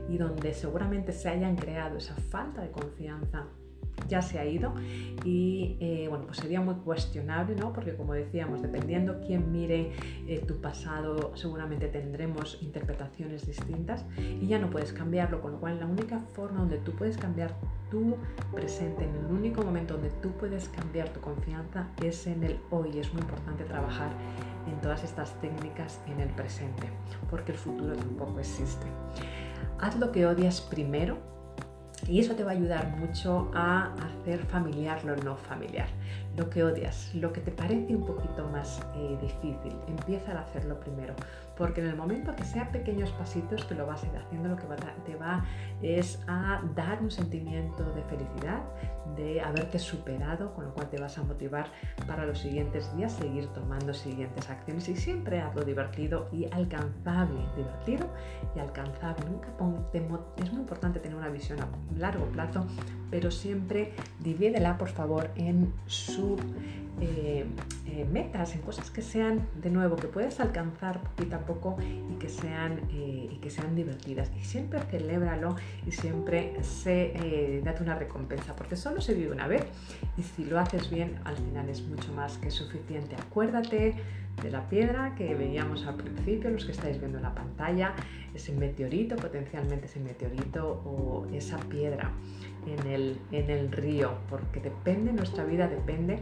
y 0.09 0.17
donde 0.17 0.53
seguramente 0.53 1.11
se 1.11 1.29
hayan 1.29 1.55
creado 1.55 1.97
esa 1.97 2.15
falta 2.15 2.61
de 2.61 2.71
confianza 2.71 3.45
ya 4.07 4.21
se 4.21 4.39
ha 4.39 4.45
ido 4.45 4.73
y 5.23 5.77
eh, 5.79 6.07
bueno 6.09 6.25
pues 6.25 6.37
sería 6.37 6.61
muy 6.61 6.75
cuestionable 6.75 7.55
no 7.55 7.73
porque 7.73 7.95
como 7.95 8.13
decíamos 8.13 8.61
dependiendo 8.61 9.19
quién 9.25 9.51
mire 9.51 9.91
eh, 10.27 10.43
tu 10.47 10.61
pasado 10.61 11.35
seguramente 11.35 11.87
tendremos 11.87 12.57
interpretaciones 12.61 13.45
distintas 13.45 14.05
y 14.17 14.47
ya 14.47 14.59
no 14.59 14.69
puedes 14.69 14.93
cambiarlo 14.93 15.41
con 15.41 15.53
lo 15.53 15.59
cual 15.59 15.79
la 15.79 15.85
única 15.85 16.19
forma 16.19 16.59
donde 16.59 16.77
tú 16.77 16.91
puedes 16.93 17.17
cambiar 17.17 17.53
tu 17.89 18.17
presente 18.53 19.03
en 19.03 19.15
el 19.15 19.25
único 19.25 19.63
momento 19.63 19.95
donde 19.95 20.09
tú 20.21 20.31
puedes 20.31 20.69
cambiar 20.69 21.09
tu 21.09 21.19
confianza 21.19 21.87
es 22.03 22.27
en 22.27 22.43
el 22.43 22.59
hoy. 22.69 22.99
Es 22.99 23.11
muy 23.13 23.21
importante 23.21 23.63
trabajar 23.63 24.11
en 24.67 24.79
todas 24.81 25.03
estas 25.03 25.39
técnicas 25.41 25.99
en 26.07 26.19
el 26.19 26.29
presente 26.29 26.87
porque 27.29 27.51
el 27.51 27.57
futuro 27.57 27.95
tampoco 27.95 28.39
existe. 28.39 28.85
Haz 29.79 29.97
lo 29.97 30.11
que 30.11 30.25
odias 30.25 30.61
primero 30.61 31.17
y 32.07 32.19
eso 32.19 32.35
te 32.35 32.43
va 32.43 32.51
a 32.51 32.53
ayudar 32.53 32.87
mucho 32.97 33.51
a 33.53 33.93
hacer 33.95 34.39
familiar 34.45 35.03
lo 35.03 35.15
no 35.17 35.35
familiar. 35.35 35.87
Lo 36.37 36.49
que 36.49 36.63
odias, 36.63 37.13
lo 37.15 37.33
que 37.33 37.41
te 37.41 37.51
parece 37.51 37.95
un 37.95 38.05
poquito 38.05 38.47
más 38.47 38.79
eh, 38.95 39.17
difícil, 39.21 39.73
empieza 39.87 40.31
a 40.31 40.41
hacerlo 40.41 40.79
primero 40.79 41.13
porque 41.59 41.81
en 41.81 41.87
el 41.87 41.97
momento 41.97 42.33
que 42.37 42.45
sean 42.45 42.71
pequeños 42.71 43.11
pasitos 43.11 43.65
que 43.65 43.75
lo 43.75 43.85
vas 43.85 44.01
a 44.03 44.07
ir 44.07 44.15
haciendo, 44.15 44.47
lo 44.47 44.55
que 44.55 44.63
te 45.05 45.15
va 45.17 45.45
es 45.81 46.23
a 46.25 46.61
dar 46.73 47.01
un 47.01 47.11
sentimiento 47.11 47.83
de 47.93 48.01
felicidad, 48.03 48.63
de 49.17 49.41
haberte 49.41 49.77
superado, 49.77 50.53
con 50.53 50.65
lo 50.65 50.73
cual 50.73 50.89
te 50.89 50.97
vas 51.01 51.17
a 51.17 51.23
motivar 51.23 51.67
para 52.07 52.25
los 52.25 52.39
siguientes 52.39 52.95
días 52.95 53.11
seguir 53.11 53.47
tomando 53.47 53.93
siguientes 53.93 54.49
acciones 54.49 54.87
y 54.87 54.95
siempre 54.95 55.41
hazlo 55.41 55.63
divertido 55.63 56.29
y 56.31 56.45
alcanzable, 56.45 57.41
divertido 57.57 58.07
y 58.55 58.59
alcanzable. 58.59 59.25
Nunca 59.29 59.49
es 60.37 60.51
muy 60.53 60.61
importante 60.61 61.01
tener 61.01 61.17
una 61.17 61.27
visión 61.27 61.59
a 61.59 61.67
largo 61.97 62.25
plazo, 62.27 62.65
pero 63.11 63.31
siempre 63.31 63.93
divídela 64.21 64.77
por 64.77 64.89
favor 64.89 65.29
en 65.35 65.73
su 65.87 66.37
eh, 67.01 67.45
eh, 67.87 68.05
metas, 68.11 68.55
en 68.55 68.61
cosas 68.61 68.91
que 68.91 69.01
sean, 69.01 69.47
de 69.61 69.69
nuevo, 69.69 69.95
que 69.95 70.07
puedes 70.07 70.39
alcanzar 70.39 71.01
poquito 71.01 71.35
a 71.35 71.39
poco 71.39 71.77
y 71.81 72.15
que 72.15 72.29
sean, 72.29 72.79
eh, 72.91 73.29
y 73.31 73.37
que 73.37 73.49
sean 73.49 73.75
divertidas. 73.75 74.31
Y 74.37 74.43
siempre 74.43 74.79
celébralo 74.81 75.55
y 75.85 75.91
siempre 75.91 76.55
se, 76.63 77.61
date 77.63 77.83
una 77.83 77.95
recompensa, 77.95 78.55
porque 78.55 78.75
solo 78.75 79.01
se 79.01 79.13
vive 79.13 79.31
una 79.31 79.47
vez 79.47 79.65
y 80.17 80.23
si 80.23 80.45
lo 80.45 80.59
haces 80.59 80.89
bien, 80.89 81.19
al 81.25 81.35
final 81.35 81.69
es 81.69 81.81
mucho 81.83 82.11
más 82.13 82.37
que 82.37 82.51
suficiente. 82.51 83.15
Acuérdate 83.15 83.95
de 84.41 84.51
la 84.51 84.69
piedra 84.69 85.15
que 85.15 85.35
veíamos 85.35 85.85
al 85.85 85.95
principio, 85.95 86.49
los 86.49 86.65
que 86.65 86.71
estáis 86.71 86.99
viendo 86.99 87.17
en 87.17 87.23
la 87.23 87.35
pantalla, 87.35 87.93
ese 88.33 88.53
meteorito, 88.53 89.15
potencialmente 89.15 89.87
ese 89.87 89.99
meteorito 89.99 90.81
o 90.85 91.27
esa 91.33 91.57
piedra 91.57 92.11
en 92.65 92.87
el, 92.87 93.17
en 93.31 93.49
el 93.49 93.71
río, 93.71 94.13
porque 94.29 94.59
depende, 94.59 95.11
nuestra 95.11 95.43
vida 95.43 95.67
depende 95.67 96.19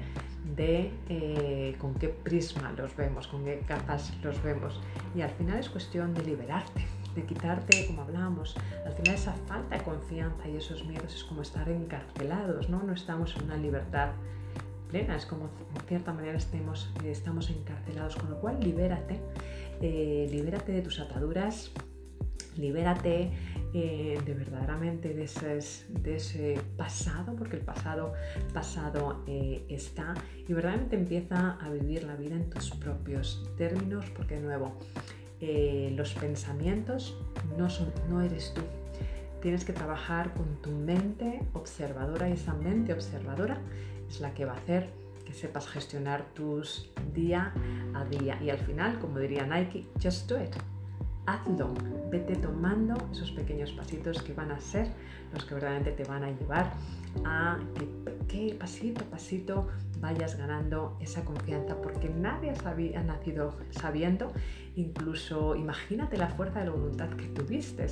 de 0.55 0.91
eh, 1.09 1.75
con 1.79 1.95
qué 1.95 2.09
prisma 2.09 2.71
los 2.77 2.95
vemos, 2.95 3.27
con 3.27 3.43
qué 3.43 3.61
capas 3.67 4.13
los 4.23 4.41
vemos. 4.43 4.79
Y 5.15 5.21
al 5.21 5.31
final 5.31 5.59
es 5.59 5.69
cuestión 5.69 6.13
de 6.13 6.23
liberarte, 6.23 6.85
de 7.15 7.23
quitarte, 7.23 7.87
como 7.87 8.03
hablábamos, 8.03 8.55
al 8.85 8.93
final 8.93 9.15
esa 9.15 9.33
falta 9.47 9.77
de 9.77 9.83
confianza 9.83 10.47
y 10.47 10.57
esos 10.57 10.85
miedos 10.85 11.15
es 11.15 11.23
como 11.23 11.41
estar 11.41 11.67
encarcelados, 11.69 12.69
¿no? 12.69 12.83
No 12.83 12.93
estamos 12.93 13.35
en 13.35 13.45
una 13.45 13.57
libertad 13.57 14.11
plena, 14.89 15.15
es 15.15 15.25
como 15.25 15.45
en 15.45 15.81
cierta 15.87 16.13
manera 16.13 16.37
estamos 16.37 17.49
encarcelados, 17.49 18.15
con 18.15 18.29
lo 18.29 18.39
cual 18.39 18.59
libérate, 18.61 19.19
eh, 19.81 20.27
libérate 20.31 20.71
de 20.71 20.81
tus 20.81 20.99
ataduras, 20.99 21.71
libérate 22.55 23.31
eh, 23.73 24.19
de 24.25 24.33
verdaderamente 24.33 25.13
de 25.13 25.23
ese, 25.23 25.59
de 25.89 26.15
ese, 26.15 26.59
pasado, 26.77 27.35
porque 27.35 27.57
el 27.57 27.63
pasado 27.63 28.13
pasado 28.53 29.23
eh, 29.27 29.65
está, 29.69 30.13
y 30.47 30.53
verdaderamente 30.53 30.95
empieza 30.95 31.57
a 31.59 31.69
vivir 31.69 32.03
la 32.03 32.15
vida 32.15 32.35
en 32.35 32.49
tus 32.49 32.71
propios 32.71 33.45
términos, 33.57 34.05
porque 34.15 34.35
de 34.35 34.41
nuevo, 34.41 34.77
eh, 35.41 35.93
los 35.95 36.13
pensamientos 36.13 37.17
no, 37.57 37.69
son, 37.69 37.91
no 38.09 38.21
eres 38.21 38.53
tú. 38.53 38.61
Tienes 39.41 39.65
que 39.65 39.73
trabajar 39.73 40.33
con 40.33 40.61
tu 40.61 40.71
mente 40.71 41.41
observadora 41.53 42.29
y 42.29 42.33
esa 42.33 42.53
mente 42.53 42.93
observadora 42.93 43.59
es 44.09 44.19
la 44.21 44.33
que 44.33 44.45
va 44.45 44.53
a 44.53 44.57
hacer 44.57 44.89
que 45.25 45.33
sepas 45.33 45.67
gestionar 45.67 46.25
tus 46.33 46.89
día 47.13 47.53
a 47.93 48.05
día. 48.05 48.41
Y 48.41 48.49
al 48.49 48.59
final, 48.59 48.97
como 48.97 49.19
diría 49.19 49.45
Nike, 49.45 49.85
just 50.01 50.29
do 50.29 50.41
it 50.41 50.55
hazlo, 51.27 51.73
vete 52.09 52.35
tomando 52.37 52.95
esos 53.11 53.31
pequeños 53.31 53.71
pasitos 53.73 54.23
que 54.23 54.33
van 54.33 54.51
a 54.51 54.59
ser 54.59 54.87
los 55.33 55.43
que 55.45 55.53
verdaderamente 55.53 55.91
te 55.91 56.09
van 56.09 56.23
a 56.23 56.31
llevar 56.31 56.73
a 57.25 57.59
que, 58.27 58.55
pasito 58.57 59.01
a 59.03 59.09
pasito 59.09 59.67
vayas 59.99 60.37
ganando 60.37 60.97
esa 61.01 61.23
confianza, 61.25 61.75
porque 61.81 62.09
nadie 62.09 62.53
ha 62.95 63.03
nacido 63.03 63.53
sabiendo, 63.71 64.31
incluso 64.77 65.55
imagínate 65.55 66.17
la 66.17 66.29
fuerza 66.29 66.59
de 66.59 66.65
la 66.65 66.71
voluntad 66.71 67.09
que 67.09 67.27
tuviste 67.27 67.87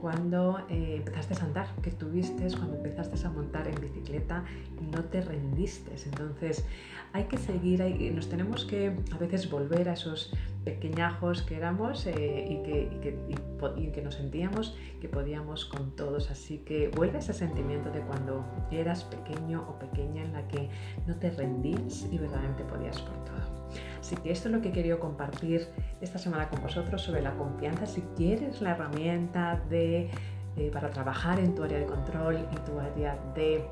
cuando 0.00 0.58
eh, 0.68 0.96
empezaste 0.96 1.34
a 1.34 1.46
andar, 1.46 1.66
que 1.80 1.90
tuviste 1.90 2.46
cuando 2.56 2.76
empezaste 2.76 3.26
a 3.26 3.30
montar 3.30 3.66
en 3.68 3.80
bicicleta 3.80 4.44
y 4.82 4.84
no 4.94 5.04
te 5.04 5.22
rendiste. 5.22 5.92
Entonces 6.04 6.66
hay 7.12 7.24
que 7.24 7.38
seguir, 7.38 7.80
nos 8.12 8.28
tenemos 8.28 8.64
que 8.64 8.94
a 9.12 9.18
veces 9.18 9.48
volver 9.48 9.88
a 9.88 9.94
esos 9.94 10.34
pequeñajos 10.64 11.42
que 11.42 11.56
éramos 11.56 12.06
eh, 12.06 12.46
y, 12.50 12.62
que, 12.64 13.92
que, 13.94 14.02
nos 14.02 14.16
sentíamos 14.16 14.76
que 15.00 15.08
podíamos 15.08 15.64
con 15.64 15.94
todos. 15.94 16.30
Así 16.30 16.58
que 16.58 16.88
vuelve 16.88 17.20
ese 17.20 17.32
sentimiento 17.32 17.90
de 17.90 18.00
cuando 18.00 18.44
eras 18.70 19.04
pequeño 19.04 19.64
o 19.68 19.78
pequeña 19.78 20.22
en 20.22 20.32
la 20.32 20.46
que 20.48 20.68
no 21.06 21.16
te 21.16 21.30
rendías 21.30 22.06
y 22.10 22.18
verdaderamente 22.18 22.64
podías 22.64 23.00
por 23.00 23.24
todo. 23.24 23.53
Así 24.00 24.16
que 24.16 24.30
esto 24.30 24.48
es 24.48 24.54
lo 24.54 24.60
que 24.60 24.68
he 24.68 24.72
querido 24.72 24.98
compartir 25.00 25.68
esta 26.00 26.18
semana 26.18 26.48
con 26.48 26.62
vosotros 26.62 27.02
sobre 27.02 27.22
la 27.22 27.32
confianza. 27.32 27.86
Si 27.86 28.02
quieres 28.16 28.60
la 28.60 28.72
herramienta 28.72 29.62
de, 29.68 30.10
eh, 30.56 30.70
para 30.72 30.90
trabajar 30.90 31.38
en 31.40 31.54
tu 31.54 31.62
área 31.64 31.78
de 31.78 31.86
control 31.86 32.38
y 32.52 32.56
tu 32.70 32.78
área 32.78 33.16
de 33.34 33.64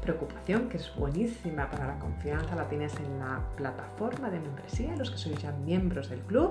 preocupación, 0.00 0.68
que 0.68 0.76
es 0.76 0.94
buenísima 0.96 1.70
para 1.70 1.86
la 1.86 1.98
confianza, 1.98 2.54
la 2.54 2.68
tienes 2.68 2.94
en 2.96 3.18
la 3.18 3.40
plataforma 3.56 4.30
de 4.30 4.40
membresía, 4.40 4.96
los 4.96 5.10
que 5.10 5.18
sois 5.18 5.40
ya 5.40 5.52
miembros 5.52 6.08
del 6.10 6.20
club 6.20 6.50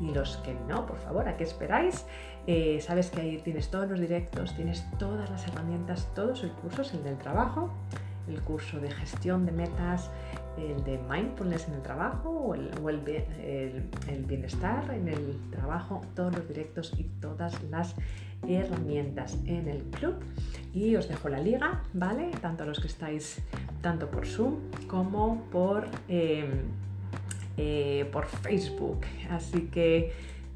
y 0.00 0.12
los 0.12 0.36
que 0.38 0.54
no, 0.68 0.86
por 0.86 0.98
favor, 0.98 1.28
¿a 1.28 1.36
qué 1.36 1.44
esperáis? 1.44 2.06
Eh, 2.46 2.80
sabes 2.80 3.10
que 3.10 3.20
ahí 3.20 3.38
tienes 3.38 3.70
todos 3.70 3.88
los 3.88 4.00
directos, 4.00 4.54
tienes 4.54 4.84
todas 4.98 5.30
las 5.30 5.46
herramientas, 5.48 6.08
todos 6.14 6.42
los 6.42 6.52
cursos, 6.52 6.92
el 6.94 7.02
del 7.04 7.18
trabajo, 7.18 7.70
el 8.28 8.40
curso 8.42 8.78
de 8.80 8.90
gestión 8.90 9.46
de 9.46 9.52
metas, 9.52 10.10
el 10.58 10.82
de 10.84 10.98
mindfulness 11.08 11.68
en 11.68 11.74
el 11.74 11.82
trabajo 11.82 12.30
o, 12.30 12.54
el, 12.54 12.70
el, 12.98 14.24
bienestar 14.24 14.90
en 14.94 15.08
el 15.08 15.38
trabajo, 15.50 16.00
todos 16.14 16.34
los 16.34 16.48
directos 16.48 16.92
y 16.98 17.04
todas 17.20 17.62
las 17.64 17.94
herramientas 18.46 19.38
en 19.46 19.68
el 19.68 19.82
club 19.84 20.16
y 20.72 20.96
os 20.96 21.08
dejo 21.08 21.28
la 21.28 21.40
liga, 21.40 21.82
¿vale? 21.92 22.30
Tanto 22.40 22.64
los 22.64 22.80
que 22.80 22.88
estáis 22.88 23.40
tanto 23.80 24.10
por 24.10 24.26
Zoom 24.26 24.56
como 24.86 25.42
por, 25.50 25.86
em, 26.08 26.62
eh, 27.56 28.08
por 28.12 28.26
Facebook. 28.26 29.00
Así 29.30 29.68
que 29.72 30.12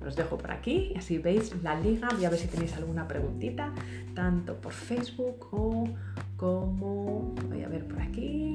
os 0.06 0.16
dejo 0.16 0.38
por 0.38 0.50
aquí, 0.50 0.94
así 0.96 1.18
veis 1.18 1.54
la 1.62 1.78
liga, 1.78 2.08
voy 2.14 2.24
a 2.24 2.30
ver 2.30 2.38
si 2.38 2.48
tenéis 2.48 2.74
alguna 2.76 3.08
preguntita, 3.08 3.72
tanto 4.14 4.54
por 4.60 4.72
Facebook 4.72 5.48
o 5.50 5.88
como, 6.36 7.34
voy 7.48 7.62
a 7.64 7.68
ver 7.68 7.84
por 7.84 8.00
aquí, 8.00 8.54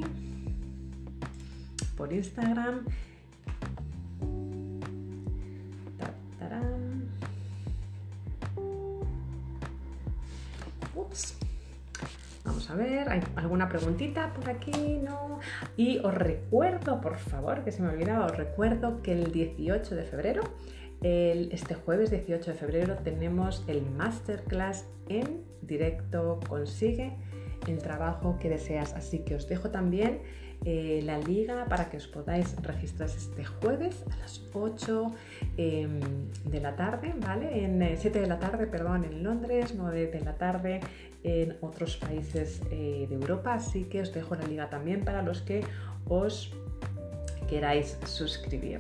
por 1.95 2.11
Instagram 2.13 2.85
Vamos 12.45 12.69
a 12.69 12.75
ver, 12.75 13.09
¿hay 13.09 13.21
alguna 13.35 13.69
preguntita 13.69 14.33
por 14.33 14.49
aquí? 14.49 14.99
No. 15.01 15.39
Y 15.77 15.99
os 15.99 16.13
recuerdo, 16.13 16.99
por 16.99 17.17
favor, 17.17 17.63
que 17.63 17.71
se 17.71 17.81
me 17.81 17.89
olvidaba, 17.89 18.25
os 18.25 18.35
recuerdo 18.35 19.01
que 19.01 19.13
el 19.13 19.31
18 19.31 19.95
de 19.95 20.03
febrero 20.03 20.41
este 21.03 21.75
jueves 21.75 22.11
18 22.11 22.51
de 22.51 22.57
febrero 22.57 22.95
tenemos 23.03 23.63
el 23.67 23.81
masterclass 23.81 24.87
en 25.09 25.43
directo. 25.61 26.39
Consigue 26.47 27.17
el 27.67 27.79
trabajo 27.79 28.37
que 28.39 28.49
deseas. 28.49 28.93
Así 28.93 29.19
que 29.19 29.35
os 29.35 29.47
dejo 29.49 29.69
también 29.69 30.21
eh, 30.65 31.01
la 31.03 31.17
liga 31.17 31.65
para 31.65 31.89
que 31.89 31.97
os 31.97 32.07
podáis 32.07 32.55
registrar 32.61 33.09
este 33.09 33.43
jueves 33.43 34.03
a 34.11 34.17
las 34.17 34.41
8 34.53 35.11
em, 35.57 35.99
de 36.45 36.59
la 36.59 36.75
tarde, 36.75 37.13
¿vale? 37.19 37.65
En 37.65 37.97
7 37.97 38.17
eh, 38.17 38.21
de 38.21 38.27
la 38.27 38.39
tarde, 38.39 38.67
perdón, 38.67 39.03
en 39.03 39.23
Londres, 39.23 39.73
9 39.75 40.07
de 40.07 40.21
la 40.21 40.35
tarde 40.35 40.79
en 41.23 41.57
otros 41.61 41.97
países 41.97 42.61
eh, 42.71 43.07
de 43.09 43.15
Europa. 43.15 43.55
Así 43.55 43.85
que 43.85 44.01
os 44.01 44.13
dejo 44.13 44.35
la 44.35 44.45
liga 44.45 44.69
también 44.69 45.03
para 45.03 45.21
los 45.21 45.41
que 45.41 45.63
os 46.07 46.53
queráis 47.53 47.99
suscribir. 48.05 48.79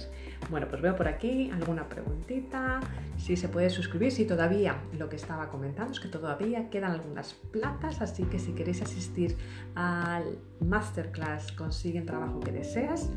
Bueno, 0.49 0.67
pues 0.67 0.81
veo 0.81 0.95
por 0.95 1.07
aquí 1.07 1.51
alguna 1.51 1.87
preguntita, 1.87 2.79
si 3.17 3.37
se 3.37 3.47
puede 3.47 3.69
suscribir, 3.69 4.11
si 4.11 4.25
todavía 4.25 4.77
lo 4.97 5.09
que 5.09 5.15
estaba 5.15 5.49
comentando 5.49 5.93
es 5.93 5.99
que 5.99 6.07
todavía 6.07 6.71
quedan 6.71 6.91
algunas 6.91 7.35
plazas, 7.51 8.01
así 8.01 8.23
que 8.23 8.39
si 8.39 8.53
queréis 8.53 8.81
asistir 8.81 9.37
al 9.75 10.39
masterclass 10.59 11.51
Consiguen 11.51 12.07
Trabajo 12.07 12.39
que 12.39 12.51
Deseas, 12.51 13.11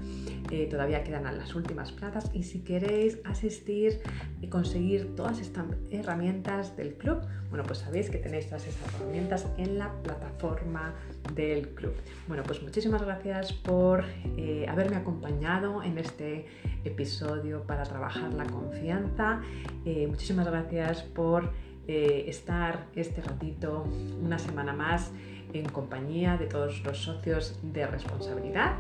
eh, 0.51 0.67
todavía 0.71 1.03
quedan 1.03 1.25
las 1.25 1.55
últimas 1.55 1.91
plazas 1.91 2.31
y 2.35 2.43
si 2.43 2.61
queréis 2.61 3.19
asistir 3.25 4.03
y 4.43 4.49
conseguir 4.49 5.15
todas 5.17 5.41
estas 5.41 5.65
herramientas 5.91 6.77
del 6.77 6.95
club, 6.95 7.23
bueno, 7.49 7.65
pues 7.65 7.79
sabéis 7.79 8.11
que 8.11 8.19
tenéis 8.19 8.47
todas 8.47 8.67
esas 8.67 8.95
herramientas 8.95 9.47
en 9.57 9.79
la 9.79 9.91
plataforma 10.03 10.95
del 11.35 11.69
club. 11.71 11.95
Bueno, 12.29 12.43
pues 12.43 12.63
muchísimas 12.63 13.03
gracias 13.03 13.53
por 13.53 14.05
eh, 14.37 14.67
haberme 14.69 14.97
acompañado 14.97 15.46
en 15.47 15.97
este 15.99 16.45
episodio 16.85 17.63
para 17.63 17.85
trabajar 17.85 18.35
la 18.35 18.47
confianza. 18.47 19.43
Eh, 19.85 20.09
muchísimas 20.09 20.45
gracias 20.45 21.03
por 21.03 21.53
eh, 21.87 22.25
estar 22.27 22.87
este 22.97 23.21
ratito, 23.21 23.85
una 24.21 24.41
semana 24.41 24.73
más, 24.73 25.13
en 25.53 25.69
compañía 25.69 26.37
de 26.37 26.47
todos 26.47 26.83
los 26.83 26.99
socios 26.99 27.61
de 27.63 27.87
responsabilidad. 27.87 28.75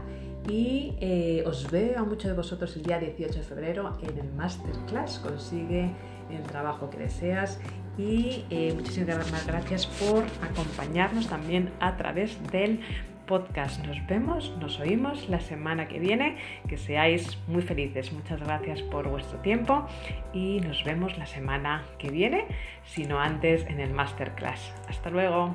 Y 0.48 0.96
eh, 1.00 1.44
os 1.46 1.70
veo 1.70 2.00
a 2.00 2.02
muchos 2.02 2.32
de 2.32 2.36
vosotros 2.36 2.74
el 2.74 2.82
día 2.82 2.98
18 2.98 3.32
de 3.32 3.44
febrero 3.44 3.96
en 4.02 4.18
el 4.18 4.32
Masterclass. 4.32 5.20
Consigue 5.20 5.92
el 6.30 6.42
trabajo 6.42 6.90
que 6.90 6.98
deseas. 6.98 7.60
Y 7.96 8.44
muchísimas 8.74 9.46
gracias 9.46 9.86
por 9.86 10.24
acompañarnos 10.42 11.28
también 11.28 11.70
a 11.78 11.96
través 11.96 12.36
del 12.50 12.80
podcast. 13.26 13.84
Nos 13.84 14.04
vemos, 14.06 14.56
nos 14.58 14.80
oímos 14.80 15.28
la 15.28 15.40
semana 15.40 15.88
que 15.88 15.98
viene. 15.98 16.38
Que 16.68 16.76
seáis 16.76 17.38
muy 17.46 17.62
felices. 17.62 18.12
Muchas 18.12 18.40
gracias 18.40 18.82
por 18.82 19.08
vuestro 19.08 19.38
tiempo 19.40 19.86
y 20.32 20.60
nos 20.60 20.84
vemos 20.84 21.18
la 21.18 21.26
semana 21.26 21.84
que 21.98 22.10
viene, 22.10 22.46
si 22.84 23.04
no 23.04 23.20
antes 23.20 23.66
en 23.66 23.80
el 23.80 23.92
masterclass. 23.92 24.72
Hasta 24.88 25.10
luego. 25.10 25.54